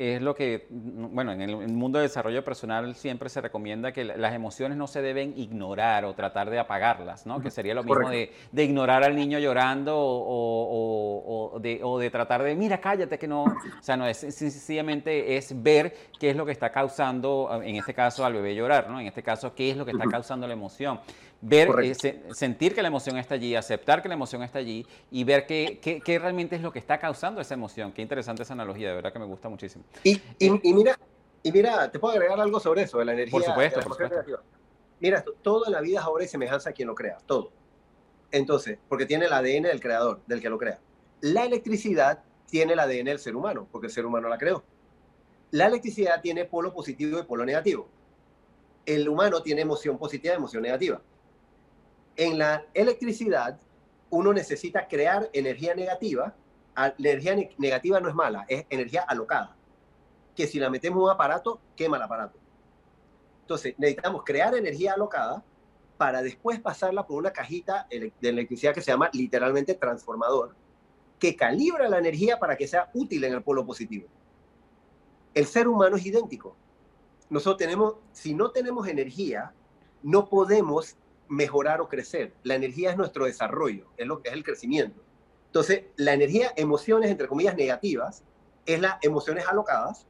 es 0.00 0.22
lo 0.22 0.34
que, 0.34 0.66
bueno, 0.70 1.30
en 1.32 1.42
el, 1.42 1.68
mundo 1.68 1.98
de 1.98 2.04
desarrollo 2.04 2.42
personal 2.42 2.94
siempre 2.94 3.28
se 3.28 3.42
recomienda 3.42 3.92
que 3.92 4.02
las 4.02 4.32
emociones 4.32 4.78
no 4.78 4.86
se 4.86 5.02
deben 5.02 5.34
ignorar 5.36 6.06
o 6.06 6.14
tratar 6.14 6.48
de 6.48 6.58
apagarlas, 6.58 7.26
¿no? 7.26 7.38
Que 7.42 7.50
sería 7.50 7.74
lo 7.74 7.84
mismo 7.84 8.08
de, 8.08 8.32
ignorar 8.54 9.04
al 9.04 9.14
niño 9.14 9.38
llorando 9.38 9.94
o, 9.94 11.58
de, 11.60 11.80
o, 11.82 11.98
de, 11.98 12.08
tratar 12.08 12.42
de, 12.42 12.54
mira, 12.54 12.80
cállate, 12.80 13.18
que 13.18 13.28
no, 13.28 13.44
o 13.44 13.82
sea, 13.82 13.98
no 13.98 14.06
es 14.06 14.16
sencillamente 14.16 15.36
es 15.36 15.62
ver 15.62 15.94
qué 16.18 16.30
es 16.30 16.36
lo 16.36 16.46
que 16.46 16.52
está 16.52 16.72
causando, 16.72 17.60
en 17.62 17.76
este 17.76 17.92
caso 17.92 18.24
al 18.24 18.32
bebé 18.32 18.54
llorar, 18.54 18.88
¿no? 18.88 19.00
En 19.00 19.06
este 19.06 19.22
caso, 19.22 19.54
qué 19.54 19.70
es 19.70 19.76
lo 19.76 19.84
que 19.84 19.90
está 19.90 20.06
causando 20.06 20.46
la 20.46 20.54
emoción 20.54 20.98
ver, 21.40 21.70
eh, 21.82 21.94
sentir 22.32 22.74
que 22.74 22.82
la 22.82 22.88
emoción 22.88 23.16
está 23.16 23.34
allí, 23.34 23.54
aceptar 23.54 24.02
que 24.02 24.08
la 24.08 24.14
emoción 24.14 24.42
está 24.42 24.58
allí 24.58 24.86
y 25.10 25.24
ver 25.24 25.46
qué, 25.46 25.78
qué, 25.80 26.18
realmente 26.18 26.56
es 26.56 26.62
lo 26.62 26.72
que 26.72 26.78
está 26.78 26.98
causando 26.98 27.40
esa 27.40 27.54
emoción. 27.54 27.92
Qué 27.92 28.02
interesante 28.02 28.42
esa 28.42 28.52
analogía, 28.52 28.88
de 28.88 28.94
verdad 28.96 29.12
que 29.12 29.18
me 29.18 29.24
gusta 29.24 29.48
muchísimo. 29.48 29.84
Y, 30.04 30.20
y, 30.38 30.50
mira, 30.74 30.98
y 31.42 31.52
mira, 31.52 31.90
te 31.90 31.98
puedo 31.98 32.14
agregar 32.14 32.40
algo 32.40 32.60
sobre 32.60 32.82
eso, 32.82 32.98
de 32.98 33.04
la 33.04 33.12
energía. 33.12 33.32
Por 33.32 33.44
supuesto, 33.44 33.80
por 33.80 33.92
supuesto. 33.92 34.42
Mira, 35.00 35.24
todo 35.42 35.66
en 35.66 35.72
la 35.72 35.80
vida 35.80 36.00
es 36.00 36.04
ahora 36.04 36.24
y 36.24 36.28
semejanza 36.28 36.70
a 36.70 36.72
quien 36.72 36.88
lo 36.88 36.94
crea, 36.94 37.18
todo. 37.26 37.52
Entonces, 38.30 38.78
porque 38.88 39.06
tiene 39.06 39.24
el 39.26 39.32
ADN 39.32 39.62
del 39.62 39.80
creador, 39.80 40.20
del 40.26 40.40
que 40.40 40.50
lo 40.50 40.58
crea. 40.58 40.78
La 41.22 41.44
electricidad 41.44 42.22
tiene 42.46 42.74
el 42.74 42.78
ADN 42.78 43.06
del 43.06 43.18
ser 43.18 43.34
humano, 43.34 43.66
porque 43.72 43.86
el 43.86 43.92
ser 43.92 44.04
humano 44.04 44.28
la 44.28 44.36
creó. 44.36 44.62
La 45.52 45.66
electricidad 45.66 46.20
tiene 46.20 46.44
polo 46.44 46.72
positivo 46.72 47.18
y 47.18 47.22
polo 47.22 47.44
negativo. 47.44 47.88
El 48.84 49.08
humano 49.08 49.42
tiene 49.42 49.62
emoción 49.62 49.98
positiva 49.98 50.34
y 50.34 50.36
emoción 50.36 50.62
negativa 50.62 51.00
en 52.20 52.36
la 52.36 52.66
electricidad 52.74 53.58
uno 54.10 54.34
necesita 54.34 54.86
crear 54.86 55.30
energía 55.32 55.74
negativa. 55.74 56.34
La 56.76 56.92
energía 56.98 57.34
negativa 57.56 57.98
no 57.98 58.10
es 58.10 58.14
mala, 58.14 58.44
es 58.46 58.66
energía 58.68 59.02
alocada. 59.08 59.56
Que 60.36 60.46
si 60.46 60.58
la 60.58 60.68
metemos 60.68 60.98
en 60.98 61.04
un 61.04 61.10
aparato, 61.10 61.60
quema 61.74 61.96
el 61.96 62.02
aparato. 62.02 62.38
Entonces, 63.40 63.74
necesitamos 63.78 64.22
crear 64.22 64.54
energía 64.54 64.92
alocada 64.92 65.42
para 65.96 66.20
después 66.20 66.60
pasarla 66.60 67.06
por 67.06 67.16
una 67.16 67.32
cajita 67.32 67.86
de 67.90 68.12
electricidad 68.20 68.74
que 68.74 68.82
se 68.82 68.90
llama 68.90 69.08
literalmente 69.14 69.74
transformador, 69.74 70.54
que 71.18 71.34
calibra 71.34 71.88
la 71.88 71.98
energía 71.98 72.38
para 72.38 72.54
que 72.54 72.68
sea 72.68 72.90
útil 72.92 73.24
en 73.24 73.32
el 73.32 73.42
polo 73.42 73.64
positivo. 73.64 74.06
El 75.32 75.46
ser 75.46 75.68
humano 75.68 75.96
es 75.96 76.04
idéntico. 76.04 76.54
Nosotros 77.30 77.56
tenemos, 77.56 77.94
si 78.12 78.34
no 78.34 78.50
tenemos 78.50 78.86
energía, 78.88 79.54
no 80.02 80.28
podemos 80.28 80.96
mejorar 81.30 81.80
o 81.80 81.88
crecer. 81.88 82.34
La 82.42 82.56
energía 82.56 82.90
es 82.90 82.96
nuestro 82.96 83.24
desarrollo, 83.24 83.86
es 83.96 84.06
lo 84.06 84.20
que 84.20 84.28
es 84.28 84.34
el 84.34 84.44
crecimiento. 84.44 85.00
Entonces, 85.46 85.84
la 85.96 86.12
energía, 86.12 86.52
emociones, 86.56 87.08
entre 87.08 87.28
comillas, 87.28 87.56
negativas, 87.56 88.24
es 88.66 88.80
las 88.80 88.96
emociones 89.00 89.46
alocadas. 89.46 90.06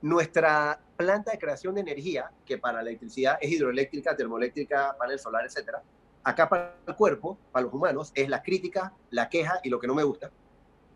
Nuestra 0.00 0.80
planta 0.96 1.32
de 1.32 1.38
creación 1.38 1.74
de 1.74 1.82
energía, 1.82 2.32
que 2.46 2.56
para 2.56 2.82
la 2.82 2.88
electricidad 2.88 3.36
es 3.40 3.50
hidroeléctrica, 3.52 4.16
termoeléctrica, 4.16 4.96
panel 4.98 5.18
solar, 5.18 5.44
etc. 5.44 5.76
Acá 6.24 6.48
para 6.48 6.74
el 6.86 6.96
cuerpo, 6.96 7.38
para 7.52 7.66
los 7.66 7.74
humanos, 7.74 8.10
es 8.14 8.30
la 8.30 8.42
crítica, 8.42 8.94
la 9.10 9.28
queja 9.28 9.60
y 9.62 9.68
lo 9.68 9.78
que 9.78 9.86
no 9.86 9.94
me 9.94 10.04
gusta. 10.04 10.30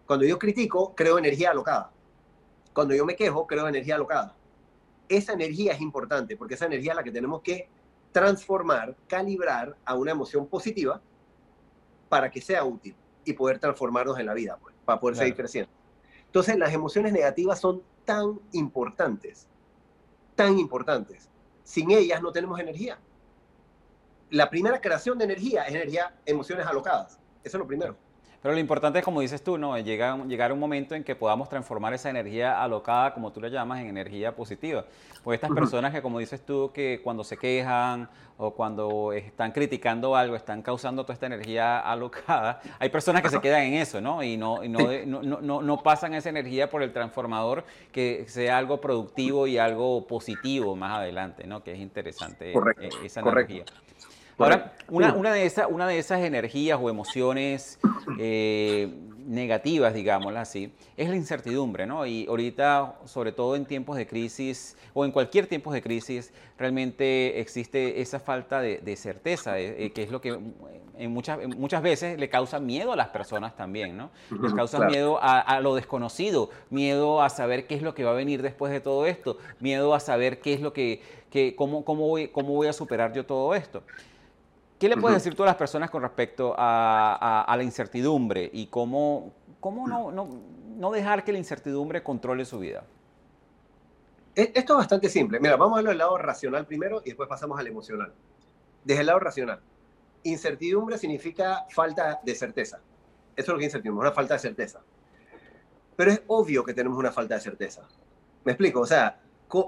Cuando 0.06 0.24
yo 0.24 0.38
critico, 0.38 0.94
creo 0.94 1.18
energía 1.18 1.50
alocada. 1.50 1.92
Cuando 2.72 2.94
yo 2.94 3.04
me 3.04 3.14
quejo, 3.14 3.46
creo 3.46 3.68
energía 3.68 3.96
alocada. 3.96 4.34
Esa 5.06 5.34
energía 5.34 5.74
es 5.74 5.82
importante 5.82 6.34
porque 6.34 6.54
esa 6.54 6.64
energía 6.64 6.92
es 6.92 6.96
la 6.96 7.02
que 7.02 7.12
tenemos 7.12 7.42
que 7.42 7.68
transformar, 8.12 8.94
calibrar 9.08 9.76
a 9.84 9.94
una 9.94 10.12
emoción 10.12 10.46
positiva 10.46 11.00
para 12.08 12.30
que 12.30 12.40
sea 12.40 12.64
útil 12.64 12.94
y 13.24 13.32
poder 13.32 13.58
transformarnos 13.58 14.18
en 14.18 14.26
la 14.26 14.34
vida, 14.34 14.58
pues, 14.60 14.74
para 14.84 15.00
poder 15.00 15.16
seguir 15.16 15.34
creciendo. 15.34 15.70
Entonces, 16.26 16.56
las 16.58 16.72
emociones 16.72 17.12
negativas 17.12 17.58
son 17.58 17.82
tan 18.04 18.38
importantes, 18.52 19.48
tan 20.34 20.58
importantes. 20.58 21.28
Sin 21.62 21.90
ellas 21.90 22.22
no 22.22 22.32
tenemos 22.32 22.58
energía. 22.60 22.98
La 24.30 24.48
primera 24.50 24.80
creación 24.80 25.18
de 25.18 25.24
energía 25.24 25.64
es 25.64 25.74
energía, 25.74 26.14
emociones 26.26 26.66
alocadas. 26.66 27.18
Eso 27.44 27.56
es 27.56 27.60
lo 27.60 27.66
primero. 27.66 27.96
Pero 28.42 28.54
lo 28.54 28.60
importante 28.60 28.98
es, 28.98 29.04
como 29.04 29.20
dices 29.20 29.42
tú, 29.44 29.56
¿no? 29.56 29.78
Llega, 29.78 30.16
llegar 30.26 30.52
un 30.52 30.58
momento 30.58 30.96
en 30.96 31.04
que 31.04 31.14
podamos 31.14 31.48
transformar 31.48 31.94
esa 31.94 32.10
energía 32.10 32.60
alocada, 32.60 33.14
como 33.14 33.30
tú 33.30 33.40
la 33.40 33.48
llamas, 33.48 33.80
en 33.80 33.86
energía 33.86 34.34
positiva. 34.34 34.84
Pues 35.22 35.36
estas 35.36 35.52
personas 35.52 35.92
que, 35.92 36.02
como 36.02 36.18
dices 36.18 36.44
tú, 36.44 36.72
que 36.74 37.00
cuando 37.04 37.22
se 37.22 37.36
quejan 37.36 38.08
o 38.38 38.50
cuando 38.50 39.12
están 39.12 39.52
criticando 39.52 40.16
algo, 40.16 40.34
están 40.34 40.60
causando 40.60 41.04
toda 41.04 41.14
esta 41.14 41.26
energía 41.26 41.78
alocada, 41.78 42.60
hay 42.80 42.88
personas 42.88 43.22
que 43.22 43.28
se 43.28 43.40
quedan 43.40 43.62
en 43.62 43.74
eso, 43.74 44.00
¿no? 44.00 44.24
Y 44.24 44.36
no, 44.36 44.60
no, 44.64 45.22
no, 45.22 45.62
no, 45.62 45.82
pasan 45.84 46.14
esa 46.14 46.28
energía 46.28 46.68
por 46.68 46.82
el 46.82 46.92
transformador 46.92 47.64
que 47.92 48.24
sea 48.26 48.58
algo 48.58 48.80
productivo 48.80 49.46
y 49.46 49.58
algo 49.58 50.04
positivo 50.08 50.74
más 50.74 50.98
adelante, 50.98 51.46
¿no? 51.46 51.62
Que 51.62 51.74
es 51.74 51.78
interesante 51.78 52.52
eh, 52.52 52.90
esa 53.04 53.20
energía. 53.20 53.64
Ahora, 54.38 54.72
una, 54.88 55.14
una, 55.14 55.32
de 55.32 55.46
esas, 55.46 55.66
una 55.70 55.86
de 55.86 55.98
esas 55.98 56.20
energías 56.20 56.78
o 56.80 56.88
emociones 56.90 57.78
eh, 58.18 58.88
negativas, 59.26 59.94
digámoslo 59.94 60.38
así, 60.38 60.72
es 60.96 61.08
la 61.08 61.16
incertidumbre, 61.16 61.86
¿no? 61.86 62.06
Y 62.06 62.26
ahorita, 62.26 62.96
sobre 63.04 63.32
todo 63.32 63.56
en 63.56 63.66
tiempos 63.66 63.96
de 63.96 64.06
crisis 64.06 64.76
o 64.94 65.04
en 65.04 65.12
cualquier 65.12 65.46
tiempo 65.46 65.72
de 65.72 65.82
crisis, 65.82 66.32
realmente 66.58 67.40
existe 67.40 68.00
esa 68.00 68.20
falta 68.20 68.60
de, 68.60 68.96
certeza, 68.96 69.58
eh, 69.58 69.86
eh, 69.86 69.92
que 69.92 70.02
es 70.02 70.10
lo 70.10 70.20
que 70.20 70.38
en 70.98 71.10
muchas, 71.10 71.38
muchas 71.56 71.82
veces 71.82 72.18
le 72.18 72.28
causa 72.28 72.60
miedo 72.60 72.92
a 72.92 72.96
las 72.96 73.08
personas 73.08 73.56
también, 73.56 73.96
¿no? 73.96 74.10
Les 74.42 74.52
causa 74.52 74.86
miedo 74.86 75.18
a, 75.20 75.60
lo 75.60 75.74
desconocido, 75.74 76.50
miedo 76.70 77.22
a 77.22 77.30
saber 77.30 77.66
qué 77.66 77.74
es 77.74 77.82
lo 77.82 77.94
que 77.94 78.04
va 78.04 78.10
a 78.10 78.14
venir 78.14 78.42
después 78.42 78.72
de 78.72 78.80
todo 78.80 79.06
esto, 79.06 79.38
miedo 79.60 79.94
a 79.94 80.00
saber 80.00 80.40
qué 80.40 80.54
es 80.54 80.60
lo 80.60 80.72
que, 80.72 81.02
que 81.30 81.56
cómo, 81.56 81.84
cómo, 81.84 82.08
voy, 82.08 82.28
cómo 82.28 82.54
voy 82.54 82.66
a 82.66 82.72
superar 82.72 83.12
yo 83.12 83.24
todo 83.24 83.54
esto. 83.54 83.82
¿Qué 84.82 84.88
le 84.88 84.96
puedes 84.96 85.18
decir 85.18 85.36
tú 85.36 85.44
a 85.44 85.46
las 85.46 85.54
personas 85.54 85.90
con 85.90 86.02
respecto 86.02 86.56
a, 86.58 87.54
la 87.56 87.62
incertidumbre 87.62 88.50
y 88.52 88.66
cómo, 88.66 89.32
cómo 89.60 89.86
no, 89.86 90.10
no, 90.10 90.28
no, 90.76 90.90
dejar 90.90 91.22
que 91.22 91.30
la 91.30 91.38
incertidumbre 91.38 92.02
controle 92.02 92.44
su 92.44 92.58
vida? 92.58 92.82
E, 94.34 94.50
esto 94.52 94.72
es 94.72 94.78
bastante 94.78 95.08
simple. 95.08 95.38
Mira, 95.38 95.54
vamos 95.54 95.74
a 95.74 95.76
verlo 95.76 95.90
del 95.90 95.98
lado 95.98 96.18
racional 96.18 96.66
primero 96.66 97.00
y 97.04 97.10
después 97.10 97.28
pasamos 97.28 97.60
al 97.60 97.68
emocional. 97.68 98.12
Desde 98.82 99.02
el 99.02 99.06
lado 99.06 99.20
racional, 99.20 99.60
incertidumbre 100.24 100.98
significa 100.98 101.64
falta 101.70 102.18
de 102.20 102.34
certeza. 102.34 102.80
Eso 103.36 103.52
es 103.52 103.54
lo 103.54 103.58
que 103.58 103.66
es 103.66 103.68
incertidumbre, 103.68 104.08
una 104.08 104.16
falta 104.16 104.34
de 104.34 104.40
certeza. 104.40 104.80
Pero 105.94 106.10
es 106.10 106.24
obvio 106.26 106.64
que 106.64 106.74
tenemos 106.74 106.98
una 106.98 107.12
falta 107.12 107.36
de 107.36 107.40
certeza. 107.40 107.82
¿Me 108.42 108.50
explico? 108.50 108.80
O 108.80 108.86
sea, 108.86 109.20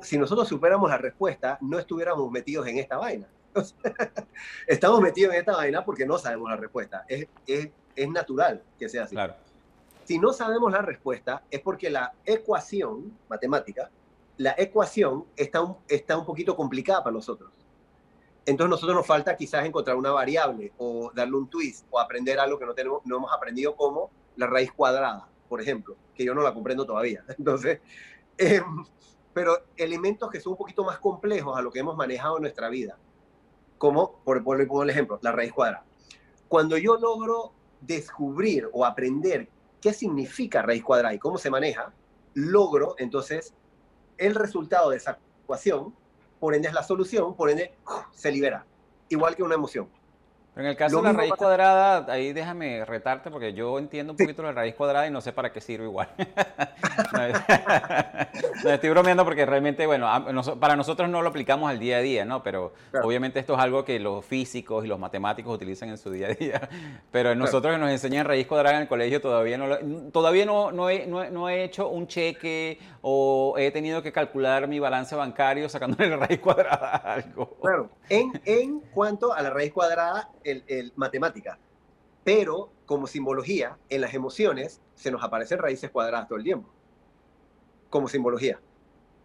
si 0.02 0.18
nosotros 0.18 0.48
superamos 0.48 0.90
la 0.90 0.98
respuesta, 0.98 1.56
no 1.60 1.78
estuviéramos 1.78 2.28
metidos 2.32 2.66
en 2.66 2.78
esta 2.78 2.96
vaina. 2.96 3.28
Estamos 4.66 5.00
metidos 5.00 5.34
en 5.34 5.40
esta 5.40 5.56
vaina 5.56 5.84
porque 5.84 6.06
no 6.06 6.18
sabemos 6.18 6.50
la 6.50 6.56
respuesta. 6.56 7.04
Es, 7.08 7.26
es, 7.46 7.68
es 7.94 8.08
natural 8.08 8.62
que 8.78 8.88
sea 8.88 9.04
así. 9.04 9.14
Claro. 9.14 9.34
Si 10.04 10.18
no 10.18 10.32
sabemos 10.32 10.70
la 10.70 10.82
respuesta, 10.82 11.42
es 11.50 11.60
porque 11.60 11.88
la 11.88 12.12
ecuación 12.26 13.16
matemática, 13.28 13.90
la 14.36 14.54
ecuación 14.58 15.24
está 15.36 15.62
un, 15.62 15.76
está 15.88 16.18
un 16.18 16.26
poquito 16.26 16.56
complicada 16.56 17.02
para 17.02 17.14
nosotros. 17.14 17.52
Entonces 18.46 18.70
nosotros 18.70 18.96
nos 18.96 19.06
falta 19.06 19.36
quizás 19.36 19.64
encontrar 19.64 19.96
una 19.96 20.10
variable 20.10 20.72
o 20.76 21.10
darle 21.14 21.36
un 21.36 21.48
twist 21.48 21.86
o 21.90 21.98
aprender 21.98 22.38
algo 22.38 22.58
que 22.58 22.66
no, 22.66 22.74
tenemos, 22.74 23.00
no 23.06 23.16
hemos 23.16 23.32
aprendido 23.32 23.74
como 23.74 24.10
la 24.36 24.46
raíz 24.46 24.70
cuadrada, 24.72 25.26
por 25.48 25.62
ejemplo, 25.62 25.96
que 26.14 26.24
yo 26.24 26.34
no 26.34 26.42
la 26.42 26.52
comprendo 26.52 26.84
todavía. 26.84 27.24
Entonces, 27.38 27.80
eh, 28.36 28.60
pero 29.32 29.56
elementos 29.76 30.30
que 30.30 30.40
son 30.40 30.52
un 30.52 30.58
poquito 30.58 30.84
más 30.84 30.98
complejos 30.98 31.56
a 31.56 31.62
lo 31.62 31.70
que 31.70 31.78
hemos 31.78 31.96
manejado 31.96 32.36
en 32.36 32.42
nuestra 32.42 32.68
vida, 32.68 32.98
como, 33.84 34.12
por, 34.24 34.42
por, 34.42 34.66
por 34.66 34.88
ejemplo, 34.88 35.18
la 35.20 35.30
raíz 35.30 35.52
cuadrada. 35.52 35.84
Cuando 36.48 36.78
yo 36.78 36.96
logro 36.96 37.52
descubrir 37.82 38.66
o 38.72 38.86
aprender 38.86 39.46
qué 39.82 39.92
significa 39.92 40.62
raíz 40.62 40.82
cuadrada 40.82 41.12
y 41.12 41.18
cómo 41.18 41.36
se 41.36 41.50
maneja, 41.50 41.92
logro 42.32 42.94
entonces 42.96 43.52
el 44.16 44.34
resultado 44.36 44.88
de 44.88 44.96
esa 44.96 45.18
ecuación, 45.42 45.94
por 46.40 46.54
ende 46.54 46.68
es 46.68 46.72
la 46.72 46.82
solución, 46.82 47.36
por 47.36 47.50
ende 47.50 47.74
se 48.14 48.32
libera, 48.32 48.64
igual 49.10 49.36
que 49.36 49.42
una 49.42 49.56
emoción. 49.56 49.86
Pero 50.54 50.66
en 50.66 50.70
el 50.70 50.76
caso 50.76 50.98
de 50.98 51.02
la 51.02 51.12
raíz 51.12 51.32
cuadrada, 51.32 52.12
ahí 52.12 52.32
déjame 52.32 52.84
retarte 52.84 53.28
porque 53.28 53.54
yo 53.54 53.76
entiendo 53.76 54.12
un 54.12 54.16
poquito 54.16 54.44
la 54.44 54.52
raíz 54.52 54.76
cuadrada 54.76 55.08
y 55.08 55.10
no 55.10 55.20
sé 55.20 55.32
para 55.32 55.52
qué 55.52 55.60
sirve 55.60 55.86
igual. 55.86 56.08
no, 58.64 58.70
estoy 58.70 58.90
bromeando 58.90 59.24
porque 59.24 59.44
realmente, 59.46 59.86
bueno, 59.86 60.08
para 60.60 60.76
nosotros 60.76 61.08
no 61.08 61.22
lo 61.22 61.30
aplicamos 61.30 61.68
al 61.68 61.80
día 61.80 61.96
a 61.96 62.00
día, 62.00 62.24
¿no? 62.24 62.44
Pero 62.44 62.72
obviamente 63.02 63.40
esto 63.40 63.54
es 63.54 63.60
algo 63.60 63.84
que 63.84 63.98
los 63.98 64.24
físicos 64.24 64.84
y 64.84 64.88
los 64.88 64.98
matemáticos 64.98 65.54
utilizan 65.54 65.88
en 65.88 65.98
su 65.98 66.10
día 66.10 66.28
a 66.28 66.34
día. 66.34 66.68
Pero 67.10 67.34
nosotros 67.34 67.74
que 67.74 67.80
nos 67.80 67.90
enseñan 67.90 68.24
raíz 68.24 68.46
cuadrada 68.46 68.76
en 68.76 68.82
el 68.82 68.88
colegio 68.88 69.20
todavía 69.20 69.58
no 69.58 69.66
todavía 70.12 70.46
no, 70.46 70.70
no, 70.70 70.88
he, 70.88 71.06
no, 71.06 71.48
he 71.48 71.64
hecho 71.64 71.88
un 71.88 72.06
cheque 72.06 72.78
o 73.06 73.58
he 73.58 73.70
tenido 73.70 74.02
que 74.02 74.12
calcular 74.12 74.66
mi 74.66 74.78
balance 74.78 75.14
bancario 75.14 75.68
sacándole 75.68 76.08
la 76.08 76.16
raíz 76.16 76.40
cuadrada 76.40 76.88
a 76.88 77.12
algo. 77.12 77.54
Claro, 77.60 77.90
en, 78.08 78.40
en 78.46 78.80
cuanto 78.80 79.34
a 79.34 79.42
la 79.42 79.50
raíz 79.50 79.74
cuadrada, 79.74 80.30
el, 80.42 80.90
matemática, 80.96 81.58
pero 82.24 82.72
como 82.86 83.06
simbología, 83.06 83.76
en 83.90 84.00
las 84.00 84.14
emociones 84.14 84.80
se 84.94 85.10
nos 85.10 85.22
aparecen 85.22 85.58
raíces 85.58 85.90
cuadradas 85.90 86.28
todo 86.28 86.38
el 86.38 86.44
tiempo, 86.44 86.70
como 87.90 88.08
simbología. 88.08 88.58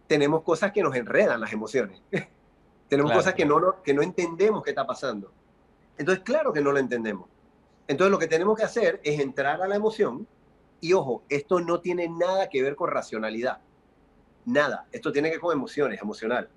Tenemos 0.06 0.42
cosas 0.42 0.72
que 0.72 0.82
nos 0.82 0.94
enredan 0.94 1.40
las 1.40 1.54
emociones. 1.54 2.02
Tenemos 2.90 3.12
cosas 3.12 3.32
que 3.32 3.46
no, 3.46 3.82
que 3.82 3.94
no 3.94 4.02
entendemos 4.02 4.62
qué 4.62 4.70
está 4.70 4.86
pasando. 4.86 5.32
Entonces, 5.96 6.22
claro 6.22 6.52
que 6.52 6.60
no 6.60 6.70
lo 6.70 6.78
entendemos. 6.80 7.30
Entonces, 7.88 8.10
lo 8.10 8.18
que 8.18 8.26
tenemos 8.26 8.58
que 8.58 8.64
hacer 8.64 9.00
es 9.02 9.18
entrar 9.20 9.62
a 9.62 9.68
la 9.68 9.76
emoción 9.76 10.28
y, 10.82 10.92
ojo, 10.92 11.22
esto 11.30 11.60
no 11.60 11.80
tiene 11.80 12.10
nada 12.10 12.50
que 12.50 12.62
ver 12.62 12.76
con 12.76 12.90
racionalidad. 12.90 13.62
Nada. 14.44 14.86
Esto 14.92 15.12
tiene 15.12 15.28
que 15.28 15.36
ver 15.36 15.40
con 15.40 15.52
emociones, 15.52 16.00
emocional 16.00 16.48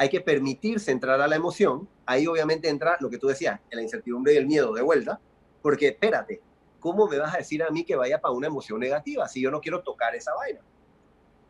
hay 0.00 0.08
que 0.08 0.22
permitirse 0.22 0.92
entrar 0.92 1.20
a 1.20 1.28
la 1.28 1.36
emoción. 1.36 1.86
Ahí 2.06 2.26
obviamente 2.26 2.70
entra 2.70 2.96
lo 3.00 3.10
que 3.10 3.18
tú 3.18 3.26
decías, 3.26 3.60
la 3.70 3.82
incertidumbre 3.82 4.32
y 4.32 4.38
el 4.38 4.46
miedo 4.46 4.72
de 4.72 4.80
vuelta, 4.80 5.20
porque 5.60 5.88
espérate, 5.88 6.40
¿cómo 6.78 7.06
me 7.06 7.18
vas 7.18 7.34
a 7.34 7.36
decir 7.36 7.62
a 7.62 7.68
mí 7.68 7.84
que 7.84 7.96
vaya 7.96 8.18
para 8.18 8.32
una 8.32 8.46
emoción 8.46 8.80
negativa 8.80 9.28
si 9.28 9.42
yo 9.42 9.50
no 9.50 9.60
quiero 9.60 9.82
tocar 9.82 10.14
esa 10.14 10.34
vaina? 10.34 10.60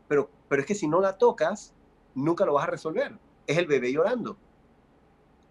Pero, 0.09 0.29
pero 0.49 0.63
es 0.63 0.67
que 0.67 0.75
si 0.75 0.89
no 0.89 1.01
la 1.01 1.17
tocas, 1.17 1.73
nunca 2.13 2.45
lo 2.45 2.55
vas 2.55 2.65
a 2.65 2.73
resolver. 2.73 3.17
Es 3.47 3.57
el 3.57 3.69
bebé 3.69 3.93
llorando. 3.93 4.37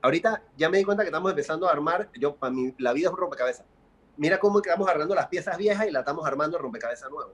Ahorita 0.02 0.44
ya 0.58 0.70
me 0.70 0.80
di 0.80 0.84
cuenta 0.84 1.04
que 1.04 1.08
estamos 1.08 1.32
empezando 1.32 1.70
a 1.70 1.72
armar, 1.72 2.10
yo 2.20 2.36
para 2.36 2.52
mí 2.52 2.76
la 2.80 2.92
vida 2.92 3.08
es 3.08 3.14
un 3.14 3.18
rompecabezas. 3.18 3.66
Mira 4.18 4.42
cómo 4.42 4.60
estamos 4.60 4.90
agarrando 4.90 5.16
las 5.16 5.28
piezas 5.28 5.58
viejas 5.58 5.88
y 5.88 5.92
la 5.92 6.00
estamos 6.00 6.28
armando 6.28 6.58
rompecabezas 6.58 7.10
nuevo. 7.10 7.32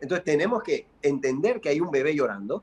Entonces 0.00 0.24
tenemos 0.24 0.62
que 0.62 0.86
entender 1.02 1.60
que 1.60 1.70
hay 1.70 1.80
un 1.80 1.90
bebé 1.90 2.14
llorando, 2.14 2.62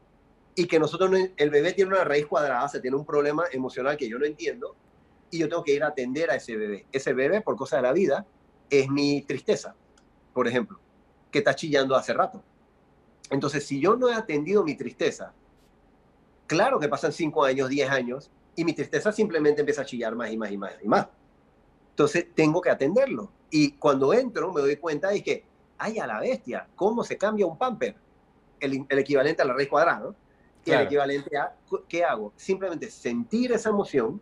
y 0.56 0.68
que 0.68 0.80
nosotros, 0.80 1.12
el 1.36 1.50
bebé 1.50 1.74
tiene 1.74 1.92
una 1.92 2.04
raíz 2.06 2.26
cuadrada, 2.26 2.68
se 2.70 2.80
tiene 2.80 2.96
un 2.96 3.06
problema 3.06 3.44
emocional 3.52 3.98
que 3.98 4.08
yo 4.08 4.18
no 4.18 4.26
entiendo 4.26 4.76
y 5.30 5.40
yo 5.40 5.50
tengo 5.50 5.64
que 5.64 5.74
ir 5.74 5.84
a 5.84 5.88
atender 5.88 6.32
a 6.32 6.36
ese 6.36 6.56
bebé. 6.56 6.86
Ese 6.94 7.14
bebé, 7.14 7.42
por 7.42 7.58
cosa 7.58 7.76
de 7.76 7.82
la 7.82 7.92
vida, 7.92 8.26
es 8.70 8.90
mi 8.90 9.22
tristeza, 9.24 9.76
por 10.34 10.48
ejemplo, 10.48 10.80
que 11.30 11.40
está 11.40 11.56
chillando 11.56 11.96
hace 11.96 12.14
rato. 12.14 12.42
Entonces, 13.30 13.66
si 13.66 13.82
yo 13.82 13.98
no 13.98 14.10
he 14.10 14.14
atendido 14.14 14.64
mi 14.64 14.76
tristeza, 14.76 15.34
claro 16.48 16.80
que 16.80 16.88
pasan 16.88 17.12
5 17.12 17.44
años, 17.44 17.68
10 17.68 17.90
años, 17.90 18.32
y 18.56 18.64
mi 18.64 18.72
tristeza 18.72 19.12
simplemente 19.12 19.60
empieza 19.60 19.82
a 19.82 19.86
chillar 19.86 20.16
más 20.16 20.32
y 20.32 20.38
más 20.38 20.52
y 20.52 20.58
más 20.58 20.74
y 20.82 20.88
más. 20.88 21.08
Entonces, 21.90 22.28
tengo 22.34 22.62
que 22.62 22.70
atenderlo. 22.70 23.30
Y 23.50 23.72
cuando 23.72 24.14
entro, 24.14 24.54
me 24.54 24.62
doy 24.62 24.78
cuenta 24.78 25.10
de 25.10 25.22
que, 25.22 25.44
ay, 25.78 26.00
a 26.00 26.08
la 26.08 26.20
bestia, 26.20 26.68
¿cómo 26.76 27.04
se 27.04 27.18
cambia 27.18 27.46
un 27.46 27.58
pamper? 27.58 27.96
El, 28.60 28.86
el 28.88 29.00
equivalente 29.00 29.42
a 29.42 29.46
la 29.46 29.54
raíz 29.54 29.70
cuadrada, 29.70 30.00
¿no? 30.00 30.16
y 30.66 30.72
el 30.72 30.82
equivalente 30.82 31.38
a, 31.38 31.56
¿qué 31.88 32.04
hago? 32.04 32.34
Simplemente 32.36 32.90
sentir 32.90 33.52
esa 33.52 33.70
emoción. 33.70 34.20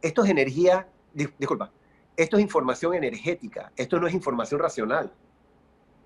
Esto 0.00 0.22
es 0.22 0.30
energía, 0.30 0.88
disculpa, 1.12 1.72
esto 2.16 2.36
es 2.36 2.42
información 2.42 2.94
energética, 2.94 3.72
esto 3.76 3.98
no 3.98 4.06
es 4.06 4.14
información 4.14 4.60
racional. 4.60 5.12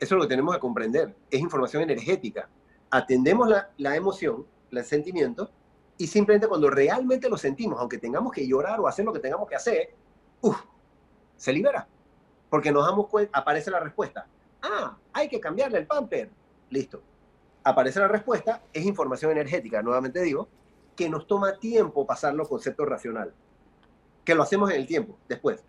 Eso 0.00 0.14
es 0.14 0.18
lo 0.18 0.22
que 0.22 0.28
tenemos 0.28 0.54
que 0.54 0.60
comprender, 0.60 1.14
es 1.30 1.40
información 1.40 1.82
energética. 1.82 2.48
Atendemos 2.90 3.48
la, 3.48 3.70
la 3.76 3.94
emoción, 3.94 4.46
el 4.70 4.84
sentimiento, 4.84 5.50
y 5.98 6.06
simplemente 6.06 6.48
cuando 6.48 6.70
realmente 6.70 7.28
lo 7.28 7.36
sentimos, 7.36 7.78
aunque 7.78 7.98
tengamos 7.98 8.32
que 8.32 8.46
llorar 8.46 8.80
o 8.80 8.88
hacer 8.88 9.04
lo 9.04 9.12
que 9.12 9.20
tengamos 9.20 9.48
que 9.48 9.54
hacer, 9.54 9.94
se 11.36 11.52
libera. 11.52 11.86
Porque 12.48 12.72
nos 12.72 12.86
damos 12.86 13.08
cuenta, 13.08 13.38
aparece 13.38 13.70
la 13.70 13.80
respuesta. 13.80 14.26
Ah, 14.62 14.96
hay 15.12 15.28
que 15.28 15.40
cambiarle 15.40 15.78
el 15.78 15.86
pamper. 15.86 16.30
Listo 16.70 17.02
aparece 17.64 18.00
la 18.00 18.08
respuesta, 18.08 18.62
es 18.72 18.84
información 18.84 19.32
energética, 19.32 19.82
nuevamente 19.82 20.20
digo, 20.20 20.48
que 20.96 21.08
nos 21.08 21.26
toma 21.26 21.58
tiempo 21.58 22.06
pasarlo 22.06 22.44
a 22.44 22.48
concepto 22.48 22.84
racional, 22.84 23.32
que 24.24 24.34
lo 24.34 24.42
hacemos 24.42 24.70
en 24.70 24.76
el 24.76 24.86
tiempo, 24.86 25.18
después. 25.28 25.64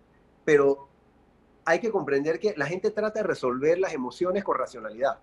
Pero 0.45 0.89
hay 1.65 1.79
que 1.79 1.91
comprender 1.91 2.39
que 2.39 2.53
la 2.57 2.65
gente 2.65 2.91
trata 2.91 3.21
de 3.21 3.27
resolver 3.27 3.79
las 3.79 3.93
emociones 3.93 4.43
con 4.43 4.57
racionalidad. 4.57 5.19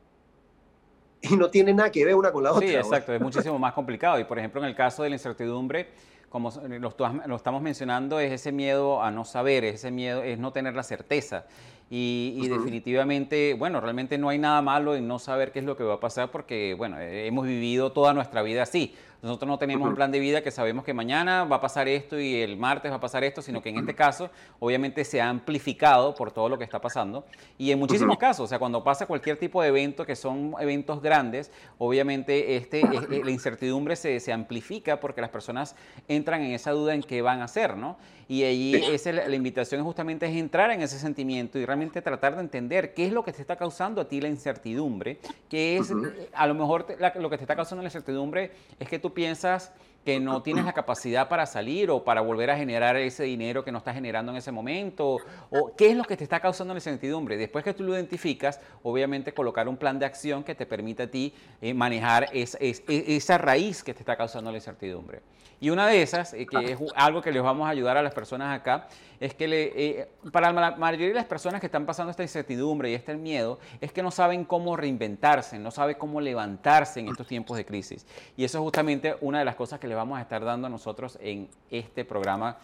Y 1.22 1.36
no 1.36 1.50
tiene 1.50 1.74
nada 1.74 1.90
que 1.90 2.02
ver 2.04 2.14
una 2.14 2.32
con 2.32 2.44
la 2.44 2.52
otra. 2.52 2.66
Sí, 2.66 2.74
exacto, 2.74 3.12
es 3.12 3.20
muchísimo 3.20 3.58
más 3.58 3.74
complicado. 3.74 4.18
Y 4.18 4.24
por 4.24 4.38
ejemplo, 4.38 4.62
en 4.62 4.68
el 4.68 4.74
caso 4.74 5.02
de 5.02 5.10
la 5.10 5.16
incertidumbre, 5.16 5.90
como 6.30 6.50
lo, 6.50 7.36
estamos 7.36 7.60
mencionando, 7.60 8.20
es 8.20 8.32
ese 8.32 8.52
miedo 8.52 9.02
a 9.02 9.10
no 9.10 9.26
saber, 9.26 9.64
ese 9.64 9.90
miedo, 9.90 10.22
es 10.22 10.38
no 10.38 10.52
tener 10.52 10.74
la 10.74 10.82
certeza. 10.82 11.44
Y, 11.92 12.46
definitivamente, 12.48 13.54
bueno, 13.54 13.80
realmente 13.80 14.16
no 14.16 14.28
hay 14.28 14.38
nada 14.38 14.62
malo 14.62 14.94
en 14.94 15.08
no 15.08 15.18
saber 15.18 15.50
qué 15.50 15.58
es 15.58 15.64
lo 15.64 15.76
que 15.76 15.82
va 15.82 15.94
a 15.94 16.00
pasar 16.00 16.30
porque, 16.30 16.74
bueno, 16.78 17.00
hemos 17.00 17.46
vivido 17.46 17.90
toda 17.90 18.14
nuestra 18.14 18.42
vida 18.42 18.62
así. 18.62 18.94
Nosotros 19.22 19.48
no 19.48 19.58
tenemos 19.58 19.86
un 19.86 19.94
plan 19.94 20.10
de 20.10 20.18
vida 20.18 20.42
que 20.42 20.50
sabemos 20.50 20.84
que 20.84 20.94
mañana 20.94 21.44
va 21.44 21.56
a 21.56 21.60
pasar 21.60 21.88
esto 21.88 22.18
y 22.18 22.40
el 22.40 22.56
martes 22.56 22.90
va 22.90 22.96
a 22.96 23.00
pasar 23.00 23.22
esto, 23.22 23.42
sino 23.42 23.60
que 23.60 23.68
en 23.68 23.78
este 23.78 23.94
caso 23.94 24.30
obviamente 24.58 25.04
se 25.04 25.20
ha 25.20 25.28
amplificado 25.28 26.14
por 26.14 26.32
todo 26.32 26.48
lo 26.48 26.56
que 26.56 26.64
está 26.64 26.80
pasando. 26.80 27.26
Y 27.58 27.70
en 27.70 27.78
muchísimos 27.78 28.16
casos, 28.16 28.44
o 28.44 28.46
sea, 28.46 28.58
cuando 28.58 28.82
pasa 28.82 29.06
cualquier 29.06 29.36
tipo 29.36 29.60
de 29.60 29.68
evento, 29.68 30.06
que 30.06 30.16
son 30.16 30.54
eventos 30.58 31.02
grandes, 31.02 31.50
obviamente 31.76 32.56
este, 32.56 32.80
eh, 32.80 33.22
la 33.22 33.30
incertidumbre 33.30 33.94
se, 33.96 34.20
se 34.20 34.32
amplifica 34.32 35.00
porque 35.00 35.20
las 35.20 35.30
personas 35.30 35.76
entran 36.08 36.42
en 36.42 36.52
esa 36.52 36.70
duda 36.70 36.94
en 36.94 37.02
qué 37.02 37.20
van 37.20 37.40
a 37.42 37.44
hacer, 37.44 37.76
¿no? 37.76 37.98
Y 38.30 38.44
ahí 38.44 38.74
es 38.76 39.06
la 39.06 39.34
invitación 39.34 39.82
justamente 39.82 40.24
es 40.24 40.36
entrar 40.36 40.70
en 40.70 40.82
ese 40.82 41.00
sentimiento 41.00 41.58
y 41.58 41.66
realmente 41.66 42.00
tratar 42.00 42.36
de 42.36 42.42
entender 42.42 42.94
qué 42.94 43.06
es 43.06 43.12
lo 43.12 43.24
que 43.24 43.32
te 43.32 43.40
está 43.40 43.56
causando 43.56 44.00
a 44.00 44.08
ti 44.08 44.20
la 44.20 44.28
incertidumbre, 44.28 45.18
que 45.48 45.78
es, 45.78 45.92
a 46.32 46.46
lo 46.46 46.54
mejor 46.54 46.86
lo 47.16 47.28
que 47.28 47.36
te 47.36 47.42
está 47.42 47.56
causando 47.56 47.82
la 47.82 47.88
incertidumbre 47.88 48.52
es 48.78 48.88
que 48.88 49.00
tú 49.00 49.09
piensas 49.10 49.72
que 50.04 50.18
no 50.18 50.42
tienes 50.42 50.64
la 50.64 50.72
capacidad 50.72 51.28
para 51.28 51.46
salir 51.46 51.90
o 51.90 52.04
para 52.04 52.20
volver 52.20 52.50
a 52.50 52.56
generar 52.56 52.96
ese 52.96 53.24
dinero 53.24 53.64
que 53.64 53.72
no 53.72 53.78
estás 53.78 53.94
generando 53.94 54.32
en 54.32 54.38
ese 54.38 54.52
momento? 54.52 55.18
¿O 55.50 55.74
qué 55.76 55.90
es 55.90 55.96
lo 55.96 56.04
que 56.04 56.16
te 56.16 56.24
está 56.24 56.40
causando 56.40 56.72
la 56.74 56.78
incertidumbre? 56.78 57.36
Después 57.36 57.64
que 57.64 57.74
tú 57.74 57.82
lo 57.82 57.94
identificas, 57.94 58.60
obviamente 58.82 59.34
colocar 59.34 59.68
un 59.68 59.76
plan 59.76 59.98
de 59.98 60.06
acción 60.06 60.42
que 60.42 60.54
te 60.54 60.66
permita 60.66 61.04
a 61.04 61.06
ti 61.08 61.34
eh, 61.60 61.74
manejar 61.74 62.28
esa 62.32 63.38
raíz 63.38 63.82
que 63.82 63.94
te 63.94 64.00
está 64.00 64.16
causando 64.16 64.50
la 64.50 64.58
incertidumbre. 64.58 65.22
Y 65.62 65.68
una 65.68 65.86
de 65.86 66.00
esas, 66.00 66.32
eh, 66.32 66.46
que 66.46 66.72
es 66.72 66.78
algo 66.94 67.20
que 67.20 67.30
les 67.30 67.42
vamos 67.42 67.66
a 67.66 67.70
ayudar 67.70 67.98
a 67.98 68.02
las 68.02 68.14
personas 68.14 68.58
acá, 68.58 68.88
es 69.20 69.34
que 69.34 69.44
eh, 69.76 70.08
para 70.32 70.50
la 70.50 70.70
mayoría 70.70 71.08
de 71.08 71.14
las 71.14 71.26
personas 71.26 71.60
que 71.60 71.66
están 71.66 71.84
pasando 71.84 72.10
esta 72.10 72.22
incertidumbre 72.22 72.90
y 72.90 72.94
este 72.94 73.14
miedo, 73.14 73.58
es 73.82 73.92
que 73.92 74.02
no 74.02 74.10
saben 74.10 74.46
cómo 74.46 74.74
reinventarse, 74.74 75.58
no 75.58 75.70
saben 75.70 75.96
cómo 75.98 76.22
levantarse 76.22 77.00
en 77.00 77.08
estos 77.08 77.26
tiempos 77.26 77.58
de 77.58 77.66
crisis. 77.66 78.06
Y 78.38 78.44
eso 78.44 78.56
es 78.56 78.62
justamente 78.62 79.16
una 79.20 79.40
de 79.40 79.44
las 79.44 79.54
cosas 79.54 79.78
que 79.78 79.86
le 79.90 79.96
vamos 79.96 80.18
a 80.18 80.22
estar 80.22 80.44
dando 80.44 80.68
a 80.68 80.70
nosotros 80.70 81.18
en 81.20 81.48
este 81.70 82.04
programa 82.04 82.56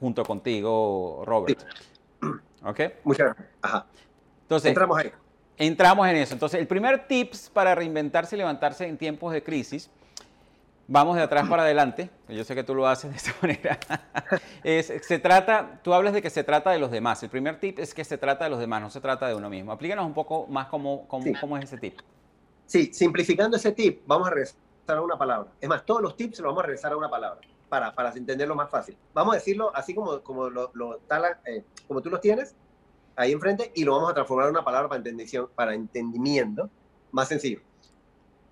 junto 0.00 0.24
contigo, 0.24 1.22
Robert. 1.26 1.60
¿Ok? 2.64 2.80
Muchas 3.04 3.26
gracias. 3.26 3.48
Ajá. 3.60 3.86
Entonces, 4.42 4.68
entramos 4.68 4.98
ahí. 4.98 5.12
Entramos 5.56 6.08
en 6.08 6.16
eso. 6.16 6.34
Entonces, 6.34 6.60
el 6.60 6.66
primer 6.66 7.06
tips 7.06 7.50
para 7.50 7.74
reinventarse 7.74 8.36
y 8.36 8.38
levantarse 8.38 8.86
en 8.86 8.96
tiempos 8.96 9.32
de 9.32 9.42
crisis 9.42 9.90
Vamos 10.90 11.16
de 11.16 11.22
atrás 11.22 11.46
para 11.50 11.64
adelante, 11.64 12.08
yo 12.30 12.42
sé 12.44 12.54
que 12.54 12.64
tú 12.64 12.74
lo 12.74 12.88
haces 12.88 13.10
de 13.10 13.16
esta 13.18 13.34
manera. 13.42 13.78
es, 14.64 14.90
se 15.02 15.18
trata, 15.18 15.80
tú 15.82 15.92
hablas 15.92 16.14
de 16.14 16.22
que 16.22 16.30
se 16.30 16.42
trata 16.42 16.70
de 16.70 16.78
los 16.78 16.90
demás. 16.90 17.22
El 17.22 17.28
primer 17.28 17.60
tip 17.60 17.78
es 17.78 17.92
que 17.92 18.04
se 18.04 18.16
trata 18.16 18.44
de 18.44 18.50
los 18.50 18.58
demás, 18.58 18.80
no 18.80 18.88
se 18.88 19.02
trata 19.02 19.28
de 19.28 19.34
uno 19.34 19.50
mismo. 19.50 19.70
Aplícanos 19.70 20.06
un 20.06 20.14
poco 20.14 20.46
más 20.46 20.68
cómo, 20.68 21.06
cómo, 21.06 21.58
es 21.58 21.64
ese 21.64 21.76
tip. 21.76 22.00
Sí, 22.64 22.90
simplificando 22.94 23.58
ese 23.58 23.72
tip, 23.72 24.00
vamos 24.06 24.28
a 24.28 24.30
regresar 24.30 24.56
a 24.96 25.02
una 25.02 25.18
palabra. 25.18 25.50
Es 25.60 25.68
más, 25.68 25.84
todos 25.84 26.00
los 26.00 26.16
tips 26.16 26.40
los 26.40 26.50
vamos 26.50 26.62
a 26.62 26.66
regresar 26.66 26.92
a 26.92 26.96
una 26.96 27.10
palabra 27.10 27.40
para, 27.68 27.94
para 27.94 28.10
entenderlo 28.10 28.54
más 28.54 28.70
fácil. 28.70 28.96
Vamos 29.12 29.34
a 29.34 29.38
decirlo 29.38 29.70
así 29.74 29.94
como, 29.94 30.20
como, 30.22 30.48
lo, 30.48 30.72
eh, 31.44 31.64
como 31.86 32.00
tú 32.00 32.10
los 32.10 32.20
tienes 32.20 32.54
ahí 33.16 33.32
enfrente 33.32 33.72
y 33.74 33.84
lo 33.84 33.94
vamos 33.94 34.10
a 34.10 34.14
transformar 34.14 34.46
en 34.46 34.52
una 34.52 34.64
palabra 34.64 34.88
para, 34.88 35.02
para 35.54 35.74
entendimiento 35.74 36.70
más 37.10 37.28
sencillo. 37.28 37.60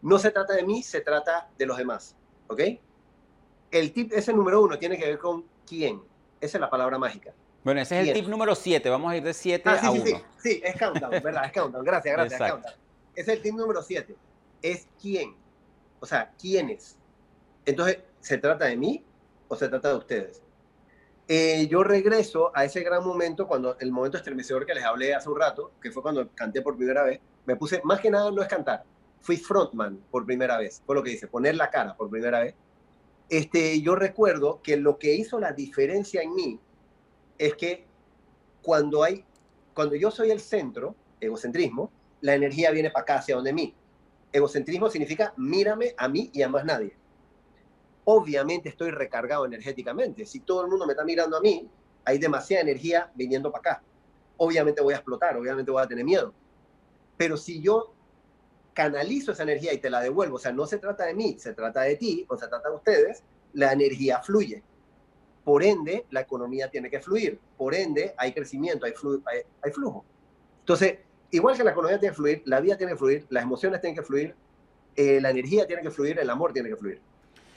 No 0.02 0.18
se 0.18 0.30
trata 0.30 0.54
de 0.54 0.64
mí, 0.64 0.82
se 0.82 1.00
trata 1.00 1.48
de 1.56 1.66
los 1.66 1.76
demás. 1.76 2.16
¿Ok? 2.48 2.60
El 3.70 3.92
tip, 3.92 4.12
ese 4.12 4.32
número 4.32 4.62
uno, 4.62 4.78
tiene 4.78 4.98
que 4.98 5.06
ver 5.06 5.18
con 5.18 5.44
quién. 5.66 6.02
Esa 6.40 6.58
es 6.58 6.60
la 6.60 6.70
palabra 6.70 6.98
mágica. 6.98 7.32
Bueno, 7.64 7.80
ese 7.80 8.00
es 8.00 8.08
el 8.08 8.14
tip 8.14 8.28
número 8.28 8.54
7. 8.54 8.88
Vamos 8.90 9.10
a 9.10 9.16
ir 9.16 9.24
de 9.24 9.34
7 9.34 9.68
ah, 9.68 9.80
a 9.82 9.90
1. 9.90 10.04
Sí, 10.04 10.12
sí, 10.12 10.22
sí, 10.38 10.60
es 10.62 10.78
countdown, 10.78 11.10
¿verdad? 11.10 11.46
Es 11.46 11.52
countdown. 11.52 11.84
Gracias, 11.84 12.14
gracias. 12.14 12.40
Es 12.40 12.50
countdown. 12.52 12.74
Ese 13.16 13.32
es 13.32 13.36
el 13.36 13.42
tip 13.42 13.54
número 13.54 13.82
7. 13.82 14.16
Es 14.62 14.86
quién. 15.00 15.34
O 16.00 16.06
sea, 16.06 16.32
quiénes. 16.38 16.96
Entonces, 17.64 17.98
¿se 18.20 18.38
trata 18.38 18.66
de 18.66 18.76
mí 18.76 19.04
o 19.48 19.56
se 19.56 19.68
trata 19.68 19.90
de 19.90 19.96
ustedes? 19.96 20.42
Eh, 21.28 21.66
yo 21.68 21.82
regreso 21.82 22.52
a 22.54 22.64
ese 22.64 22.82
gran 22.82 23.04
momento, 23.04 23.48
cuando 23.48 23.76
el 23.80 23.90
momento 23.90 24.16
estremecedor 24.16 24.64
que 24.64 24.74
les 24.74 24.84
hablé 24.84 25.14
hace 25.14 25.28
un 25.28 25.38
rato, 25.38 25.72
que 25.80 25.90
fue 25.90 26.02
cuando 26.02 26.28
canté 26.34 26.62
por 26.62 26.76
primera 26.76 27.02
vez, 27.02 27.20
me 27.46 27.56
puse, 27.56 27.80
más 27.82 28.00
que 28.00 28.10
nada 28.10 28.30
no 28.30 28.42
es 28.42 28.48
cantar, 28.48 28.84
fui 29.20 29.36
frontman 29.36 29.98
por 30.10 30.24
primera 30.24 30.56
vez, 30.56 30.82
fue 30.86 30.94
lo 30.94 31.02
que 31.02 31.10
dice, 31.10 31.26
poner 31.26 31.56
la 31.56 31.68
cara 31.70 31.96
por 31.96 32.08
primera 32.08 32.40
vez. 32.40 32.54
Este, 33.28 33.80
yo 33.80 33.96
recuerdo 33.96 34.60
que 34.62 34.76
lo 34.76 34.98
que 34.98 35.14
hizo 35.14 35.40
la 35.40 35.50
diferencia 35.50 36.22
en 36.22 36.32
mí 36.32 36.60
es 37.38 37.56
que 37.56 37.84
cuando 38.62 39.02
hay, 39.02 39.24
cuando 39.74 39.96
yo 39.96 40.12
soy 40.12 40.30
el 40.30 40.40
centro, 40.40 40.94
egocentrismo, 41.20 41.90
la 42.20 42.34
energía 42.34 42.70
viene 42.70 42.90
para 42.90 43.02
acá, 43.02 43.14
hacia 43.16 43.34
donde 43.34 43.52
mí. 43.52 43.74
Egocentrismo 44.36 44.90
significa 44.90 45.32
mírame 45.38 45.94
a 45.96 46.08
mí 46.08 46.30
y 46.34 46.42
a 46.42 46.48
más 46.50 46.62
nadie. 46.62 46.94
Obviamente 48.04 48.68
estoy 48.68 48.90
recargado 48.90 49.46
energéticamente. 49.46 50.26
Si 50.26 50.40
todo 50.40 50.62
el 50.62 50.68
mundo 50.68 50.86
me 50.86 50.92
está 50.92 51.04
mirando 51.04 51.38
a 51.38 51.40
mí, 51.40 51.66
hay 52.04 52.18
demasiada 52.18 52.62
energía 52.62 53.10
viniendo 53.14 53.50
para 53.50 53.60
acá. 53.60 53.82
Obviamente 54.36 54.82
voy 54.82 54.92
a 54.92 54.98
explotar, 54.98 55.38
obviamente 55.38 55.70
voy 55.70 55.82
a 55.82 55.86
tener 55.86 56.04
miedo. 56.04 56.34
Pero 57.16 57.38
si 57.38 57.62
yo 57.62 57.94
canalizo 58.74 59.32
esa 59.32 59.42
energía 59.42 59.72
y 59.72 59.78
te 59.78 59.88
la 59.88 60.02
devuelvo, 60.02 60.36
o 60.36 60.38
sea, 60.38 60.52
no 60.52 60.66
se 60.66 60.76
trata 60.76 61.06
de 61.06 61.14
mí, 61.14 61.38
se 61.38 61.54
trata 61.54 61.80
de 61.80 61.96
ti 61.96 62.26
o 62.28 62.36
se 62.36 62.46
trata 62.46 62.68
de 62.68 62.74
ustedes, 62.74 63.22
la 63.54 63.72
energía 63.72 64.20
fluye. 64.20 64.62
Por 65.44 65.62
ende, 65.62 66.04
la 66.10 66.20
economía 66.20 66.70
tiene 66.70 66.90
que 66.90 67.00
fluir. 67.00 67.40
Por 67.56 67.74
ende, 67.74 68.14
hay 68.18 68.34
crecimiento, 68.34 68.84
hay, 68.84 68.92
hay, 69.62 69.72
flujo. 69.72 70.04
Entonces, 70.60 70.98
igual 71.30 71.56
que 71.56 71.64
la 71.64 71.70
economía 71.72 71.98
tiene 71.98 72.12
que 72.12 72.16
fluir, 72.16 72.42
la 72.44 72.60
vida 72.60 72.76
tiene 72.76 72.92
que 72.92 72.98
fluir, 72.98 73.26
las 73.30 73.42
emociones 73.42 73.80
tienen 73.80 73.96
que 73.96 74.02
fluir, 74.02 74.34
eh, 74.96 75.20
la 75.20 75.30
energía 75.30 75.66
tiene 75.66 75.82
que 75.82 75.90
fluir, 75.90 76.18
el 76.18 76.30
amor 76.30 76.52
tiene 76.52 76.68
que 76.68 76.76
fluir. 76.76 77.00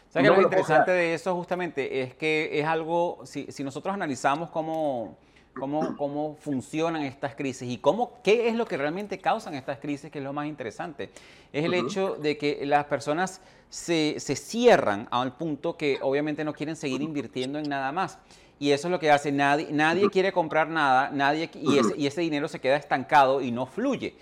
O 0.09 0.11
sea, 0.11 0.21
que 0.21 0.27
lo 0.27 0.41
interesante 0.41 0.91
de 0.91 1.13
eso 1.13 1.35
justamente 1.35 2.01
es 2.01 2.15
que 2.15 2.59
es 2.59 2.65
algo, 2.65 3.19
si, 3.25 3.45
si 3.51 3.63
nosotros 3.63 3.93
analizamos 3.93 4.49
cómo 4.49 5.17
cómo, 5.59 5.95
cómo 5.97 6.35
funcionan 6.39 7.03
estas 7.03 7.35
crisis 7.35 7.69
y 7.69 7.77
cómo, 7.77 8.13
qué 8.23 8.47
es 8.47 8.55
lo 8.55 8.65
que 8.65 8.77
realmente 8.77 9.19
causan 9.19 9.55
estas 9.55 9.79
crisis, 9.79 10.11
que 10.11 10.19
es 10.19 10.23
lo 10.23 10.33
más 10.33 10.47
interesante. 10.47 11.09
Es 11.51 11.65
el 11.65 11.73
hecho 11.73 12.15
de 12.15 12.37
que 12.37 12.65
las 12.65 12.85
personas 12.85 13.41
se, 13.69 14.15
se 14.19 14.35
cierran 14.35 15.07
al 15.11 15.35
punto 15.35 15.77
que 15.77 15.99
obviamente 16.01 16.43
no 16.43 16.53
quieren 16.53 16.75
seguir 16.75 17.01
invirtiendo 17.01 17.59
en 17.59 17.69
nada 17.69 17.91
más. 17.91 18.17
Y 18.59 18.71
eso 18.71 18.87
es 18.87 18.91
lo 18.91 18.99
que 18.99 19.09
hace, 19.09 19.31
nadie, 19.31 19.69
nadie 19.71 20.09
quiere 20.09 20.33
comprar 20.33 20.67
nada, 20.67 21.09
nadie, 21.11 21.49
y, 21.53 21.77
ese, 21.77 21.93
y 21.97 22.07
ese 22.07 22.21
dinero 22.21 22.49
se 22.49 22.59
queda 22.59 22.75
estancado 22.75 23.39
y 23.41 23.51
no 23.51 23.65
fluye. 23.65 24.15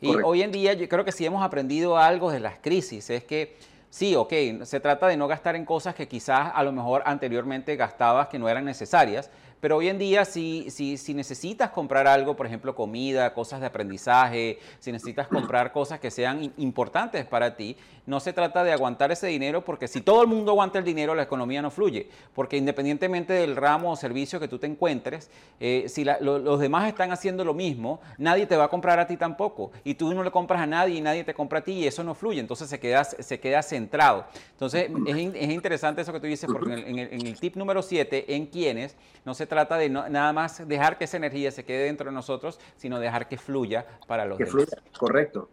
Y 0.00 0.14
hoy 0.16 0.42
en 0.42 0.50
día 0.50 0.74
yo 0.74 0.88
creo 0.88 1.04
que 1.04 1.12
sí 1.12 1.24
hemos 1.24 1.42
aprendido 1.42 1.96
algo 1.96 2.30
de 2.30 2.40
las 2.40 2.58
crisis, 2.58 3.08
es 3.10 3.24
que 3.24 3.56
sí, 3.88 4.16
ok, 4.16 4.32
se 4.64 4.80
trata 4.80 5.06
de 5.06 5.16
no 5.16 5.28
gastar 5.28 5.56
en 5.56 5.64
cosas 5.64 5.94
que 5.94 6.08
quizás 6.08 6.50
a 6.52 6.62
lo 6.64 6.72
mejor 6.72 7.02
anteriormente 7.06 7.76
gastabas 7.76 8.26
que 8.26 8.38
no 8.38 8.48
eran 8.48 8.64
necesarias, 8.64 9.30
pero 9.60 9.76
hoy 9.76 9.88
en 9.88 9.98
día, 9.98 10.24
si, 10.24 10.70
si, 10.70 10.96
si, 10.96 11.14
necesitas 11.14 11.70
comprar 11.70 12.06
algo, 12.06 12.36
por 12.36 12.46
ejemplo, 12.46 12.74
comida, 12.74 13.32
cosas 13.32 13.60
de 13.60 13.66
aprendizaje, 13.66 14.58
si 14.78 14.92
necesitas 14.92 15.28
comprar 15.28 15.72
cosas 15.72 15.98
que 15.98 16.10
sean 16.10 16.52
importantes 16.58 17.24
para 17.24 17.56
ti, 17.56 17.76
no 18.06 18.20
se 18.20 18.32
trata 18.32 18.62
de 18.62 18.72
aguantar 18.72 19.10
ese 19.10 19.26
dinero 19.26 19.64
porque 19.64 19.88
si 19.88 20.00
todo 20.00 20.22
el 20.22 20.28
mundo 20.28 20.52
aguanta 20.52 20.78
el 20.78 20.84
dinero, 20.84 21.14
la 21.14 21.24
economía 21.24 21.62
no 21.62 21.70
fluye. 21.70 22.08
Porque 22.34 22.56
independientemente 22.56 23.32
del 23.32 23.56
ramo 23.56 23.92
o 23.92 23.96
servicio 23.96 24.38
que 24.38 24.46
tú 24.46 24.58
te 24.58 24.66
encuentres, 24.66 25.30
eh, 25.58 25.86
si 25.88 26.04
los 26.04 26.60
demás 26.60 26.86
están 26.86 27.10
haciendo 27.10 27.44
lo 27.44 27.54
mismo, 27.54 28.00
nadie 28.18 28.46
te 28.46 28.56
va 28.56 28.64
a 28.64 28.68
comprar 28.68 29.00
a 29.00 29.06
ti 29.06 29.16
tampoco. 29.16 29.72
Y 29.84 29.94
tú 29.94 30.12
no 30.14 30.22
le 30.22 30.30
compras 30.30 30.60
a 30.60 30.66
nadie 30.66 30.96
y 30.96 31.00
nadie 31.00 31.24
te 31.24 31.34
compra 31.34 31.60
a 31.60 31.62
ti 31.62 31.72
y 31.72 31.86
eso 31.86 32.04
no 32.04 32.14
fluye. 32.14 32.40
Entonces 32.40 32.68
se 32.68 32.78
queda, 32.78 33.04
se 33.04 33.40
queda 33.40 33.62
centrado. 33.62 34.26
Entonces 34.52 34.90
es, 35.06 35.16
es 35.34 35.50
interesante 35.50 36.02
eso 36.02 36.12
que 36.12 36.20
tú 36.20 36.26
dices 36.26 36.48
porque 36.50 36.74
en 36.74 36.98
el, 36.98 37.12
en 37.12 37.26
el 37.26 37.40
tip 37.40 37.56
número 37.56 37.82
7, 37.82 38.34
en 38.34 38.46
quienes 38.46 38.94
no 39.24 39.34
se 39.34 39.45
trata 39.46 39.76
de 39.76 39.88
nada 39.88 40.32
más 40.32 40.66
dejar 40.66 40.98
que 40.98 41.04
esa 41.04 41.16
energía 41.16 41.50
se 41.50 41.64
quede 41.64 41.84
dentro 41.84 42.06
de 42.06 42.12
nosotros, 42.12 42.58
sino 42.76 43.00
dejar 43.00 43.28
que 43.28 43.38
fluya 43.38 43.86
para 44.06 44.24
los 44.24 44.38
que 44.38 44.44
demás. 44.44 44.66
Fluya, 44.66 44.82
correcto. 44.98 45.50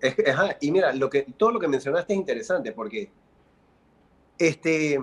y 0.60 0.72
mira, 0.72 0.94
lo 0.94 1.10
que, 1.10 1.24
todo 1.38 1.52
lo 1.52 1.60
que 1.60 1.68
mencionaste 1.68 2.14
es 2.14 2.20
interesante 2.20 2.72
porque 2.72 3.12
este, 4.38 5.00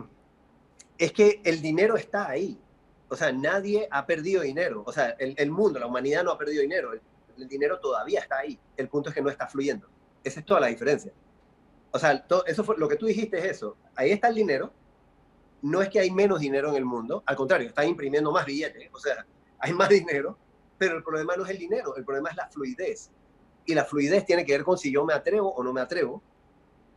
es 0.99 1.13
que 1.13 1.41
el 1.45 1.63
dinero 1.63 1.97
está 1.97 2.29
ahí. 2.29 2.59
O 3.09 3.17
sea, 3.17 3.33
nadie 3.33 3.89
ha 3.91 4.07
perdido 4.07 4.43
dinero. 4.43 4.83
O 4.87 4.93
sea, 4.93 5.17
el, 5.19 5.51
mundo, 5.51 5.79
la 5.81 5.87
humanidad 5.87 6.23
no 6.23 6.31
ha 6.31 6.39
perdido 6.39 6.63
dinero. 6.63 6.93
El, 6.93 7.01
el, 7.39 7.49
dinero 7.49 7.81
todavía 7.81 8.21
está 8.21 8.39
ahí. 8.39 8.59
El 8.77 8.89
punto 8.89 9.09
es 9.09 9.15
que 9.15 9.23
no 9.23 9.31
está 9.31 9.49
fluyendo. 9.49 9.89
Esa 10.23 10.41
es 10.41 10.47
toda 10.47 10.61
la 10.61 10.67
diferencia. 10.69 11.13
O 11.91 11.99
sea, 11.99 12.25
todo, 12.27 12.45
eso 12.47 12.63
fue, 12.63 12.77
lo 12.79 12.89
que 12.89 12.97
tú 12.97 13.07
dijiste 13.07 13.39
es 13.39 13.45
eso. 13.45 13.77
Ahí 13.97 14.13
está 14.13 14.29
el 14.29 14.37
dinero, 14.37 14.73
no 15.63 15.83
es 15.83 15.89
que 15.89 16.01
hay 16.01 16.11
menos 16.11 16.41
dinero 16.41 16.71
en 16.71 16.77
el 16.77 16.85
mundo, 16.85 17.23
al 17.27 17.37
contrario, 17.37 17.69
están 17.69 17.89
imprimiendo 17.89 18.33
más 18.33 18.47
billetes, 18.47 18.89
o 18.93 18.99
sea, 18.99 19.27
hay 19.59 19.73
más 19.73 19.89
dinero, 19.89 20.39
pero 20.79 20.97
el 20.97 21.03
problema 21.03 21.37
no 21.37 21.45
es 21.45 21.51
el 21.51 21.59
dinero, 21.59 21.95
el 21.97 22.05
problema 22.05 22.31
es 22.31 22.37
la 22.37 22.49
fluidez. 22.49 23.11
Y 23.67 23.75
la 23.75 23.85
fluidez 23.85 24.25
tiene 24.25 24.45
que 24.45 24.53
ver 24.53 24.65
con 24.65 24.79
si 24.79 24.91
yo 24.91 25.05
me 25.05 25.13
atrevo 25.13 25.53
o 25.53 25.63
no 25.63 25.73
me 25.73 25.81
atrevo, 25.81 26.23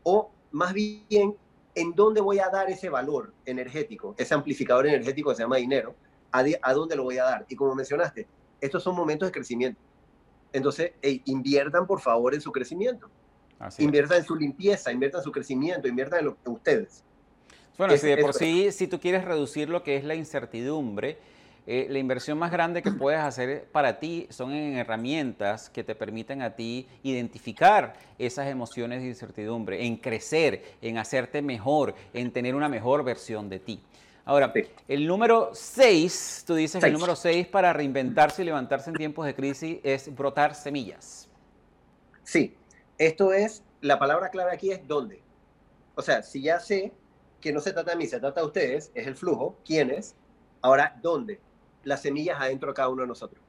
o 0.03 0.32
más 0.51 0.74
bien 0.74 1.36
en 1.76 1.93
dónde 1.93 2.22
voy 2.22 2.39
a 2.39 2.49
dar 2.49 2.70
ese 2.70 2.89
valor 2.89 3.34
energético, 3.45 4.16
ese 4.18 4.34
amplificador 4.34 4.88
energético 4.88 5.30
que 5.30 5.36
se 5.36 5.43
llama 5.43 5.57
dinero, 5.57 5.95
a, 6.32 6.74
dónde 6.74 6.95
lo 6.95 7.03
voy 7.03 7.18
a 7.18 7.24
dar. 7.26 7.45
Y 7.49 7.55
como 7.55 7.76
mencionaste, 7.76 8.28
estos 8.61 8.82
son 8.82 8.95
momentos 8.95 9.28
de 9.28 9.32
crecimiento. 9.32 9.80
Entonces, 10.51 10.93
inviertan 11.26 11.86
por 11.86 11.99
favor 11.99 12.34
en 12.34 12.41
su 12.41 12.51
crecimiento. 12.51 13.09
inviertan 13.78 14.20
en 14.20 14.24
su 14.24 14.36
limpieza, 14.36 14.91
inviertan 14.91 15.20
en 15.20 15.24
su 15.26 15.32
crecimiento, 15.32 15.88
inviertan 15.88 16.20
en, 16.20 16.26
lo, 16.26 16.38
en 16.45 16.51
ustedes. 16.53 17.03
Bueno, 17.78 17.98
si 17.98 18.08
de 18.08 18.18
por 18.18 18.34
sí, 18.34 18.72
si 18.72 18.88
tú 18.88 19.00
quieres 19.00 19.26
reducir 19.26 19.70
lo 19.70 19.84
que 19.84 19.96
es 19.96 20.04
la 20.04 20.16
incertidumbre, 20.16 21.18
eh, 21.66 21.88
la 21.90 21.98
inversión 21.98 22.38
más 22.38 22.52
grande 22.52 22.82
que 22.82 22.92
puedes 22.92 23.22
hacer 23.22 23.66
para 23.72 23.98
ti 24.00 24.28
son 24.30 24.52
en 24.52 24.78
herramientas 24.78 25.70
que 25.70 25.84
te 25.84 25.96
permiten 25.96 26.42
a 26.42 26.56
ti 26.56 26.88
identificar 27.04 27.94
esas 28.20 28.48
emociones 28.48 29.02
de 29.02 29.08
incertidumbre, 29.08 29.86
en 29.86 29.96
crecer, 29.96 30.64
en 30.82 30.98
hacerte 30.98 31.42
mejor, 31.42 31.96
en 32.14 32.32
tener 32.32 32.54
una 32.54 32.68
mejor 32.68 33.04
versión 33.04 33.50
de 33.50 33.60
ti. 33.60 33.82
Ahora, 34.26 34.54
el 34.88 35.08
número 35.08 35.52
6, 35.54 36.44
tú 36.46 36.56
dices 36.56 36.82
que 36.82 36.88
el 36.88 36.94
número 36.94 37.16
6 37.16 37.48
para 37.48 37.74
reinventarse 37.74 38.42
y 38.42 38.46
levantarse 38.46 38.90
en 38.90 38.96
tiempos 38.96 39.26
de 39.26 39.34
crisis 39.34 39.80
es 39.84 40.14
brotar 40.14 40.56
semillas. 40.56 41.28
Sí, 42.24 42.56
esto 42.98 43.34
es, 43.34 43.64
la 43.82 44.00
palabra 44.00 44.30
clave 44.30 44.52
aquí 44.52 44.72
es 44.72 44.86
dónde. 44.88 45.22
O 45.96 46.02
sea, 46.02 46.24
si 46.24 46.42
ya 46.42 46.60
sé 46.60 46.94
que 47.44 47.52
no 47.52 47.60
se 47.60 47.74
trata 47.74 47.91
de 47.91 47.98
mí, 47.98 48.08
se 48.08 48.22
trata 48.22 48.39
de 48.39 48.48
ustedes, 48.48 48.89
es 48.96 49.06
el 49.06 49.18
flujo, 49.18 49.58
quiénes, 49.66 50.16
ahora 50.62 50.98
dónde, 51.02 51.41
las 51.84 52.02
semillas 52.02 52.39
adentro 52.39 52.70
de 52.70 52.74
cada 52.74 52.88
uno 52.88 53.02
de 53.02 53.08
nosotros. 53.10 53.44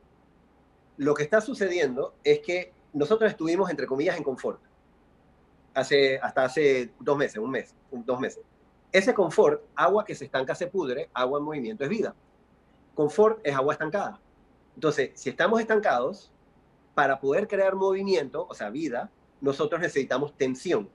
Lo 0.97 1.15
que 1.15 1.23
está 1.23 1.41
sucediendo 1.41 2.17
es 2.25 2.41
que 2.41 2.73
nosotros 2.93 3.31
estuvimos, 3.31 3.71
entre 3.71 3.87
comillas, 3.87 4.17
en 4.17 4.25
confort, 4.25 4.61
hace, 5.75 6.19
hasta 6.19 6.43
hace 6.43 6.91
dos 6.99 7.17
meses, 7.17 7.37
un 7.37 7.53
mes, 7.53 7.73
dos 7.93 8.19
meses. 8.19 8.43
Ese 8.91 9.15
confort, 9.15 9.63
agua 9.77 10.05
que 10.05 10.17
se 10.17 10.25
estanca 10.25 10.57
se 10.57 10.67
pudre, 10.67 11.09
agua 11.15 11.39
en 11.39 11.45
movimiento 11.45 11.85
es 11.85 11.91
vida. 11.91 12.17
Confort 12.97 13.39
es 13.45 13.55
agua 13.55 13.75
estancada. 13.75 14.21
Entonces, 14.75 15.13
si 15.15 15.31
estamos 15.31 15.61
estancados, 15.61 16.33
para 16.95 17.21
poder 17.21 17.47
crear 17.47 17.77
movimiento, 17.77 18.45
o 18.51 18.55
sea, 18.55 18.71
vida, 18.71 19.13
nosotros 19.41 19.81
necesitamos 19.81 20.37
tensión. 20.37 20.89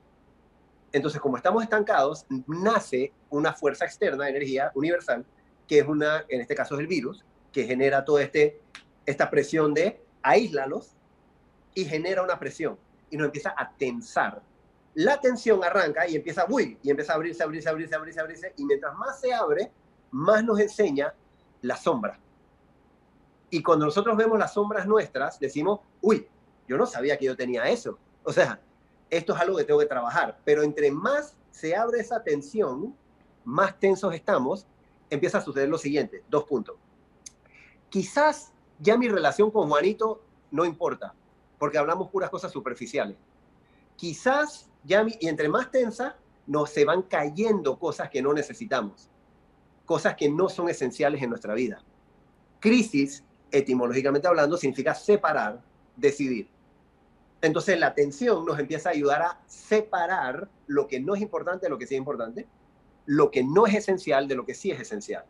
Entonces, 0.92 1.22
como 1.22 1.38
estamos 1.38 1.64
estancados, 1.64 2.26
nace 2.48 3.14
una 3.30 3.54
fuerza 3.54 3.86
externa, 3.86 4.28
energía 4.28 4.72
universal, 4.76 5.26
que 5.68 5.80
es 5.80 5.88
una, 5.88 6.26
en 6.28 6.42
este 6.42 6.56
caso 6.56 6.76
es 6.76 6.82
el 6.82 6.88
virus, 6.88 7.24
que 7.52 7.66
genera 7.66 8.04
toda 8.06 8.24
este, 8.24 8.62
esta 9.06 9.30
presión 9.30 9.74
de 9.74 10.02
aíslalos 10.24 10.96
y 11.74 11.86
genera 11.86 12.24
una 12.24 12.40
presión 12.40 12.78
y 13.10 13.18
nos 13.18 13.26
empieza 13.26 13.54
a 13.56 13.72
tensar 13.78 14.42
la 14.96 15.20
tensión 15.20 15.64
arranca 15.64 16.08
y 16.08 16.16
empieza, 16.16 16.46
uy, 16.50 16.78
y 16.82 16.90
empieza 16.90 17.14
a 17.14 17.16
abrirse, 17.16 17.44
abrirse, 17.44 17.70
abrirse, 17.70 17.96
abrirse, 17.96 18.20
abrirse, 18.20 18.54
y 18.58 18.66
mientras 18.66 18.96
más 18.96 19.20
se 19.20 19.34
abre, 19.34 19.72
más 20.12 20.44
nos 20.44 20.60
enseña 20.60 21.14
la 21.62 21.78
sombra. 21.78 22.20
Y 23.50 23.64
cuando 23.64 23.86
nosotros 23.86 24.18
vemos 24.18 24.38
las 24.38 24.54
sombras 24.54 24.86
nuestras, 24.86 25.40
decimos, 25.40 25.80
uy, 26.02 26.28
yo 26.68 26.78
no 26.78 26.86
sabía 26.86 27.18
que 27.18 27.26
yo 27.26 27.36
tenía 27.36 27.70
eso. 27.70 27.98
O 28.24 28.34
sea, 28.34 28.60
esto 29.10 29.34
es 29.34 29.42
algo 29.42 29.58
que 29.58 29.64
tengo 29.64 29.80
que 29.80 29.86
trabajar. 29.86 30.40
Pero 30.46 30.64
entre 30.64 30.92
más 30.92 31.36
se 31.52 31.76
abre 31.76 32.00
esa 32.00 32.24
tensión, 32.24 32.96
más 33.44 33.80
tensos 33.80 34.14
estamos, 34.14 34.68
empieza 35.10 35.40
a 35.40 35.42
suceder 35.42 35.70
lo 35.70 35.78
siguiente, 35.78 36.24
dos 36.30 36.44
puntos. 36.44 36.76
Quizás 37.90 38.54
ya 38.80 38.98
mi 38.98 39.08
relación 39.08 39.52
con 39.52 39.68
Juanito 39.68 40.22
no 40.52 40.66
importa, 40.66 41.14
porque 41.58 41.78
hablamos 41.78 42.10
puras 42.10 42.30
cosas 42.30 42.52
superficiales. 42.52 43.18
Quizás 43.96 44.70
ya, 44.84 45.06
y 45.20 45.28
entre 45.28 45.50
más 45.50 45.72
tensa, 45.72 46.18
nos 46.48 46.70
se 46.70 46.86
van 46.86 47.04
cayendo 47.04 47.78
cosas 47.78 48.10
que 48.10 48.22
no 48.22 48.34
necesitamos, 48.34 49.10
cosas 49.86 50.16
que 50.16 50.30
no 50.30 50.50
son 50.50 50.70
esenciales 50.70 51.22
en 51.22 51.30
nuestra 51.30 51.54
vida. 51.54 51.84
Crisis, 52.60 53.24
etimológicamente 53.52 54.28
hablando, 54.28 54.58
significa 54.58 54.96
separar, 54.96 55.62
decidir. 55.96 56.50
Entonces 57.42 57.80
la 57.80 57.94
tensión 57.94 58.46
nos 58.46 58.60
empieza 58.60 58.90
a 58.90 58.92
ayudar 58.94 59.22
a 59.22 59.42
separar 59.48 60.50
lo 60.68 60.88
que 60.88 61.00
no 61.00 61.16
es 61.16 61.22
importante 61.22 61.66
de 61.66 61.70
lo 61.70 61.78
que 61.78 61.88
sí 61.88 61.96
es 61.96 62.00
importante, 62.00 62.48
lo 63.06 63.32
que 63.32 63.44
no 63.44 63.66
es 63.66 63.76
esencial 63.76 64.28
de 64.28 64.36
lo 64.36 64.46
que 64.46 64.54
sí 64.54 64.72
es 64.72 64.80
esencial, 64.80 65.26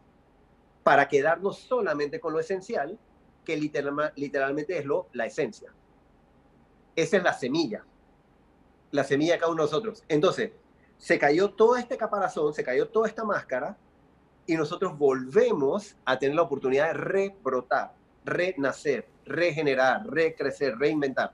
para 0.84 1.08
quedarnos 1.08 1.60
solamente 1.60 2.20
con 2.20 2.34
lo 2.34 2.40
esencial, 2.40 2.98
que 3.46 3.58
literalmente 3.58 4.78
es 4.78 4.86
lo, 4.86 5.08
la 5.14 5.26
esencia. 5.26 5.72
Esa 6.96 7.18
es 7.18 7.24
la 7.24 7.34
semilla 7.34 7.86
la 8.92 9.04
semilla 9.04 9.34
de 9.34 9.40
cada 9.40 9.52
uno 9.52 9.64
de 9.64 9.68
nosotros. 9.68 10.04
Entonces, 10.08 10.52
se 10.98 11.20
cayó 11.20 11.52
todo 11.52 11.78
este 11.78 11.98
caparazón, 11.98 12.54
se 12.54 12.64
cayó 12.64 12.88
toda 12.88 13.08
esta 13.08 13.24
máscara 13.24 13.78
y 14.46 14.56
nosotros 14.56 14.98
volvemos 14.98 15.96
a 16.06 16.18
tener 16.18 16.36
la 16.36 16.42
oportunidad 16.42 16.88
de 16.88 16.94
rebrotar, 16.94 17.94
renacer, 18.26 19.08
regenerar, 19.26 20.08
recrecer, 20.08 20.78
reinventar. 20.78 21.34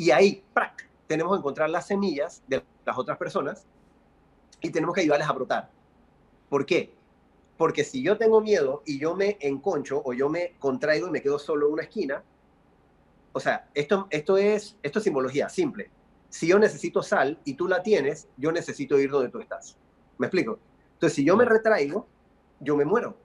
Y 0.00 0.10
ahí, 0.12 0.42
¡prac! 0.54 0.88
tenemos 1.06 1.32
que 1.32 1.38
encontrar 1.40 1.68
las 1.68 1.86
semillas 1.86 2.42
de 2.46 2.62
las 2.86 2.96
otras 2.96 3.18
personas 3.18 3.66
y 4.60 4.70
tenemos 4.70 4.94
que 4.94 5.02
ayudarles 5.02 5.28
a 5.28 5.32
brotar. 5.32 5.70
¿Por 6.48 6.64
qué? 6.64 6.94
Porque 7.58 7.84
si 7.84 8.02
yo 8.02 8.16
tengo 8.16 8.40
miedo 8.40 8.82
y 8.86 8.98
yo 8.98 9.14
me 9.14 9.36
enconcho 9.40 10.00
o 10.04 10.14
yo 10.14 10.30
me 10.30 10.54
contraigo 10.58 11.08
y 11.08 11.10
me 11.10 11.20
quedo 11.20 11.38
solo 11.38 11.66
en 11.66 11.72
una 11.74 11.82
esquina, 11.82 12.22
o 13.32 13.40
sea, 13.40 13.68
esto, 13.74 14.06
esto, 14.08 14.38
es, 14.38 14.78
esto 14.82 15.00
es 15.00 15.04
simbología 15.04 15.48
simple 15.48 15.90
si 16.30 16.46
yo 16.46 16.58
necesito 16.58 17.02
sal 17.02 17.38
y 17.44 17.54
tú 17.54 17.68
la 17.68 17.82
tienes, 17.82 18.28
yo 18.36 18.52
necesito 18.52 18.98
ir 18.98 19.10
donde 19.10 19.28
tú 19.28 19.40
estás. 19.40 19.76
¿Me 20.16 20.28
explico? 20.28 20.58
Entonces, 20.94 21.16
si 21.16 21.24
yo 21.24 21.36
me 21.36 21.44
retraigo, 21.44 22.06
yo 22.60 22.76
me 22.76 22.84
muero. 22.84 23.16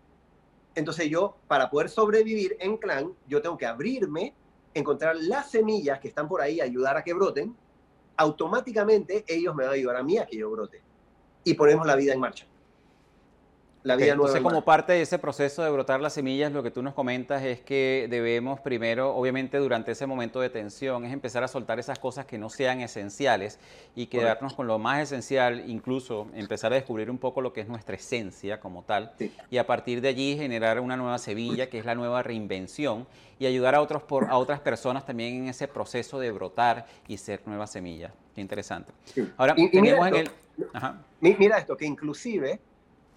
Entonces 0.73 1.09
yo, 1.09 1.37
para 1.47 1.69
poder 1.69 1.87
sobrevivir 1.89 2.57
en 2.59 2.77
clan, 2.77 3.13
yo 3.27 3.41
tengo 3.41 3.57
que 3.57 3.65
abrirme, 3.65 4.33
encontrar 4.75 5.15
las 5.15 5.49
semillas 5.49 5.99
que 5.99 6.09
están 6.09 6.27
por 6.27 6.41
ahí, 6.41 6.61
ayudar 6.61 6.97
a 6.97 7.03
que 7.03 7.13
broten. 7.13 7.55
Automáticamente 8.17 9.25
ellos 9.27 9.55
me 9.55 9.63
van 9.63 9.71
a 9.71 9.75
ayudar 9.75 9.95
a 9.95 10.03
mí 10.03 10.19
a 10.19 10.25
que 10.25 10.37
yo 10.37 10.51
brote. 10.51 10.83
Y 11.43 11.55
ponemos 11.55 11.87
la 11.87 11.95
vida 11.95 12.13
en 12.13 12.19
marcha 12.19 12.45
la 13.85 13.95
vida 13.95 14.13
Entonces, 14.13 14.41
como 14.41 14.63
parte 14.63 14.93
de 14.93 15.01
ese 15.01 15.19
proceso 15.19 15.63
de 15.63 15.69
brotar 15.69 16.01
las 16.01 16.13
semillas, 16.13 16.51
lo 16.51 16.63
que 16.63 16.71
tú 16.71 16.81
nos 16.81 16.95
comentas 16.95 17.43
es 17.43 17.61
que 17.61 18.07
debemos 18.09 18.59
primero, 18.59 19.15
obviamente 19.15 19.59
durante 19.59 19.91
ese 19.91 20.07
momento 20.07 20.41
de 20.41 20.49
tensión, 20.49 21.05
es 21.05 21.13
empezar 21.13 21.43
a 21.43 21.47
soltar 21.47 21.77
esas 21.77 21.99
cosas 21.99 22.25
que 22.25 22.39
no 22.39 22.49
sean 22.49 22.81
esenciales 22.81 23.59
y 23.95 24.07
quedarnos 24.07 24.55
con 24.55 24.65
lo 24.65 24.79
más 24.79 25.03
esencial, 25.03 25.69
incluso 25.69 26.27
empezar 26.33 26.73
a 26.73 26.77
descubrir 26.77 27.11
un 27.11 27.19
poco 27.19 27.41
lo 27.41 27.53
que 27.53 27.61
es 27.61 27.67
nuestra 27.67 27.95
esencia 27.95 28.59
como 28.59 28.81
tal, 28.81 29.13
y 29.51 29.57
a 29.57 29.67
partir 29.67 30.01
de 30.01 30.07
allí 30.07 30.35
generar 30.35 30.79
una 30.79 30.97
nueva 30.97 31.19
semilla, 31.19 31.69
que 31.69 31.77
es 31.77 31.85
la 31.85 31.93
nueva 31.93 32.23
reinvención, 32.23 33.05
y 33.37 33.45
ayudar 33.45 33.75
a, 33.75 33.81
otros 33.81 34.01
por, 34.01 34.31
a 34.31 34.37
otras 34.37 34.61
personas 34.61 35.05
también 35.05 35.43
en 35.43 35.49
ese 35.49 35.67
proceso 35.67 36.17
de 36.19 36.31
brotar 36.31 36.87
y 37.07 37.17
ser 37.17 37.41
nuevas 37.45 37.71
semillas. 37.71 38.11
Qué 38.33 38.41
interesante. 38.41 38.91
Ahora, 39.37 39.53
tenemos 39.53 40.07
en 40.07 40.15
el... 40.15 40.31
Mira 41.19 41.59
esto, 41.59 41.77
que 41.77 41.85
inclusive 41.85 42.59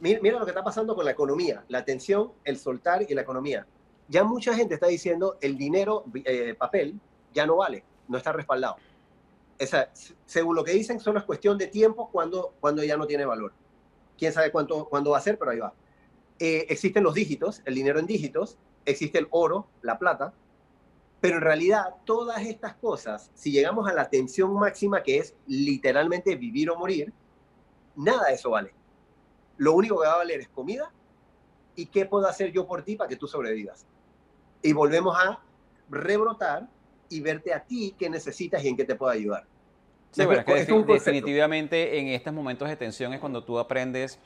mira, 0.01 0.39
lo 0.39 0.45
que 0.45 0.51
está 0.51 0.63
pasando 0.63 0.95
con 0.95 1.05
la 1.05 1.11
economía, 1.11 1.65
la 1.69 1.79
atención, 1.79 2.33
el 2.45 2.59
soltar 2.59 3.05
y 3.09 3.15
la 3.15 3.23
economía. 3.23 3.67
Ya 4.09 4.25
mucha 4.25 4.55
gente 4.55 4.75
está 4.75 4.87
diciendo 4.87 5.37
el 5.41 5.57
dinero, 5.57 6.05
eh, 6.25 6.55
papel, 6.55 6.99
ya 7.35 7.47
no 7.47 7.57
vale, 7.57 7.85
no 8.07 8.17
está 8.17 8.33
respaldado. 8.33 8.77
Esa, 9.59 9.91
según 10.25 10.55
lo 10.55 10.65
que 10.65 10.73
dicen, 10.73 11.01
solo 11.01 11.19
es 11.19 11.25
cuestión 11.25 11.59
de 11.59 11.67
tiempo 11.67 12.11
cuando, 12.11 12.55
cuando 12.61 12.83
ya 12.85 12.97
no 12.97 13.07
tiene 13.07 13.25
valor. 13.25 13.53
Quién 14.17 14.33
sabe 14.33 14.51
cuánto, 14.51 14.87
cuándo 14.87 15.11
va 15.11 15.19
a 15.19 15.21
ser, 15.23 15.39
pero 15.39 15.51
ahí 15.51 15.59
va. 15.59 15.75
Eh, 16.39 16.67
existen 16.69 17.03
los 17.03 17.15
dígitos, 17.15 17.63
el 17.65 17.75
dinero 17.75 17.99
en 17.99 18.07
dígitos, 18.07 18.57
existe 18.85 19.19
el 19.19 19.27
oro, 19.31 19.67
la 19.83 19.99
plata, 19.99 20.33
pero 21.21 21.37
en 21.37 21.43
realidad 21.43 21.97
todas 22.05 22.43
estas 22.43 22.75
cosas, 22.77 23.31
si 23.35 23.51
llegamos 23.51 23.89
a 23.89 23.93
la 23.93 24.09
tensión 24.09 24.55
máxima 24.55 25.03
que 25.03 25.19
es 25.19 25.35
literalmente 25.49 26.37
vivir 26.37 26.71
o 26.71 26.79
morir, 26.79 27.13
nada 27.97 28.29
de 28.29 28.35
eso 28.35 28.51
vale 28.51 28.78
lo 29.59 29.75
único 29.75 30.01
que 30.01 30.07
va 30.07 30.15
a 30.15 30.19
valer 30.19 30.41
es 30.41 30.49
comida 30.49 30.91
y 31.77 31.87
qué 31.87 32.07
puedo 32.07 32.27
hacer 32.27 32.51
yo 32.53 32.67
por 32.67 32.83
ti 32.83 32.97
para 32.97 33.09
que 33.09 33.17
tú 33.17 33.29
sobrevivas. 33.29 33.87
Y 34.63 34.73
volvemos 34.73 35.17
a 35.17 35.41
rebrotar 35.91 36.69
y 37.09 37.21
verte 37.21 37.53
a 37.53 37.65
ti 37.65 37.95
qué 37.99 38.09
necesitas 38.11 38.65
y 38.65 38.69
en 38.69 38.77
qué 38.77 38.85
te 38.85 38.95
puedo 38.95 39.13
ayudar. 39.13 39.45
Sí, 40.11 40.25
bueno, 40.25 40.43
es 40.47 40.67
que 40.67 40.83
definitivamente 40.85 41.99
en 41.99 42.09
estos 42.09 42.33
momentos 42.33 42.69
de 42.69 42.77
tensión 42.77 43.13
es 43.13 43.21
cuando 43.21 43.45
tú 43.45 43.59
aprendes 43.59 44.19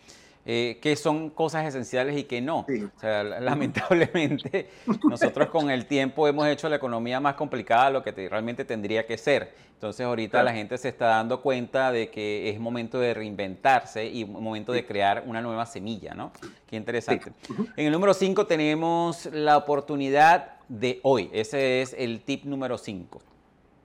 eh, 0.45 0.79
que 0.83 0.97
son 0.97 1.31
cosas 1.31 1.67
esenciales 1.67 2.17
y 2.17 2.25
que 2.25 2.41
no. 2.41 2.61
O 2.61 3.01
sea, 3.01 3.23
lamentablemente 3.23 4.69
nosotros 5.09 5.49
con 5.49 5.71
el 5.71 5.87
tiempo 5.87 6.27
hemos 6.27 6.49
hecho 6.49 6.69
la 6.69 6.77
economía 6.77 7.21
más 7.21 7.35
complicada 7.35 7.87
de 7.87 7.93
lo 7.93 8.03
que 8.03 8.11
realmente 8.29 8.65
tendría 8.65 9.07
que 9.07 9.17
ser. 9.17 9.55
Entonces 9.75 10.07
ahorita 10.07 10.43
la 10.43 10.53
gente 10.53 10.79
se 10.79 10.89
está 10.89 11.07
dando 11.07 11.43
cuenta 11.43 11.91
de 11.91 12.09
que 12.11 12.51
es 12.51 12.61
momento 12.61 13.01
de 13.01 13.15
reinventarse 13.15 14.07
y 14.07 14.25
momento 14.25 14.73
de 14.73 14.87
crear 14.87 15.25
una 15.27 15.41
nueva 15.41 15.67
semilla, 15.67 16.15
¿no? 16.15 16.33
Qué 16.69 16.77
interesante. 16.77 17.33
En 17.77 17.87
el 17.87 17.93
número 17.93 18.15
5 18.15 18.47
tenemos 18.47 19.27
la 19.27 19.57
oportunidad 19.57 20.61
de 20.69 21.01
hoy. 21.03 21.31
Ese 21.33 21.83
es 21.83 21.97
el 21.99 22.23
tip 22.23 22.45
número 22.45 22.79
5. 22.79 23.21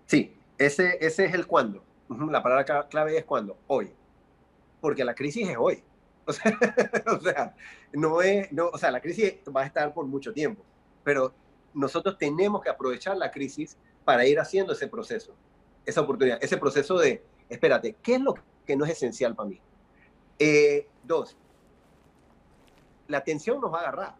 Sí, 0.05 0.35
ese, 0.57 0.97
ese 1.01 1.25
es 1.25 1.33
el 1.33 1.47
cuándo. 1.47 1.83
La 2.09 2.41
palabra 2.41 2.87
clave 2.87 3.17
es 3.17 3.25
cuándo, 3.25 3.57
hoy. 3.67 3.91
Porque 4.79 5.03
la 5.03 5.15
crisis 5.15 5.49
es 5.49 5.57
hoy. 5.57 5.83
O 7.07 7.19
sea, 7.19 7.55
no 7.93 8.21
es, 8.21 8.51
no, 8.51 8.67
o 8.67 8.77
sea, 8.77 8.91
la 8.91 9.01
crisis 9.01 9.35
va 9.55 9.61
a 9.61 9.65
estar 9.65 9.93
por 9.93 10.05
mucho 10.05 10.33
tiempo, 10.33 10.63
pero 11.03 11.33
nosotros 11.73 12.17
tenemos 12.17 12.61
que 12.61 12.69
aprovechar 12.69 13.17
la 13.17 13.31
crisis 13.31 13.77
para 14.03 14.25
ir 14.25 14.39
haciendo 14.39 14.73
ese 14.73 14.87
proceso, 14.87 15.33
esa 15.85 16.01
oportunidad, 16.01 16.39
ese 16.41 16.57
proceso 16.57 16.97
de, 16.97 17.23
espérate, 17.49 17.95
¿qué 18.01 18.15
es 18.15 18.21
lo 18.21 18.35
que 18.65 18.75
no 18.75 18.85
es 18.85 18.91
esencial 18.91 19.35
para 19.35 19.49
mí? 19.49 19.61
Eh, 20.39 20.87
dos, 21.03 21.37
la 23.07 23.23
tensión 23.23 23.61
nos 23.61 23.73
va 23.73 23.77
a 23.77 23.81
agarrar. 23.81 24.15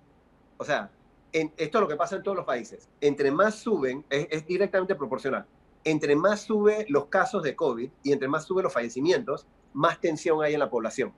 O 0.58 0.64
sea, 0.64 0.91
esto 1.32 1.78
es 1.78 1.82
lo 1.82 1.88
que 1.88 1.95
pasa 1.95 2.16
en 2.16 2.24
todos 2.24 2.38
los 2.38 2.45
países. 2.45 2.89
Entre 3.01 3.32
más 3.32 3.55
suben, 3.55 4.05
es, 4.10 4.45
directamente 4.45 4.95
proporcional. 4.95 5.45
Entre 5.84 6.16
más 6.16 6.41
suben 6.41 6.86
los 6.89 7.05
casos 7.08 7.43
de 7.43 7.55
COVID 7.55 7.89
y 8.03 8.12
entre 8.12 8.28
más 8.28 8.45
suben 8.45 8.64
los 8.64 8.74
fallecimientos, 8.74 9.45
más 9.74 9.99
tensión 9.99 10.41
hay 10.41 10.53
en 10.53 10.60
la 10.60 10.70
población 10.70 11.14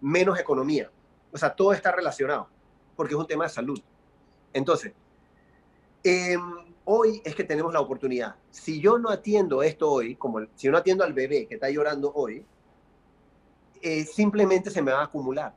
menos 0.00 0.38
economía. 0.38 0.90
O 1.32 1.38
sea, 1.38 1.54
todo 1.54 1.72
está 1.72 1.92
relacionado, 1.92 2.48
porque 2.96 3.14
es 3.14 3.20
un 3.20 3.26
tema 3.26 3.44
de 3.44 3.50
salud. 3.50 3.80
Entonces, 4.52 4.92
em, 6.02 6.40
hoy 6.84 7.20
es 7.24 7.34
que 7.34 7.44
tenemos 7.44 7.72
la 7.72 7.80
oportunidad. 7.80 8.36
Si 8.50 8.80
yo 8.80 8.98
no 8.98 9.10
atiendo 9.10 9.62
esto 9.62 9.90
hoy, 9.90 10.16
como 10.16 10.40
si 10.54 10.66
yo 10.66 10.72
no 10.72 10.78
atiendo 10.78 11.04
al 11.04 11.12
bebé 11.12 11.46
que 11.46 11.54
está 11.54 11.68
llorando 11.68 12.12
hoy, 12.14 12.44
eh, 13.82 14.04
simplemente 14.04 14.70
se 14.70 14.82
me 14.82 14.92
va 14.92 15.00
a 15.00 15.04
acumular. 15.04 15.54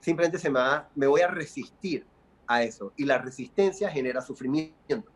Simplemente 0.00 0.38
se 0.38 0.50
me 0.50 0.58
va, 0.58 0.88
me 0.94 1.06
voy 1.06 1.22
a 1.22 1.28
resistir 1.28 2.06
a 2.46 2.62
eso. 2.62 2.92
Y 2.96 3.04
la 3.04 3.18
resistencia 3.18 3.88
genera 3.88 4.20
sufrimiento. 4.20 5.10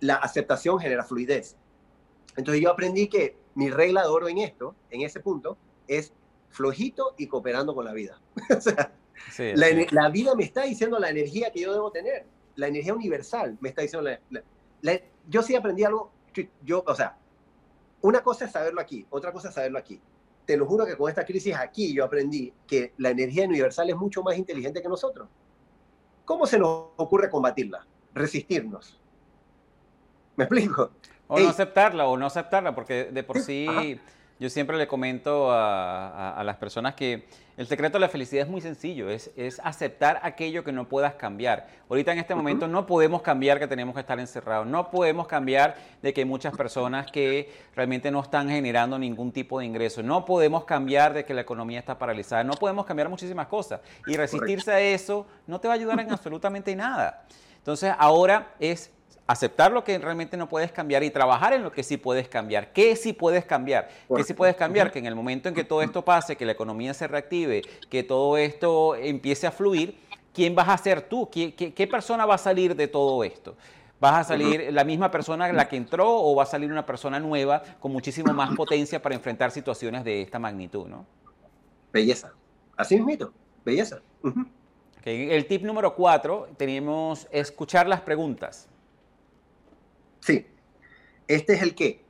La 0.00 0.16
aceptación 0.16 0.78
genera 0.78 1.04
fluidez. 1.04 1.56
Entonces 2.36 2.62
yo 2.62 2.70
aprendí 2.70 3.08
que 3.08 3.36
mi 3.54 3.68
regla 3.68 4.02
de 4.02 4.08
oro 4.08 4.28
en 4.28 4.38
esto, 4.38 4.74
en 4.90 5.02
ese 5.02 5.20
punto, 5.20 5.58
es 5.86 6.12
flojito 6.50 7.14
y 7.16 7.26
cooperando 7.26 7.74
con 7.74 7.84
la 7.84 7.92
vida. 7.92 8.20
o 8.56 8.60
sea, 8.60 8.92
la, 9.54 10.08
vida 10.10 10.34
me 10.34 10.44
está 10.44 10.62
diciendo 10.62 10.98
la 10.98 11.10
energía 11.10 11.50
que 11.50 11.60
yo 11.60 11.72
debo 11.72 11.90
tener, 11.90 12.26
la 12.56 12.68
energía 12.68 12.94
universal 12.94 13.56
me 13.60 13.70
está 13.70 13.82
diciendo. 13.82 14.10
yo 15.28 15.42
sí 15.42 15.54
aprendí 15.54 15.84
algo, 15.84 16.10
yo, 16.62 16.84
o 16.86 16.94
sea, 16.94 17.16
una 18.02 18.22
cosa 18.22 18.46
es 18.46 18.52
saberlo 18.52 18.80
aquí, 18.80 19.06
otra 19.10 19.32
cosa 19.32 19.48
es 19.48 19.54
saberlo 19.54 19.78
aquí. 19.78 20.00
Te 20.46 20.56
lo 20.56 20.66
juro 20.66 20.84
que 20.84 20.96
con 20.96 21.08
esta 21.08 21.24
crisis 21.24 21.54
aquí 21.54 21.94
yo 21.94 22.04
aprendí 22.04 22.52
que 22.66 22.92
la 22.96 23.10
energía 23.10 23.44
universal 23.44 23.88
es 23.88 23.96
mucho 23.96 24.22
más 24.22 24.36
inteligente 24.36 24.82
que 24.82 24.88
nosotros. 24.88 25.28
¿Cómo 26.24 26.46
se 26.46 26.58
nos 26.58 26.88
ocurre 26.96 27.30
combatirla? 27.30 27.86
Resistirnos. 28.14 28.98
¿Me 30.36 30.44
explico? 30.44 30.90
O 31.28 31.38
no 31.38 31.48
aceptarla, 31.48 32.08
o 32.08 32.16
no 32.16 32.26
aceptarla, 32.26 32.74
porque 32.74 33.04
de 33.04 33.22
por 33.22 33.40
sí 33.40 34.00
yo 34.40 34.48
siempre 34.48 34.78
le 34.78 34.88
comento 34.88 35.52
a, 35.52 36.42
las 36.44 36.56
personas 36.56 36.94
que 36.94 37.26
el 37.58 37.66
secreto 37.66 37.98
de 37.98 38.00
la 38.00 38.08
felicidad 38.08 38.44
es 38.44 38.50
muy 38.50 38.62
sencillo, 38.62 39.10
es, 39.10 39.30
es 39.36 39.60
aceptar 39.62 40.18
aquello 40.22 40.64
que 40.64 40.72
no 40.72 40.88
puedas 40.88 41.14
cambiar. 41.14 41.68
Ahorita 41.90 42.12
en 42.12 42.20
este 42.20 42.34
momento 42.34 42.66
no 42.66 42.86
podemos 42.86 43.20
cambiar 43.20 43.58
que 43.58 43.66
tenemos 43.66 43.94
que 43.94 44.00
estar 44.00 44.18
encerrados, 44.18 44.66
no 44.66 44.90
podemos 44.90 45.26
cambiar 45.26 45.76
de 46.00 46.14
que 46.14 46.22
hay 46.22 46.24
muchas 46.24 46.56
personas 46.56 47.12
que 47.12 47.52
realmente 47.76 48.10
no 48.10 48.22
están 48.22 48.48
generando 48.48 48.98
ningún 48.98 49.30
tipo 49.30 49.58
de 49.58 49.66
ingreso, 49.66 50.02
no 50.02 50.24
podemos 50.24 50.64
cambiar 50.64 51.12
de 51.12 51.26
que 51.26 51.34
la 51.34 51.42
economía 51.42 51.78
está 51.78 51.98
paralizada, 51.98 52.42
no 52.42 52.54
podemos 52.54 52.86
cambiar 52.86 53.10
muchísimas 53.10 53.46
cosas. 53.46 53.82
Y 54.06 54.16
resistirse 54.16 54.72
a 54.72 54.80
eso 54.80 55.26
no 55.46 55.60
te 55.60 55.68
va 55.68 55.74
a 55.74 55.76
ayudar 55.76 56.00
en 56.00 56.10
absolutamente 56.10 56.74
nada. 56.74 57.26
Entonces 57.58 57.92
ahora 57.98 58.54
es 58.58 58.90
aceptar 59.30 59.70
lo 59.70 59.84
que 59.84 59.96
realmente 59.98 60.36
no 60.36 60.48
puedes 60.48 60.72
cambiar 60.72 61.04
y 61.04 61.10
trabajar 61.10 61.52
en 61.52 61.62
lo 61.62 61.70
que 61.70 61.84
sí 61.84 61.96
puedes 61.96 62.28
cambiar. 62.28 62.72
¿Qué 62.72 62.96
sí 62.96 63.12
puedes 63.12 63.44
cambiar? 63.44 63.88
¿Qué 64.14 64.24
sí 64.24 64.34
puedes 64.34 64.56
cambiar? 64.56 64.90
Que 64.90 64.98
en 64.98 65.06
el 65.06 65.14
momento 65.14 65.48
en 65.48 65.54
que 65.54 65.62
todo 65.62 65.82
esto 65.82 66.04
pase, 66.04 66.36
que 66.36 66.44
la 66.44 66.52
economía 66.52 66.92
se 66.94 67.06
reactive, 67.06 67.62
que 67.88 68.02
todo 68.02 68.36
esto 68.36 68.96
empiece 68.96 69.46
a 69.46 69.52
fluir, 69.52 69.96
¿quién 70.34 70.54
vas 70.56 70.68
a 70.68 70.76
ser 70.76 71.02
tú? 71.02 71.30
¿Qué, 71.30 71.88
persona 71.88 72.26
va 72.26 72.34
a 72.34 72.38
salir 72.38 72.74
de 72.74 72.88
todo 72.88 73.22
esto? 73.22 73.56
¿Vas 74.00 74.14
a 74.14 74.24
salir 74.24 74.72
la 74.72 74.82
misma 74.82 75.10
persona 75.10 75.52
la 75.52 75.68
que 75.68 75.76
entró 75.76 76.08
o 76.10 76.34
va 76.34 76.44
a 76.44 76.46
salir 76.46 76.72
una 76.72 76.86
persona 76.86 77.20
nueva 77.20 77.62
con 77.78 77.92
muchísimo 77.92 78.32
más 78.32 78.56
potencia 78.56 79.00
para 79.00 79.14
enfrentar 79.14 79.50
situaciones 79.52 80.02
de 80.02 80.22
esta 80.22 80.38
magnitud? 80.38 80.88
¿no? 80.88 81.06
Belleza. 81.92 82.32
Así 82.76 82.96
es 82.96 83.04
mito. 83.04 83.32
Belleza. 83.64 84.00
El 85.04 85.46
tip 85.46 85.62
número 85.62 85.94
cuatro 85.94 86.48
tenemos 86.56 87.28
escuchar 87.30 87.86
las 87.86 88.00
preguntas. 88.00 88.69
Sí, 90.20 90.46
este 91.28 91.54
es 91.54 91.62
el 91.62 91.74
qué. 91.74 92.04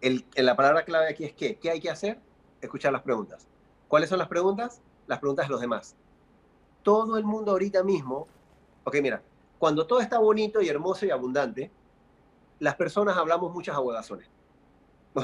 El, 0.00 0.24
la 0.36 0.56
palabra 0.56 0.84
clave 0.84 1.08
aquí 1.08 1.24
es 1.24 1.32
qué. 1.32 1.56
¿Qué 1.56 1.70
hay 1.70 1.80
que 1.80 1.90
hacer? 1.90 2.20
Escuchar 2.60 2.92
las 2.92 3.02
preguntas. 3.02 3.46
¿Cuáles 3.88 4.08
son 4.08 4.18
las 4.18 4.28
preguntas? 4.28 4.80
Las 5.06 5.18
preguntas 5.18 5.46
de 5.46 5.52
los 5.52 5.60
demás. 5.60 5.96
Todo 6.82 7.16
el 7.18 7.24
mundo 7.24 7.52
ahorita 7.52 7.82
mismo, 7.82 8.28
ok, 8.84 8.96
mira, 9.02 9.22
cuando 9.58 9.86
todo 9.86 10.00
está 10.00 10.18
bonito 10.18 10.60
y 10.62 10.68
hermoso 10.68 11.06
y 11.06 11.10
abundante, 11.10 11.70
las 12.58 12.74
personas 12.76 13.16
hablamos 13.16 13.52
muchas 13.52 13.74
aguadazones. 13.74 14.28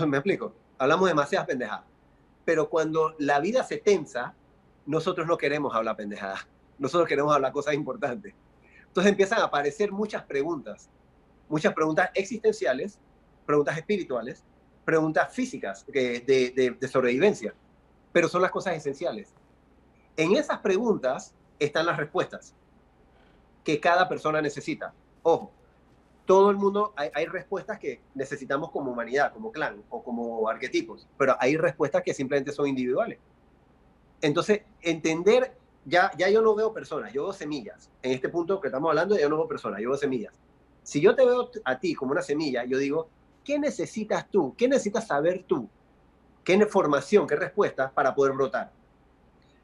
¿Me 0.06 0.16
explico? 0.16 0.52
Hablamos 0.78 1.08
demasiadas 1.08 1.46
pendejadas. 1.46 1.84
Pero 2.44 2.68
cuando 2.68 3.14
la 3.18 3.40
vida 3.40 3.62
se 3.64 3.78
tensa, 3.78 4.34
nosotros 4.86 5.26
no 5.26 5.38
queremos 5.38 5.74
hablar 5.74 5.96
pendejadas. 5.96 6.46
Nosotros 6.78 7.08
queremos 7.08 7.34
hablar 7.34 7.52
cosas 7.52 7.74
importantes. 7.74 8.34
Entonces 8.86 9.10
empiezan 9.10 9.40
a 9.40 9.44
aparecer 9.44 9.92
muchas 9.92 10.24
preguntas 10.24 10.88
muchas 11.48 11.74
preguntas 11.74 12.10
existenciales, 12.14 12.98
preguntas 13.46 13.76
espirituales, 13.76 14.44
preguntas 14.84 15.32
físicas 15.32 15.84
de, 15.86 16.88
sobrevivencia, 16.90 17.54
pero 18.12 18.28
son 18.28 18.42
las 18.42 18.50
cosas 18.50 18.76
esenciales. 18.76 19.34
En 20.16 20.36
esas 20.36 20.58
preguntas 20.58 21.34
están 21.58 21.86
las 21.86 21.96
respuestas 21.96 22.54
que 23.64 23.80
cada 23.80 24.08
persona 24.08 24.40
necesita. 24.40 24.92
Ojo, 25.22 25.50
todo 26.26 26.50
el 26.50 26.56
mundo, 26.56 26.92
hay, 26.96 27.10
hay, 27.14 27.26
respuestas 27.26 27.78
que 27.78 28.00
necesitamos 28.14 28.70
como 28.70 28.92
humanidad, 28.92 29.32
como 29.32 29.52
clan 29.52 29.82
o 29.90 30.02
como 30.02 30.48
arquetipos, 30.48 31.06
pero 31.18 31.36
hay 31.38 31.56
respuestas 31.56 32.02
que 32.02 32.14
simplemente 32.14 32.52
son 32.52 32.68
individuales. 32.68 33.18
Entonces, 34.20 34.62
entender, 34.80 35.54
ya, 35.84 36.10
ya 36.16 36.30
yo 36.30 36.40
no 36.40 36.54
veo 36.54 36.72
personas, 36.72 37.12
yo 37.12 37.24
veo 37.24 37.32
semillas. 37.32 37.90
En 38.02 38.12
este 38.12 38.28
punto 38.28 38.60
que 38.60 38.68
estamos 38.68 38.88
hablando, 38.88 39.18
yo 39.18 39.28
no 39.28 39.36
veo 39.36 39.48
personas, 39.48 39.80
yo 39.80 39.90
veo 39.90 39.98
semillas. 39.98 40.34
Si 40.84 41.00
yo 41.00 41.16
te 41.16 41.24
veo 41.24 41.50
a 41.64 41.78
ti 41.80 41.94
como 41.94 42.12
una 42.12 42.22
semilla, 42.22 42.64
yo 42.64 42.78
digo, 42.78 43.08
¿qué 43.42 43.58
necesitas 43.58 44.30
tú? 44.30 44.54
¿Qué 44.56 44.68
necesitas 44.68 45.06
saber 45.06 45.42
tú? 45.44 45.68
¿Qué 46.44 46.52
información, 46.52 47.26
qué 47.26 47.36
respuestas 47.36 47.90
para 47.90 48.14
poder 48.14 48.34
brotar? 48.34 48.70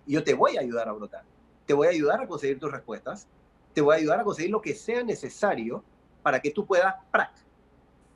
Y 0.07 0.15
yo 0.15 0.25
te 0.25 0.35
voy 0.35 0.57
a 0.57 0.61
ayudar 0.61 0.89
a 0.89 0.93
brotar. 0.93 1.25
Te 1.67 1.75
voy 1.75 1.87
a 1.87 1.91
ayudar 1.91 2.23
a 2.23 2.27
conseguir 2.27 2.59
tus 2.59 2.73
respuestas. 2.73 3.29
Te 3.75 3.83
voy 3.83 3.95
a 3.95 3.99
ayudar 3.99 4.21
a 4.21 4.25
conseguir 4.25 4.51
lo 4.51 4.63
que 4.63 4.75
sea 4.75 5.05
necesario 5.05 5.85
para 6.23 6.41
que 6.41 6.51
tú 6.51 6.67
puedas 6.67 6.95
prac, 7.13 7.33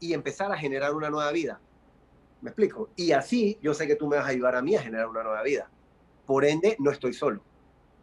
y 0.00 0.12
empezar 0.12 0.50
a 0.50 0.56
generar 0.56 0.94
una 0.94 1.10
nueva 1.10 1.30
vida. 1.30 1.60
¿Me 2.40 2.50
explico? 2.50 2.90
Y 2.96 3.12
así 3.12 3.58
yo 3.62 3.74
sé 3.74 3.86
que 3.86 3.96
tú 3.96 4.06
me 4.06 4.16
vas 4.16 4.26
a 4.26 4.30
ayudar 4.30 4.56
a 4.56 4.62
mí 4.62 4.74
a 4.76 4.82
generar 4.82 5.08
una 5.08 5.22
nueva 5.22 5.42
vida. 5.42 5.70
Por 6.26 6.44
ende, 6.44 6.76
no 6.78 6.90
estoy 6.90 7.12
solo. 7.12 7.42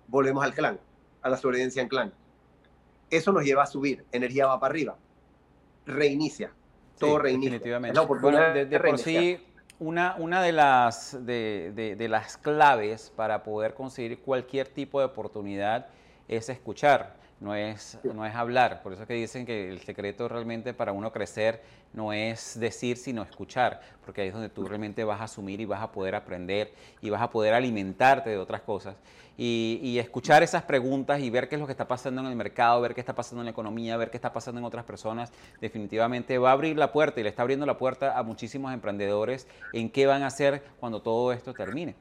Volvemos 0.07 0.43
al 0.43 0.53
clan, 0.53 0.79
a 1.21 1.29
la 1.29 1.37
sobrevivencia 1.37 1.81
en 1.81 1.87
clan. 1.87 2.13
Eso 3.11 3.31
nos 3.31 3.43
lleva 3.43 3.63
a 3.63 3.67
subir, 3.67 4.05
energía 4.11 4.47
va 4.47 4.59
para 4.59 4.71
arriba, 4.71 4.95
reinicia, 5.85 6.51
todo 6.97 7.19
reinicia. 7.19 7.51
Definitivamente. 7.51 7.99
de, 8.65 8.79
por 8.79 8.97
sí, 8.97 9.37
una, 9.79 10.15
una 10.17 10.41
de, 10.41 10.51
las, 10.53 11.17
de, 11.25 11.95
de, 11.97 12.07
las 12.07 12.37
claves 12.37 13.11
para 13.15 13.43
poder 13.43 13.73
conseguir 13.73 14.19
cualquier 14.19 14.67
tipo 14.67 14.99
de 14.99 15.05
oportunidad 15.05 15.87
es 16.27 16.49
escuchar, 16.49 17.17
no 17.41 17.55
es, 17.55 17.97
no 18.03 18.25
es 18.25 18.33
hablar. 18.33 18.81
Por 18.81 18.93
eso 18.93 19.05
que 19.05 19.15
dicen 19.15 19.45
que 19.45 19.69
el 19.69 19.81
secreto 19.81 20.29
realmente 20.29 20.73
para 20.73 20.93
uno 20.93 21.11
crecer 21.11 21.61
no 21.91 22.13
es 22.13 22.57
decir, 22.57 22.95
sino 22.95 23.21
escuchar, 23.23 23.81
porque 24.05 24.21
ahí 24.21 24.27
es 24.29 24.33
donde 24.33 24.47
tú 24.47 24.65
realmente 24.65 25.03
vas 25.03 25.19
a 25.19 25.25
asumir 25.25 25.59
y 25.59 25.65
vas 25.65 25.81
a 25.81 25.91
poder 25.91 26.15
aprender 26.15 26.71
y 27.01 27.09
vas 27.09 27.21
a 27.21 27.29
poder 27.29 27.53
alimentarte 27.53 28.29
de 28.29 28.37
otras 28.37 28.61
cosas 28.61 28.95
y, 29.37 29.97
escuchar 29.97 30.43
esas 30.43 30.63
preguntas 30.63 31.19
y 31.19 31.29
ver 31.29 31.49
qué 31.49 31.55
es 31.55 31.61
lo 31.61 31.65
que 31.65 31.73
está 31.73 31.87
pasando 31.87 32.21
en 32.21 32.27
el 32.27 32.35
mercado, 32.35 32.79
ver 32.81 32.93
qué 32.93 32.99
está 32.99 33.15
pasando 33.15 33.41
en 33.41 33.45
la 33.45 33.51
economía, 33.51 33.97
ver 33.97 34.11
qué 34.11 34.17
está 34.17 34.31
pasando 34.31 34.59
en 34.59 34.65
otras 34.65 34.85
personas, 34.85 35.31
definitivamente 35.59 36.37
va 36.37 36.49
a 36.49 36.53
abrir 36.53 36.77
la 36.77 36.91
puerta 36.91 37.19
y 37.19 37.23
le 37.23 37.29
está 37.29 37.41
abriendo 37.41 37.65
la 37.65 37.77
puerta 37.77 38.17
a 38.17 38.23
muchísimos 38.23 38.73
emprendedores 38.73 39.47
en 39.73 39.89
qué 39.89 40.05
van 40.05 40.21
a 40.21 40.27
hacer 40.27 40.63
cuando 40.79 41.01
todo 41.01 41.33
esto 41.33 41.53
termine. 41.53 41.95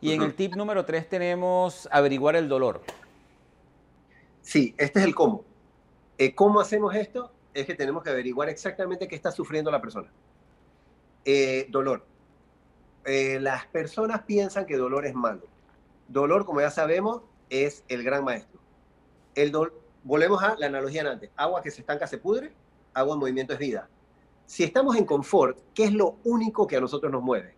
Y 0.00 0.12
en 0.12 0.22
el 0.22 0.34
tip 0.34 0.54
número 0.54 0.84
tres 0.84 1.08
tenemos 1.08 1.88
averiguar 1.90 2.36
el 2.36 2.48
dolor. 2.48 2.82
Sí, 4.48 4.74
este 4.78 5.00
es 5.00 5.04
el 5.04 5.14
cómo. 5.14 5.44
Eh, 6.16 6.34
¿Cómo 6.34 6.58
hacemos 6.58 6.94
esto? 6.94 7.30
Es 7.52 7.66
que 7.66 7.74
tenemos 7.74 8.02
que 8.02 8.08
averiguar 8.08 8.48
exactamente 8.48 9.06
qué 9.06 9.14
está 9.14 9.30
sufriendo 9.30 9.70
la 9.70 9.82
persona. 9.82 10.10
Eh, 11.26 11.66
dolor. 11.68 12.06
Eh, 13.04 13.40
las 13.40 13.66
personas 13.66 14.22
piensan 14.22 14.64
que 14.64 14.78
dolor 14.78 15.04
es 15.04 15.14
malo 15.14 15.42
Dolor, 16.08 16.46
como 16.46 16.62
ya 16.62 16.70
sabemos, 16.70 17.20
es 17.50 17.84
el 17.88 18.02
gran 18.02 18.24
maestro. 18.24 18.58
El 19.34 19.52
Volvemos 20.02 20.42
a 20.42 20.56
la 20.56 20.64
analogía 20.64 21.04
de 21.04 21.10
antes. 21.10 21.30
Agua 21.36 21.60
que 21.60 21.70
se 21.70 21.82
estanca 21.82 22.06
se 22.06 22.16
pudre, 22.16 22.54
agua 22.94 23.12
en 23.12 23.20
movimiento 23.20 23.52
es 23.52 23.58
vida. 23.58 23.90
Si 24.46 24.64
estamos 24.64 24.96
en 24.96 25.04
confort, 25.04 25.58
¿qué 25.74 25.84
es 25.84 25.92
lo 25.92 26.16
único 26.24 26.66
que 26.66 26.78
a 26.78 26.80
nosotros 26.80 27.12
nos 27.12 27.22
mueve? 27.22 27.54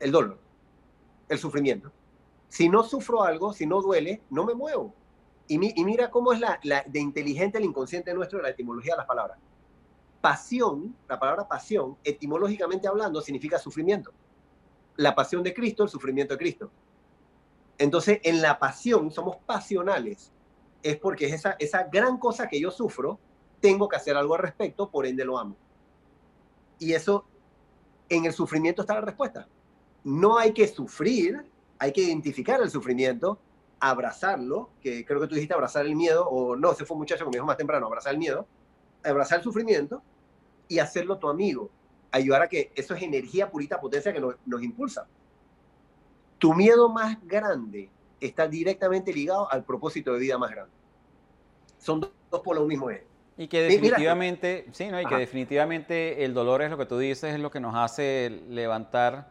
El 0.00 0.10
dolor, 0.10 0.36
el 1.28 1.38
sufrimiento. 1.38 1.92
Si 2.48 2.68
no 2.68 2.82
sufro 2.82 3.22
algo, 3.22 3.52
si 3.52 3.66
no 3.66 3.80
duele, 3.80 4.20
no 4.30 4.44
me 4.44 4.54
muevo. 4.54 4.96
Y, 5.50 5.58
mira 5.58 6.12
cómo 6.12 6.32
es 6.32 6.38
la, 6.38 6.60
de 6.86 7.00
inteligente 7.00 7.58
el 7.58 7.64
inconsciente 7.64 8.14
nuestro 8.14 8.40
la 8.40 8.50
etimología 8.50 8.92
de 8.92 8.98
las 8.98 9.06
palabras. 9.06 9.36
Pasión, 10.20 10.94
la 11.08 11.18
palabra 11.18 11.48
pasión, 11.48 11.96
etimológicamente 12.04 12.86
hablando, 12.86 13.20
significa 13.20 13.58
sufrimiento. 13.58 14.12
La 14.94 15.12
pasión 15.12 15.42
de 15.42 15.52
Cristo, 15.52 15.82
el 15.82 15.88
sufrimiento 15.88 16.34
de 16.34 16.38
Cristo. 16.38 16.70
Entonces, 17.78 18.20
en 18.22 18.40
la 18.40 18.60
pasión, 18.60 19.10
somos 19.10 19.38
pasionales. 19.38 20.30
Es 20.84 20.96
porque 20.98 21.26
es 21.26 21.32
esa, 21.32 21.56
esa 21.58 21.82
gran 21.90 22.18
cosa 22.18 22.46
que 22.46 22.60
yo 22.60 22.70
sufro, 22.70 23.18
tengo 23.60 23.88
que 23.88 23.96
hacer 23.96 24.16
algo 24.16 24.36
al 24.36 24.42
respecto, 24.42 24.88
por 24.88 25.04
ende 25.04 25.24
lo 25.24 25.36
amo. 25.36 25.56
Y 26.78 26.92
eso, 26.92 27.24
en 28.08 28.24
el 28.24 28.32
sufrimiento 28.32 28.82
está 28.82 28.94
la 28.94 29.00
respuesta. 29.00 29.48
No 30.04 30.38
hay 30.38 30.52
que 30.52 30.68
sufrir, 30.68 31.44
hay 31.76 31.92
que 31.92 32.02
identificar 32.02 32.62
el 32.62 32.70
sufrimiento, 32.70 33.40
abrazarlo, 33.80 34.70
que 34.82 35.04
creo 35.04 35.20
que 35.20 35.26
tú 35.26 35.34
dijiste 35.34 35.54
abrazar 35.54 35.86
el 35.86 35.96
miedo, 35.96 36.28
o 36.28 36.54
no, 36.54 36.74
se 36.74 36.84
fue 36.84 36.94
un 36.94 37.00
muchacho 37.00 37.24
que 37.24 37.30
me 37.30 37.36
dijo 37.36 37.46
más 37.46 37.56
temprano, 37.56 37.86
abrazar 37.86 38.12
el 38.12 38.18
miedo, 38.18 38.46
abrazar 39.02 39.38
el 39.38 39.44
sufrimiento 39.44 40.02
y 40.68 40.78
hacerlo 40.78 41.18
tu 41.18 41.28
amigo, 41.28 41.70
ayudar 42.12 42.42
a 42.42 42.48
que 42.48 42.70
eso 42.74 42.94
es 42.94 43.02
energía 43.02 43.50
purita 43.50 43.80
potencia 43.80 44.12
que 44.12 44.20
nos, 44.20 44.36
nos 44.46 44.62
impulsa. 44.62 45.06
tu 46.38 46.54
miedo 46.54 46.88
más 46.88 47.18
grande 47.26 47.90
está 48.20 48.46
directamente 48.46 49.12
ligado 49.12 49.50
al 49.50 49.64
propósito 49.64 50.12
de 50.12 50.20
vida 50.20 50.38
más 50.38 50.50
grande. 50.50 50.72
Son 51.78 52.00
dos 52.00 52.40
por 52.42 52.56
lo 52.56 52.66
mismo 52.66 52.90
eje. 52.90 53.06
Y 53.36 53.48
que 53.48 53.62
definitivamente, 53.62 54.66
sí, 54.72 54.88
¿no? 54.88 55.00
Y 55.00 55.06
que 55.06 55.16
definitivamente 55.16 56.24
el 56.26 56.34
dolor 56.34 56.60
es 56.60 56.70
lo 56.70 56.76
que 56.76 56.84
tú 56.84 56.98
dices, 56.98 57.32
es 57.32 57.40
lo 57.40 57.50
que 57.50 57.60
nos 57.60 57.74
hace 57.74 58.42
levantar 58.50 59.30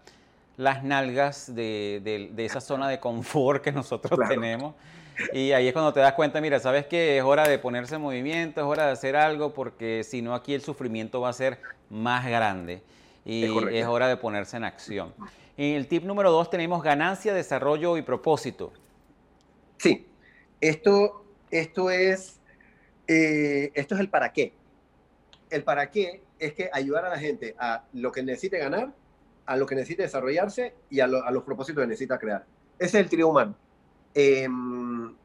las 0.59 0.83
nalgas 0.83 1.55
de, 1.55 2.33
esa 2.35 2.59
zona 2.59 2.89
de 2.89 2.99
confort 2.99 3.63
que 3.63 3.71
nosotros 3.71 4.19
tenemos. 4.27 4.75
Y 5.31 5.53
ahí 5.53 5.67
es 5.67 5.73
cuando 5.73 5.93
te 5.93 6.01
das 6.01 6.13
cuenta, 6.13 6.41
mira, 6.41 6.59
sabes 6.59 6.85
que 6.85 7.17
es 7.17 7.23
hora 7.23 7.47
de 7.47 7.57
ponerse 7.59 7.95
en 7.95 8.01
movimiento, 8.01 8.59
es 8.59 8.67
hora 8.67 8.85
de 8.87 8.91
hacer 8.91 9.15
algo, 9.15 9.53
porque 9.53 10.03
si 10.03 10.21
no 10.21 10.35
aquí 10.35 10.53
el 10.53 10.61
sufrimiento 10.61 11.21
va 11.21 11.29
a 11.29 11.33
ser 11.33 11.59
más 11.89 12.25
grande 12.25 12.81
y 13.23 13.45
es, 13.73 13.85
hora 13.85 14.09
de 14.09 14.17
ponerse 14.17 14.57
en 14.57 14.65
acción. 14.65 15.13
En 15.55 15.75
el 15.75 15.87
tip 15.87 16.03
número 16.03 16.29
dos 16.29 16.49
tenemos 16.49 16.83
ganancia, 16.83 17.33
desarrollo 17.33 17.95
y 17.95 18.01
propósito. 18.01 18.73
Sí, 19.77 20.07
esto, 20.59 21.23
esto, 21.51 21.89
es, 21.89 22.41
eh, 23.07 23.71
esto 23.75 23.95
es 23.95 24.01
el 24.01 24.09
para 24.09 24.33
qué. 24.33 24.51
El 25.49 25.63
para 25.63 25.89
qué 25.89 26.21
es 26.37 26.53
que 26.53 26.69
ayudar 26.73 27.05
a 27.05 27.09
la 27.11 27.17
gente 27.17 27.55
a 27.57 27.85
lo 27.93 28.11
que 28.11 28.23
necesite 28.23 28.57
ganar, 28.57 28.91
a 29.49 29.57
lo 29.57 29.65
que 29.65 29.73
necesite 29.73 30.03
desarrollarse 30.03 30.75
y 30.91 30.99
a, 30.99 31.07
los 31.07 31.43
propósitos 31.43 31.81
que 31.81 31.87
necesita 31.87 32.19
crear. 32.19 32.45
Ese 32.77 32.99
es 32.99 33.03
el 33.03 33.09
trío 33.09 33.29
humano. 33.29 33.55
Em, 34.13 35.15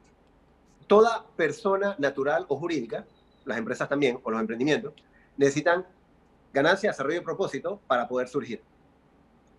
toda 0.87 1.27
persona 1.37 1.95
natural 1.99 2.47
o 2.49 2.57
jurídica, 2.57 3.05
las 3.45 3.59
empresas 3.59 3.87
también, 3.87 4.19
o 4.23 4.31
los 4.31 4.41
emprendimientos, 4.41 4.95
necesitan 5.37 5.87
ganancia, 6.55 6.89
desarrollo 6.89 7.21
y 7.21 7.23
propósito 7.23 7.83
para 7.87 8.09
poder 8.09 8.29
surgir. 8.29 8.63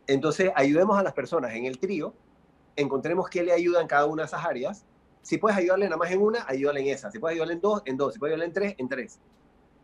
Entonces, 0.07 0.51
ayudemos 0.55 0.97
a 0.97 1.03
las 1.03 1.13
personas 1.13 1.53
en 1.53 1.65
el 1.65 1.77
trío, 1.77 2.15
encontremos 2.75 3.29
qué 3.29 3.43
le 3.43 3.51
ayuda 3.51 3.81
en 3.81 3.87
cada 3.87 4.07
una 4.07 4.23
de 4.23 4.27
esas 4.27 4.43
áreas. 4.43 4.83
Si 5.21 5.37
puedes 5.37 5.55
ayudarle 5.59 5.85
nada 5.85 5.97
más 5.97 6.09
en 6.09 6.23
una, 6.23 6.43
ayúdale 6.47 6.81
en 6.81 6.87
esa. 6.87 7.11
Si 7.11 7.19
puedes 7.19 7.35
ayudarle 7.35 7.53
en 7.53 7.61
dos, 7.61 7.83
en 7.85 7.97
dos. 7.97 8.13
Si 8.13 8.19
puedes 8.19 8.33
ayudarle 8.33 8.47
en 8.47 8.53
tres, 8.53 8.75
en 8.79 8.89
tres. 8.89 9.19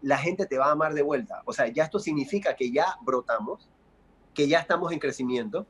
La 0.02 0.18
gente 0.18 0.48
te 0.48 0.58
va 0.58 0.70
a 0.70 0.72
amar 0.72 0.96
de 0.96 1.04
vuelta. 1.04 1.44
O 1.46 1.54
sea, 1.54 1.68
ya 1.68 1.84
esto 1.84 2.00
significa 2.00 2.56
que 2.56 2.72
ya 2.72 2.98
brotamos, 3.04 3.70
que 4.34 4.48
ya 4.48 4.60
estamos 4.60 4.92
en 4.92 5.00
crecimiento 5.00 5.66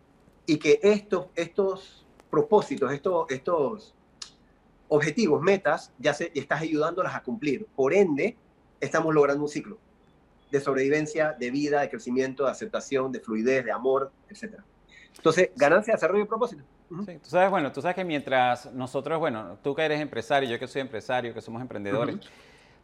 y 0.45 0.57
que 0.57 0.79
estos, 0.83 1.27
estos 1.35 2.05
propósitos, 2.29 2.91
estos, 2.91 3.25
estos 3.29 3.95
objetivos, 4.87 5.41
metas, 5.41 5.93
ya 5.99 6.13
se, 6.13 6.31
estás 6.35 6.61
ayudándolas 6.61 7.15
a 7.15 7.23
cumplir. 7.23 7.65
Por 7.75 7.93
ende, 7.93 8.37
estamos 8.79 9.13
logrando 9.13 9.43
un 9.43 9.49
ciclo 9.49 9.77
de 10.51 10.59
sobrevivencia, 10.59 11.33
de 11.33 11.49
vida, 11.49 11.81
de 11.81 11.89
crecimiento, 11.89 12.45
de 12.45 12.51
aceptación, 12.51 13.11
de 13.11 13.21
fluidez, 13.21 13.63
de 13.63 13.71
amor, 13.71 14.11
etc. 14.29 14.55
Entonces, 15.15 15.49
ganancia, 15.55 15.93
desarrollo 15.93 16.23
y 16.23 16.27
propósito. 16.27 16.63
Sí, 17.05 17.19
tú 17.23 17.29
sabes, 17.29 17.49
bueno, 17.49 17.71
tú 17.71 17.81
sabes 17.81 17.95
que 17.95 18.03
mientras 18.03 18.71
nosotros, 18.73 19.17
bueno, 19.17 19.57
tú 19.63 19.73
que 19.73 19.83
eres 19.83 20.01
empresario, 20.01 20.49
yo 20.49 20.59
que 20.59 20.67
soy 20.67 20.81
empresario, 20.81 21.33
que 21.33 21.41
somos 21.41 21.61
emprendedores, 21.61 22.17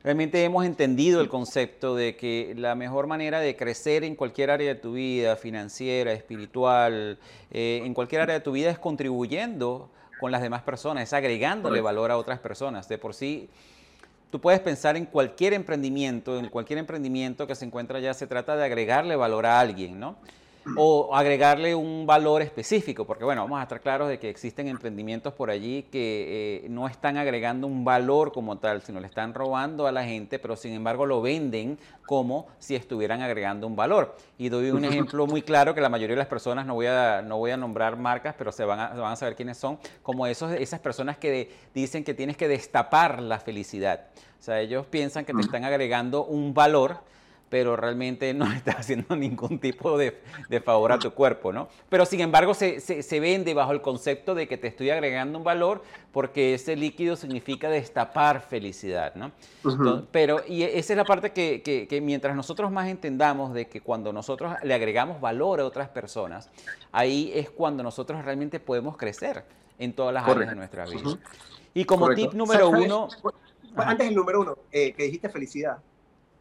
realmente 0.03 0.43
hemos 0.43 0.65
entendido 0.65 1.21
el 1.21 1.29
concepto 1.29 1.95
de 1.95 2.15
que 2.15 2.53
la 2.57 2.75
mejor 2.75 3.07
manera 3.07 3.39
de 3.39 3.55
crecer 3.55 4.03
en 4.03 4.15
cualquier 4.15 4.51
área 4.51 4.73
de 4.73 4.79
tu 4.79 4.93
vida, 4.93 5.35
financiera, 5.35 6.11
espiritual, 6.13 7.19
eh, 7.51 7.81
en 7.83 7.93
cualquier 7.93 8.21
área 8.21 8.35
de 8.35 8.41
tu 8.41 8.51
vida 8.51 8.69
es 8.69 8.79
contribuyendo 8.79 9.89
con 10.19 10.31
las 10.31 10.41
demás 10.41 10.63
personas, 10.63 11.03
es 11.03 11.13
agregándole 11.13 11.81
valor 11.81 12.11
a 12.11 12.17
otras 12.17 12.39
personas. 12.39 12.87
De 12.89 12.97
por 12.97 13.13
sí, 13.13 13.49
tú 14.31 14.41
puedes 14.41 14.59
pensar 14.59 14.97
en 14.97 15.05
cualquier 15.05 15.53
emprendimiento, 15.53 16.37
en 16.37 16.49
cualquier 16.49 16.79
emprendimiento 16.79 17.47
que 17.47 17.55
se 17.55 17.65
encuentra 17.65 17.99
ya, 17.99 18.13
se 18.13 18.27
trata 18.27 18.55
de 18.55 18.65
agregarle 18.65 19.15
valor 19.15 19.45
a 19.45 19.59
alguien, 19.59 19.99
¿no? 19.99 20.15
O 20.75 21.15
agregarle 21.15 21.75
un 21.75 22.05
valor 22.05 22.41
específico, 22.41 23.05
porque 23.05 23.23
bueno, 23.23 23.43
vamos 23.43 23.59
a 23.59 23.63
estar 23.63 23.81
claros 23.81 24.09
de 24.09 24.19
que 24.19 24.29
existen 24.29 24.67
emprendimientos 24.67 25.33
por 25.33 25.49
allí 25.49 25.83
que 25.83 26.63
eh, 26.65 26.69
no 26.69 26.87
están 26.87 27.17
agregando 27.17 27.67
un 27.67 27.85
valor 27.85 28.31
como 28.31 28.57
tal, 28.57 28.81
sino 28.81 28.99
le 28.99 29.07
están 29.07 29.33
robando 29.33 29.87
a 29.87 29.91
la 29.91 30.03
gente, 30.03 30.39
pero 30.39 30.55
sin 30.55 30.73
embargo 30.73 31.05
lo 31.05 31.21
venden 31.21 31.77
como 32.05 32.47
si 32.59 32.75
estuvieran 32.75 33.21
agregando 33.21 33.67
un 33.67 33.75
valor. 33.75 34.15
Y 34.37 34.49
doy 34.49 34.71
un 34.71 34.85
ejemplo 34.85 35.27
muy 35.27 35.41
claro 35.41 35.73
que 35.73 35.81
la 35.81 35.89
mayoría 35.89 36.15
de 36.15 36.19
las 36.19 36.27
personas, 36.27 36.65
no 36.65 36.73
voy 36.73 36.87
a, 36.87 37.21
no 37.21 37.37
voy 37.37 37.51
a 37.51 37.57
nombrar 37.57 37.97
marcas, 37.97 38.35
pero 38.37 38.51
se 38.51 38.65
van, 38.65 38.79
a, 38.79 38.89
van 38.89 39.13
a 39.13 39.15
saber 39.15 39.35
quiénes 39.35 39.57
son, 39.57 39.79
como 40.03 40.27
esos, 40.27 40.51
esas 40.53 40.79
personas 40.79 41.17
que 41.17 41.51
dicen 41.73 42.03
que 42.03 42.13
tienes 42.13 42.37
que 42.37 42.47
destapar 42.47 43.21
la 43.21 43.39
felicidad. 43.39 44.07
O 44.39 44.43
sea, 44.43 44.59
ellos 44.59 44.85
piensan 44.85 45.25
que 45.25 45.33
te 45.33 45.41
están 45.41 45.65
agregando 45.65 46.25
un 46.25 46.53
valor 46.53 46.99
pero 47.49 47.75
realmente 47.75 48.33
no 48.33 48.45
estás 48.53 48.77
haciendo 48.79 49.15
ningún 49.15 49.59
tipo 49.59 49.97
de, 49.97 50.17
favor 50.63 50.91
a 50.91 50.99
tu 50.99 51.11
cuerpo, 51.11 51.53
¿no? 51.53 51.69
Pero 51.89 52.05
sin 52.05 52.19
embargo 52.19 52.53
se, 52.53 52.79
se, 52.79 53.19
vende 53.19 53.53
bajo 53.53 53.71
el 53.71 53.81
concepto 53.81 54.35
de 54.35 54.47
que 54.47 54.57
te 54.57 54.67
estoy 54.67 54.89
agregando 54.89 55.37
un 55.37 55.43
valor 55.43 55.83
porque 56.11 56.53
ese 56.53 56.75
líquido 56.75 57.15
significa 57.15 57.69
destapar 57.69 58.41
felicidad, 58.41 59.15
¿no? 59.15 59.31
pero, 60.11 60.41
y 60.47 60.63
esa 60.63 60.93
es 60.93 60.97
la 60.97 61.05
parte 61.05 61.31
que, 61.31 61.61
que, 61.61 62.01
mientras 62.01 62.35
nosotros 62.35 62.71
más 62.71 62.87
entendamos 62.87 63.53
de 63.53 63.67
que 63.67 63.81
cuando 63.81 64.11
nosotros 64.11 64.55
le 64.63 64.73
agregamos 64.73 65.21
valor 65.21 65.59
a 65.59 65.65
otras 65.65 65.89
personas, 65.89 66.49
ahí 66.91 67.31
es 67.33 67.49
cuando 67.49 67.83
nosotros 67.83 68.23
realmente 68.25 68.59
podemos 68.59 68.97
crecer 68.97 69.43
en 69.79 69.93
todas 69.93 70.13
las 70.13 70.27
áreas 70.27 70.49
de 70.49 70.55
nuestra 70.55 70.85
vida. 70.85 71.17
Y 71.73 71.85
como 71.85 72.13
tip 72.13 72.33
número 72.33 72.69
uno... 72.69 73.07
Antes 73.75 74.07
el 74.07 74.15
número 74.15 74.41
uno, 74.41 74.57
eh, 74.71 74.93
que 74.93 75.03
dijiste 75.03 75.29
felicidad 75.29 75.77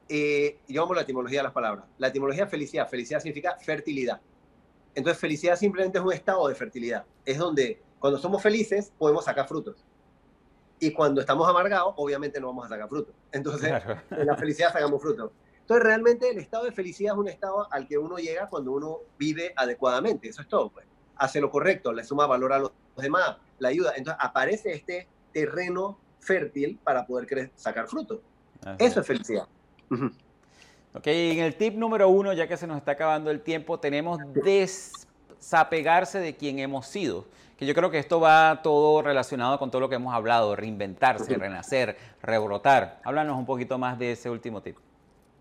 eh, 0.08 0.58
llevamos 0.66 0.96
la 0.96 1.02
etimología 1.02 1.40
de 1.40 1.44
las 1.44 1.52
palabras. 1.52 1.86
La 1.98 2.08
etimología 2.08 2.44
de 2.44 2.50
felicidad, 2.50 2.88
felicidad 2.88 3.20
significa 3.20 3.56
fertilidad. 3.58 4.20
Entonces, 4.94 5.20
felicidad 5.20 5.56
simplemente 5.56 5.98
es 5.98 6.04
un 6.04 6.12
estado 6.12 6.46
de 6.48 6.54
fertilidad. 6.54 7.04
Es 7.24 7.38
donde 7.38 7.82
cuando 7.98 8.18
somos 8.18 8.42
felices 8.42 8.92
podemos 8.98 9.24
sacar 9.24 9.46
frutos. 9.48 9.84
Y 10.78 10.92
cuando 10.92 11.20
estamos 11.20 11.48
amargados, 11.48 11.94
obviamente 11.96 12.40
no 12.40 12.48
vamos 12.48 12.66
a 12.66 12.68
sacar 12.68 12.88
frutos. 12.88 13.14
Entonces, 13.32 13.72
en 14.10 14.26
la 14.26 14.36
felicidad 14.36 14.72
sacamos 14.72 15.00
frutos. 15.00 15.32
Entonces, 15.60 15.84
realmente 15.84 16.30
el 16.30 16.38
estado 16.38 16.64
de 16.64 16.72
felicidad 16.72 17.14
es 17.14 17.18
un 17.18 17.28
estado 17.28 17.66
al 17.72 17.88
que 17.88 17.98
uno 17.98 18.16
llega 18.18 18.48
cuando 18.48 18.72
uno 18.72 19.00
vive 19.18 19.52
adecuadamente. 19.56 20.28
Eso 20.28 20.42
es 20.42 20.48
todo. 20.48 20.70
Pues. 20.70 20.86
Hace 21.16 21.40
lo 21.40 21.50
correcto, 21.50 21.92
le 21.92 22.04
suma 22.04 22.26
valor 22.26 22.52
a 22.52 22.58
los 22.60 22.72
demás, 22.96 23.36
la 23.58 23.68
ayuda. 23.68 23.92
Entonces, 23.96 24.22
aparece 24.22 24.72
este 24.72 25.08
terreno 25.32 25.98
fértil 26.20 26.78
para 26.84 27.06
poder 27.06 27.50
sacar 27.56 27.88
frutos. 27.88 28.20
Eso 28.78 29.00
es 29.00 29.06
felicidad. 29.06 29.48
Ok, 30.96 31.08
en 31.08 31.40
el 31.40 31.56
tip 31.56 31.74
número 31.74 32.08
uno, 32.08 32.32
ya 32.32 32.48
que 32.48 32.56
se 32.56 32.66
nos 32.66 32.78
está 32.78 32.92
acabando 32.92 33.30
el 33.30 33.42
tiempo, 33.42 33.78
tenemos 33.78 34.18
desapegarse 34.32 36.20
de 36.20 36.36
quien 36.36 36.58
hemos 36.58 36.86
sido. 36.86 37.26
Que 37.58 37.66
yo 37.66 37.74
creo 37.74 37.90
que 37.90 37.98
esto 37.98 38.18
va 38.18 38.60
todo 38.62 39.02
relacionado 39.02 39.58
con 39.58 39.70
todo 39.70 39.80
lo 39.80 39.90
que 39.90 39.96
hemos 39.96 40.14
hablado, 40.14 40.56
reinventarse, 40.56 41.36
renacer, 41.36 41.98
rebrotar. 42.22 43.00
Háblanos 43.04 43.38
un 43.38 43.44
poquito 43.44 43.76
más 43.76 43.98
de 43.98 44.12
ese 44.12 44.30
último 44.30 44.62
tip. 44.62 44.78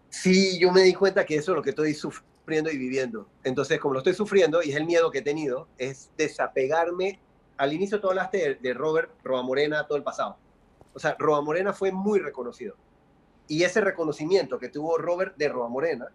Sí, 0.09 0.59
yo 0.59 0.73
me 0.73 0.81
di 0.81 0.93
cuenta 0.93 1.25
que 1.25 1.37
eso 1.37 1.53
es 1.53 1.55
lo 1.55 1.61
que 1.61 1.69
estoy 1.69 1.93
sufriendo 1.93 2.69
y 2.69 2.77
viviendo. 2.77 3.27
Entonces, 3.43 3.79
como 3.79 3.93
lo 3.93 3.99
estoy 3.99 4.13
sufriendo 4.13 4.61
y 4.61 4.71
es 4.71 4.75
el 4.75 4.85
miedo 4.85 5.09
que 5.09 5.19
he 5.19 5.23
tenido, 5.23 5.69
es 5.77 6.09
desapegarme. 6.17 7.19
Al 7.55 7.71
inicio 7.71 8.01
tú 8.01 8.09
hablaste 8.09 8.37
de, 8.37 8.55
de 8.55 8.73
Robert 8.73 9.09
Roa 9.23 9.41
Morena, 9.41 9.87
todo 9.87 9.97
el 9.97 10.03
pasado. 10.03 10.37
O 10.93 10.99
sea, 10.99 11.15
Roa 11.17 11.41
Morena 11.41 11.71
fue 11.71 11.93
muy 11.93 12.19
reconocido 12.19 12.75
y 13.47 13.63
ese 13.63 13.81
reconocimiento 13.81 14.57
que 14.57 14.69
tuvo 14.69 14.97
Robert 14.97 15.35
de 15.37 15.49
Roa 15.49 15.69
Morena 15.69 16.07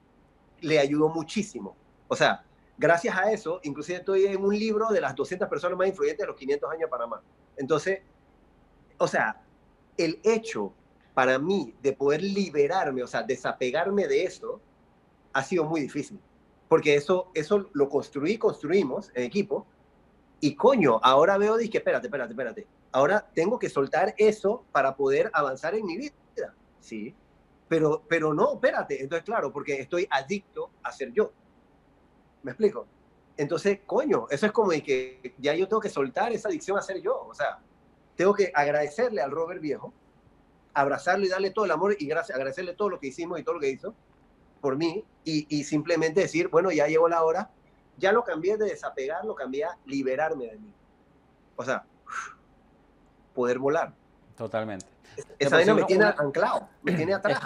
le 0.61 0.78
ayudó 0.78 1.09
muchísimo. 1.09 1.76
O 2.09 2.16
sea, 2.16 2.45
gracias 2.76 3.16
a 3.16 3.31
eso, 3.31 3.61
inclusive 3.62 3.99
estoy 3.99 4.26
en 4.26 4.43
un 4.43 4.59
libro 4.59 4.89
de 4.89 5.01
las 5.01 5.14
200 5.14 5.49
personas 5.49 5.78
más 5.78 5.89
influyentes 5.89 6.24
de 6.24 6.26
los 6.26 6.37
500 6.37 6.70
años 6.70 6.81
de 6.83 6.89
Panamá. 6.89 7.22
Entonces, 7.57 8.01
o 8.99 9.07
sea, 9.07 9.41
el 9.97 10.20
hecho 10.22 10.72
para 11.14 11.39
mí 11.39 11.74
de 11.83 11.93
poder 11.93 12.22
liberarme, 12.22 13.03
o 13.03 13.07
sea, 13.07 13.22
desapegarme 13.22 14.07
de 14.07 14.24
eso, 14.24 14.61
ha 15.33 15.43
sido 15.43 15.64
muy 15.64 15.81
difícil. 15.81 16.18
Porque 16.68 16.95
eso, 16.95 17.31
eso 17.35 17.68
lo 17.72 17.89
construí, 17.89 18.39
construimos 18.39 19.11
en 19.14 19.24
equipo. 19.24 19.66
Y 20.41 20.55
coño, 20.55 21.01
ahora 21.03 21.37
veo, 21.37 21.57
dije, 21.57 21.78
espérate, 21.78 22.07
espérate, 22.07 22.33
espérate. 22.33 22.66
Ahora 22.93 23.28
tengo 23.35 23.59
que 23.59 23.68
soltar 23.68 24.14
eso 24.16 24.64
para 24.72 24.97
poder 24.97 25.31
avanzar 25.35 25.74
en 25.74 25.85
mi 25.85 25.97
vida. 25.97 26.14
Sí, 26.81 27.14
pero, 27.71 28.03
pero 28.09 28.35
no, 28.35 28.55
espérate. 28.55 29.01
Entonces, 29.01 29.25
claro, 29.25 29.53
porque 29.53 29.81
estoy 29.81 30.05
adicto 30.11 30.73
a 30.83 30.91
ser 30.91 31.12
yo. 31.12 31.31
¿Me 32.43 32.51
explico? 32.51 32.89
Entonces, 33.37 33.79
coño, 33.87 34.27
eso 34.29 34.47
es 34.47 34.51
como 34.51 34.71
que 34.71 35.37
ya 35.39 35.55
yo 35.55 35.68
tengo 35.68 35.81
que 35.81 35.89
soltar 35.89 36.33
esa 36.33 36.49
adicción 36.49 36.77
a 36.77 36.83
ser 36.83 37.01
yo. 37.01 37.29
O 37.29 37.33
sea, 37.33 37.61
tengo 38.16 38.35
que 38.35 38.51
agradecerle 38.53 39.23
al 39.23 39.31
Robert 39.31 39.61
viejo, 39.61 39.95
abrazarlo 40.75 41.25
y 41.25 41.29
darle 41.29 41.53
todo 41.53 41.64
el 41.64 41.71
amor 41.71 41.95
y 41.97 42.09
gracias, 42.09 42.37
agradecerle 42.37 42.75
todo 42.75 42.91
lo 42.91 42.99
que 42.99 43.07
hicimos 43.07 43.39
y 43.39 43.45
todo 43.45 43.55
lo 43.55 43.61
que 43.61 43.71
hizo 43.71 43.95
por 44.61 44.77
mí 44.77 45.05
y, 45.23 45.47
y 45.49 45.62
simplemente 45.62 46.23
decir, 46.23 46.49
bueno, 46.49 46.73
ya 46.73 46.89
llegó 46.89 47.09
la 47.09 47.23
hora, 47.23 47.53
ya 47.99 48.11
lo 48.11 48.25
cambié 48.25 48.57
de 48.57 48.64
desapegar, 48.64 49.25
lo 49.25 49.37
cambié 49.37 49.62
a 49.62 49.79
liberarme 49.87 50.47
de 50.47 50.59
mí. 50.59 50.73
O 51.55 51.64
sea, 51.64 51.85
poder 53.33 53.61
volar. 53.61 53.95
Totalmente. 54.37 54.87
Esa 55.39 55.57
vaina 55.57 55.75
me 55.75 55.85
tiene 55.85 56.05
anclado, 56.05 56.69
me 56.83 56.93
tiene 56.93 57.15
atrás. 57.15 57.41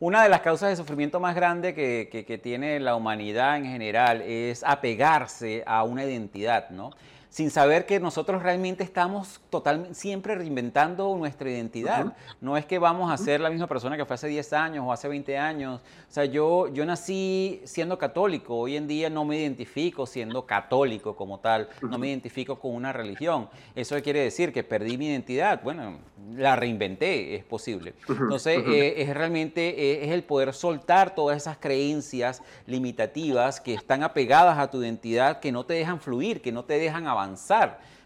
una 0.00 0.22
de 0.22 0.28
las 0.28 0.40
causas 0.40 0.70
de 0.70 0.76
sufrimiento 0.76 1.20
más 1.20 1.34
grande 1.34 1.74
que, 1.74 2.40
tiene 2.42 2.80
la 2.80 2.94
humanidad 2.94 3.56
en 3.56 3.66
general 3.66 4.22
es 4.22 4.62
apegarse 4.64 5.64
a 5.66 5.82
una 5.84 6.04
identidad, 6.04 6.70
¿no? 6.70 6.90
Sin 7.30 7.50
saber 7.50 7.84
que 7.86 8.00
nosotros 8.00 8.42
realmente 8.42 8.82
estamos 8.82 9.40
totalmente 9.50 9.94
siempre 9.94 10.34
reinventando 10.34 11.14
nuestra 11.16 11.50
identidad. 11.50 12.14
No 12.40 12.56
es 12.56 12.64
que 12.64 12.78
vamos 12.78 13.12
a 13.12 13.16
ser 13.16 13.40
la 13.40 13.50
misma 13.50 13.66
persona 13.66 13.96
que 13.96 14.04
fue 14.04 14.14
hace 14.14 14.28
10 14.28 14.52
años 14.54 14.84
o 14.86 14.92
hace 14.92 15.08
20 15.08 15.36
años. 15.36 15.80
O 16.08 16.12
sea, 16.12 16.24
yo, 16.24 16.68
yo 16.68 16.86
nací 16.86 17.60
siendo 17.64 17.98
católico, 17.98 18.56
hoy 18.56 18.76
en 18.76 18.86
día 18.86 19.10
no 19.10 19.24
me 19.24 19.38
identifico 19.38 20.06
siendo 20.06 20.46
católico 20.46 21.16
como 21.16 21.38
tal, 21.38 21.68
no 21.82 21.98
me 21.98 22.08
identifico 22.08 22.58
con 22.58 22.74
una 22.74 22.92
religión. 22.92 23.48
Eso 23.74 24.00
quiere 24.02 24.20
decir 24.20 24.52
que 24.52 24.64
perdí 24.64 24.96
mi 24.96 25.08
identidad. 25.08 25.60
Bueno, 25.62 25.98
la 26.34 26.56
reinventé, 26.56 27.34
es 27.34 27.44
posible. 27.44 27.94
Entonces, 28.08 28.62
eh, 28.66 29.02
es 29.02 29.14
realmente 29.14 29.68
eh, 29.68 30.04
es 30.06 30.12
el 30.12 30.22
poder 30.22 30.54
soltar 30.54 31.14
todas 31.14 31.36
esas 31.36 31.58
creencias 31.58 32.42
limitativas 32.66 33.60
que 33.60 33.74
están 33.74 34.02
apegadas 34.02 34.58
a 34.58 34.70
tu 34.70 34.82
identidad, 34.82 35.40
que 35.40 35.52
no 35.52 35.64
te 35.64 35.74
dejan 35.74 36.00
fluir, 36.00 36.40
que 36.40 36.52
no 36.52 36.64
te 36.64 36.78
dejan 36.78 37.06
avanzar. 37.06 37.17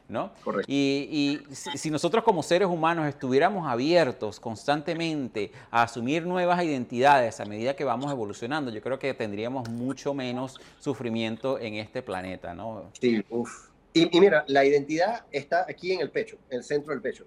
¿No? 0.08 0.30
Y, 0.66 1.40
si, 1.50 1.90
nosotros 1.90 2.22
como 2.22 2.42
seres 2.42 2.68
humanos 2.68 3.06
estuviéramos 3.08 3.66
abiertos 3.66 4.38
constantemente 4.38 5.50
a 5.70 5.84
asumir 5.84 6.26
nuevas 6.26 6.62
identidades 6.62 7.40
a 7.40 7.44
medida 7.44 7.74
que 7.74 7.84
vamos 7.84 8.12
evolucionando, 8.12 8.70
yo 8.70 8.82
creo 8.82 8.98
que 8.98 9.14
tendríamos 9.14 9.68
mucho 9.70 10.12
menos 10.14 10.60
sufrimiento 10.78 11.58
en 11.58 11.74
este 11.74 12.02
planeta, 12.02 12.54
¿no? 12.54 12.90
Sí, 13.00 13.24
uff. 13.30 13.70
Y, 13.94 14.20
mira, 14.20 14.44
la 14.48 14.64
identidad 14.64 15.24
está 15.30 15.66
aquí 15.68 15.92
en 15.92 16.00
el 16.00 16.10
pecho, 16.10 16.38
en 16.48 16.58
el 16.58 16.64
centro 16.64 16.92
del 16.92 17.02
pecho, 17.02 17.26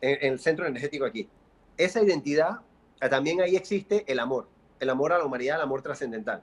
en 0.00 0.32
el 0.32 0.40
centro 0.40 0.66
energético 0.66 1.04
aquí. 1.04 1.28
Esa 1.76 2.02
identidad, 2.02 2.60
también 3.10 3.40
ahí 3.40 3.54
existe 3.54 4.04
el 4.08 4.18
amor, 4.18 4.48
el 4.80 4.90
amor 4.90 5.12
a 5.12 5.18
la 5.18 5.24
humanidad, 5.24 5.56
el 5.56 5.62
amor 5.62 5.82
trascendental. 5.82 6.42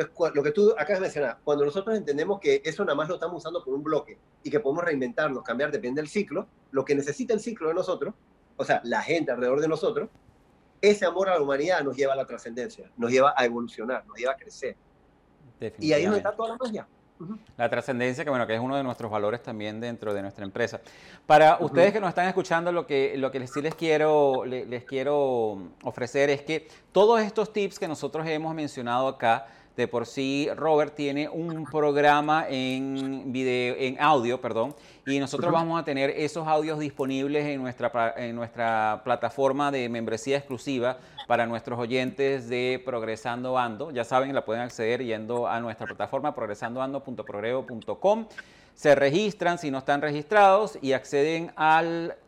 Entonces, 0.00 0.34
lo 0.34 0.42
que 0.42 0.52
tú 0.52 0.72
acabas 0.72 0.98
de 0.98 1.00
mencionar, 1.00 1.38
cuando 1.44 1.64
nosotros 1.64 1.96
entendemos 1.96 2.40
que 2.40 2.62
eso 2.64 2.84
nada 2.84 2.94
más 2.94 3.08
lo 3.08 3.14
estamos 3.14 3.38
usando 3.38 3.64
por 3.64 3.74
un 3.74 3.82
bloque 3.82 4.18
y 4.42 4.50
que 4.50 4.60
podemos 4.60 4.84
reinventarnos, 4.84 5.42
cambiar, 5.42 5.70
depende 5.70 6.00
del 6.00 6.08
ciclo, 6.08 6.46
lo 6.70 6.84
que 6.84 6.94
necesita 6.94 7.34
el 7.34 7.40
ciclo 7.40 7.68
de 7.68 7.74
nosotros, 7.74 8.14
o 8.56 8.64
sea, 8.64 8.80
la 8.84 9.02
gente 9.02 9.32
alrededor 9.32 9.60
de 9.60 9.68
nosotros, 9.68 10.08
ese 10.80 11.06
amor 11.06 11.28
a 11.28 11.34
la 11.34 11.42
humanidad 11.42 11.82
nos 11.82 11.96
lleva 11.96 12.12
a 12.12 12.16
la 12.16 12.26
trascendencia, 12.26 12.90
nos 12.96 13.10
lleva 13.10 13.34
a 13.36 13.44
evolucionar, 13.44 14.06
nos 14.06 14.16
lleva 14.16 14.32
a 14.32 14.36
crecer. 14.36 14.76
Y 15.80 15.92
ahí 15.92 16.02
es 16.02 16.06
donde 16.06 16.18
está 16.18 16.32
toda 16.32 16.50
la 16.50 16.56
magia. 16.56 16.86
La 17.56 17.68
trascendencia, 17.68 18.22
que 18.22 18.30
bueno, 18.30 18.46
que 18.46 18.54
es 18.54 18.60
uno 18.60 18.76
de 18.76 18.82
nuestros 18.84 19.10
valores 19.10 19.42
también 19.42 19.80
dentro 19.80 20.14
de 20.14 20.22
nuestra 20.22 20.44
empresa. 20.44 20.80
Para 21.26 21.58
ustedes 21.60 21.92
que 21.92 22.00
nos 22.00 22.10
están 22.10 22.28
escuchando, 22.28 22.70
lo 22.70 22.86
que, 22.86 23.16
lo 23.16 23.30
que 23.32 23.44
sí 23.46 23.60
les 23.60 23.74
quiero, 23.74 24.44
les 24.44 24.84
quiero 24.84 25.58
ofrecer 25.82 26.30
es 26.30 26.42
que 26.42 26.68
todos 26.92 27.20
estos 27.20 27.52
tips 27.52 27.78
que 27.78 27.88
nosotros 27.88 28.24
hemos 28.26 28.54
mencionado 28.54 29.08
acá, 29.08 29.48
de 29.78 29.86
por 29.86 30.06
sí, 30.06 30.48
Robert 30.56 30.96
tiene 30.96 31.28
un 31.28 31.64
programa 31.64 32.46
en 32.50 33.30
video, 33.30 33.76
en 33.78 33.96
audio, 34.00 34.40
perdón, 34.40 34.74
y 35.08 35.18
nosotros 35.18 35.50
vamos 35.50 35.80
a 35.80 35.84
tener 35.84 36.10
esos 36.10 36.46
audios 36.46 36.78
disponibles 36.78 37.46
en 37.46 37.62
nuestra, 37.62 38.14
en 38.18 38.36
nuestra 38.36 39.00
plataforma 39.04 39.70
de 39.70 39.88
membresía 39.88 40.36
exclusiva 40.36 40.98
para 41.26 41.46
nuestros 41.46 41.78
oyentes 41.78 42.50
de 42.50 42.82
Progresando 42.84 43.56
Ando. 43.58 43.90
Ya 43.90 44.04
saben, 44.04 44.34
la 44.34 44.44
pueden 44.44 44.62
acceder 44.62 45.02
yendo 45.02 45.48
a 45.48 45.60
nuestra 45.60 45.86
plataforma 45.86 46.34
progresandoando.progreo.com 46.34 48.26
se 48.78 48.94
registran 48.94 49.58
si 49.58 49.72
no 49.72 49.78
están 49.78 50.02
registrados 50.02 50.78
y 50.80 50.92
acceden 50.92 51.50
a 51.56 51.82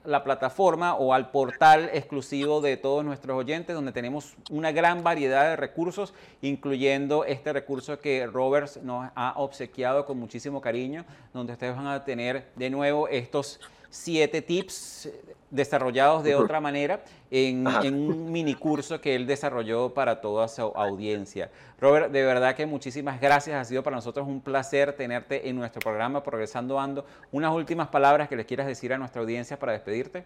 la 0.04 0.24
plataforma 0.24 0.96
o 0.96 1.14
al 1.14 1.30
portal 1.30 1.88
exclusivo 1.92 2.60
de 2.60 2.76
todos 2.76 3.04
nuestros 3.04 3.38
oyentes 3.38 3.76
donde 3.76 3.92
tenemos 3.92 4.34
una 4.50 4.72
gran 4.72 5.04
variedad 5.04 5.50
de 5.50 5.54
recursos, 5.54 6.12
incluyendo 6.42 7.24
este 7.24 7.52
recurso 7.52 8.00
que 8.00 8.26
Roberts 8.26 8.80
nos 8.82 9.10
ha 9.14 9.34
obsequiado 9.36 10.04
con 10.04 10.18
muchísimo 10.18 10.60
cariño, 10.60 11.04
donde 11.32 11.52
ustedes 11.52 11.76
van 11.76 11.86
a 11.86 12.04
tener 12.04 12.48
de 12.56 12.68
nuevo 12.70 13.08
estos 13.08 13.60
siete 13.90 14.40
tips 14.40 15.10
desarrollados 15.50 16.22
de 16.22 16.36
otra 16.36 16.60
manera 16.60 17.02
en, 17.30 17.66
un 17.66 18.30
mini 18.30 18.54
curso 18.54 19.00
que 19.00 19.16
él 19.16 19.26
desarrolló 19.26 19.92
para 19.92 20.20
toda 20.20 20.46
su 20.48 20.62
audiencia. 20.62 21.50
Robert, 21.80 22.10
de 22.12 22.22
verdad 22.22 22.54
que 22.54 22.66
muchísimas 22.66 23.20
gracias. 23.20 23.60
Ha 23.60 23.64
sido 23.64 23.82
para 23.82 23.96
nosotros 23.96 24.26
un 24.28 24.40
placer 24.40 24.94
tenerte 24.94 25.48
en 25.48 25.56
nuestro 25.56 25.80
programa 25.80 26.22
Progresando 26.22 26.78
Ando. 26.78 27.04
Unas 27.32 27.52
últimas 27.52 27.88
palabras 27.88 28.28
que 28.28 28.36
les 28.36 28.46
quieras 28.46 28.66
decir 28.66 28.92
a 28.92 28.98
nuestra 28.98 29.20
audiencia 29.20 29.58
para 29.58 29.72
despedirte. 29.72 30.24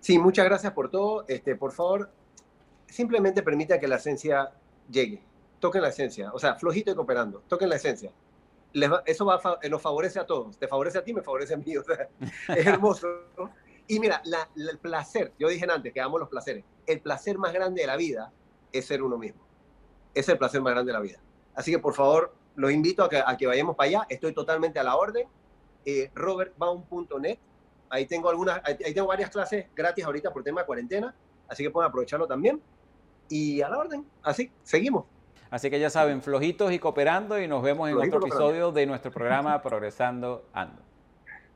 Sí, 0.00 0.18
muchas 0.18 0.44
gracias 0.44 0.72
por 0.72 0.90
todo. 0.90 1.24
Este, 1.28 1.56
por 1.56 1.72
favor, 1.72 2.10
simplemente 2.86 3.42
permita 3.42 3.80
que 3.80 3.88
la 3.88 3.96
esencia 3.96 4.50
llegue. 4.90 5.22
Toquen 5.60 5.82
la 5.82 5.88
esencia. 5.88 6.30
O 6.32 6.38
sea, 6.38 6.54
flojito 6.56 6.90
y 6.90 6.94
cooperando. 6.94 7.42
Toquen 7.48 7.70
la 7.70 7.76
esencia 7.76 8.12
eso 9.06 9.24
va 9.24 9.40
nos 9.68 9.82
favorece 9.82 10.20
a 10.20 10.26
todos. 10.26 10.58
Te 10.58 10.68
favorece 10.68 10.98
a 10.98 11.04
ti, 11.04 11.12
me 11.12 11.22
favorece 11.22 11.54
a 11.54 11.56
mí. 11.56 11.76
O 11.76 11.82
sea, 11.82 12.08
es 12.56 12.66
hermoso. 12.66 13.08
Y 13.86 13.98
mira, 14.00 14.22
el 14.56 14.78
placer, 14.78 15.32
yo 15.38 15.48
dije 15.48 15.66
antes 15.70 15.92
que 15.92 16.00
amo 16.00 16.18
los 16.18 16.28
placeres. 16.28 16.64
El 16.86 17.00
placer 17.00 17.38
más 17.38 17.52
grande 17.52 17.80
de 17.80 17.86
la 17.86 17.96
vida 17.96 18.32
es 18.72 18.86
ser 18.86 19.02
uno 19.02 19.16
mismo. 19.16 19.40
Es 20.14 20.28
el 20.28 20.38
placer 20.38 20.60
más 20.60 20.72
grande 20.74 20.90
de 20.90 20.98
la 20.98 21.02
vida. 21.02 21.20
Así 21.54 21.70
que 21.70 21.78
por 21.78 21.94
favor, 21.94 22.34
los 22.54 22.70
invito 22.70 23.02
a 23.02 23.08
que, 23.08 23.22
a 23.24 23.36
que 23.36 23.46
vayamos 23.46 23.76
para 23.76 23.88
allá. 23.88 24.06
Estoy 24.08 24.34
totalmente 24.34 24.78
a 24.78 24.82
la 24.82 24.96
orden. 24.96 25.26
Eh, 25.84 26.10
robertbaum.net. 26.14 27.38
Ahí 27.90 28.04
tengo 28.06 28.28
algunas, 28.28 28.60
ahí 28.64 28.92
tengo 28.92 29.06
varias 29.06 29.30
clases 29.30 29.66
gratis 29.74 30.04
ahorita 30.04 30.30
por 30.32 30.42
tema 30.42 30.60
de 30.60 30.66
cuarentena. 30.66 31.14
Así 31.48 31.62
que 31.62 31.70
pueden 31.70 31.88
aprovecharlo 31.88 32.26
también. 32.26 32.62
Y 33.30 33.62
a 33.62 33.70
la 33.70 33.78
orden. 33.78 34.06
Así, 34.22 34.52
seguimos. 34.62 35.06
Así 35.50 35.70
que 35.70 35.80
ya 35.80 35.88
saben, 35.88 36.20
flojitos 36.22 36.70
y 36.72 36.78
cooperando 36.78 37.40
y 37.40 37.48
nos 37.48 37.62
vemos 37.62 37.88
en 37.88 37.96
otro 37.96 38.20
episodio 38.20 38.70
de 38.70 38.84
nuestro 38.86 39.10
programa 39.10 39.62
Progresando 39.62 40.44
Ando. 40.52 40.82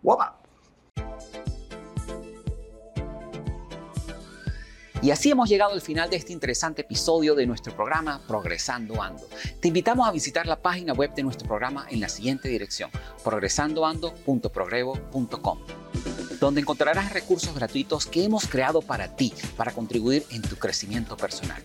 ¡Guapa! 0.02 0.38
Y 5.02 5.10
así 5.10 5.30
hemos 5.32 5.48
llegado 5.48 5.72
al 5.72 5.80
final 5.80 6.08
de 6.08 6.14
este 6.16 6.32
interesante 6.32 6.82
episodio 6.82 7.34
de 7.34 7.44
nuestro 7.44 7.74
programa 7.74 8.20
Progresando 8.28 9.02
Ando. 9.02 9.24
Te 9.60 9.66
invitamos 9.66 10.08
a 10.08 10.12
visitar 10.12 10.46
la 10.46 10.62
página 10.62 10.92
web 10.92 11.12
de 11.12 11.24
nuestro 11.24 11.48
programa 11.48 11.86
en 11.90 12.00
la 12.00 12.08
siguiente 12.08 12.48
dirección, 12.48 12.88
progresandoando.progrevo.com, 13.24 15.58
donde 16.38 16.60
encontrarás 16.60 17.12
recursos 17.12 17.52
gratuitos 17.52 18.06
que 18.06 18.22
hemos 18.22 18.46
creado 18.46 18.80
para 18.80 19.16
ti, 19.16 19.34
para 19.56 19.72
contribuir 19.72 20.24
en 20.30 20.42
tu 20.42 20.54
crecimiento 20.54 21.16
personal. 21.16 21.64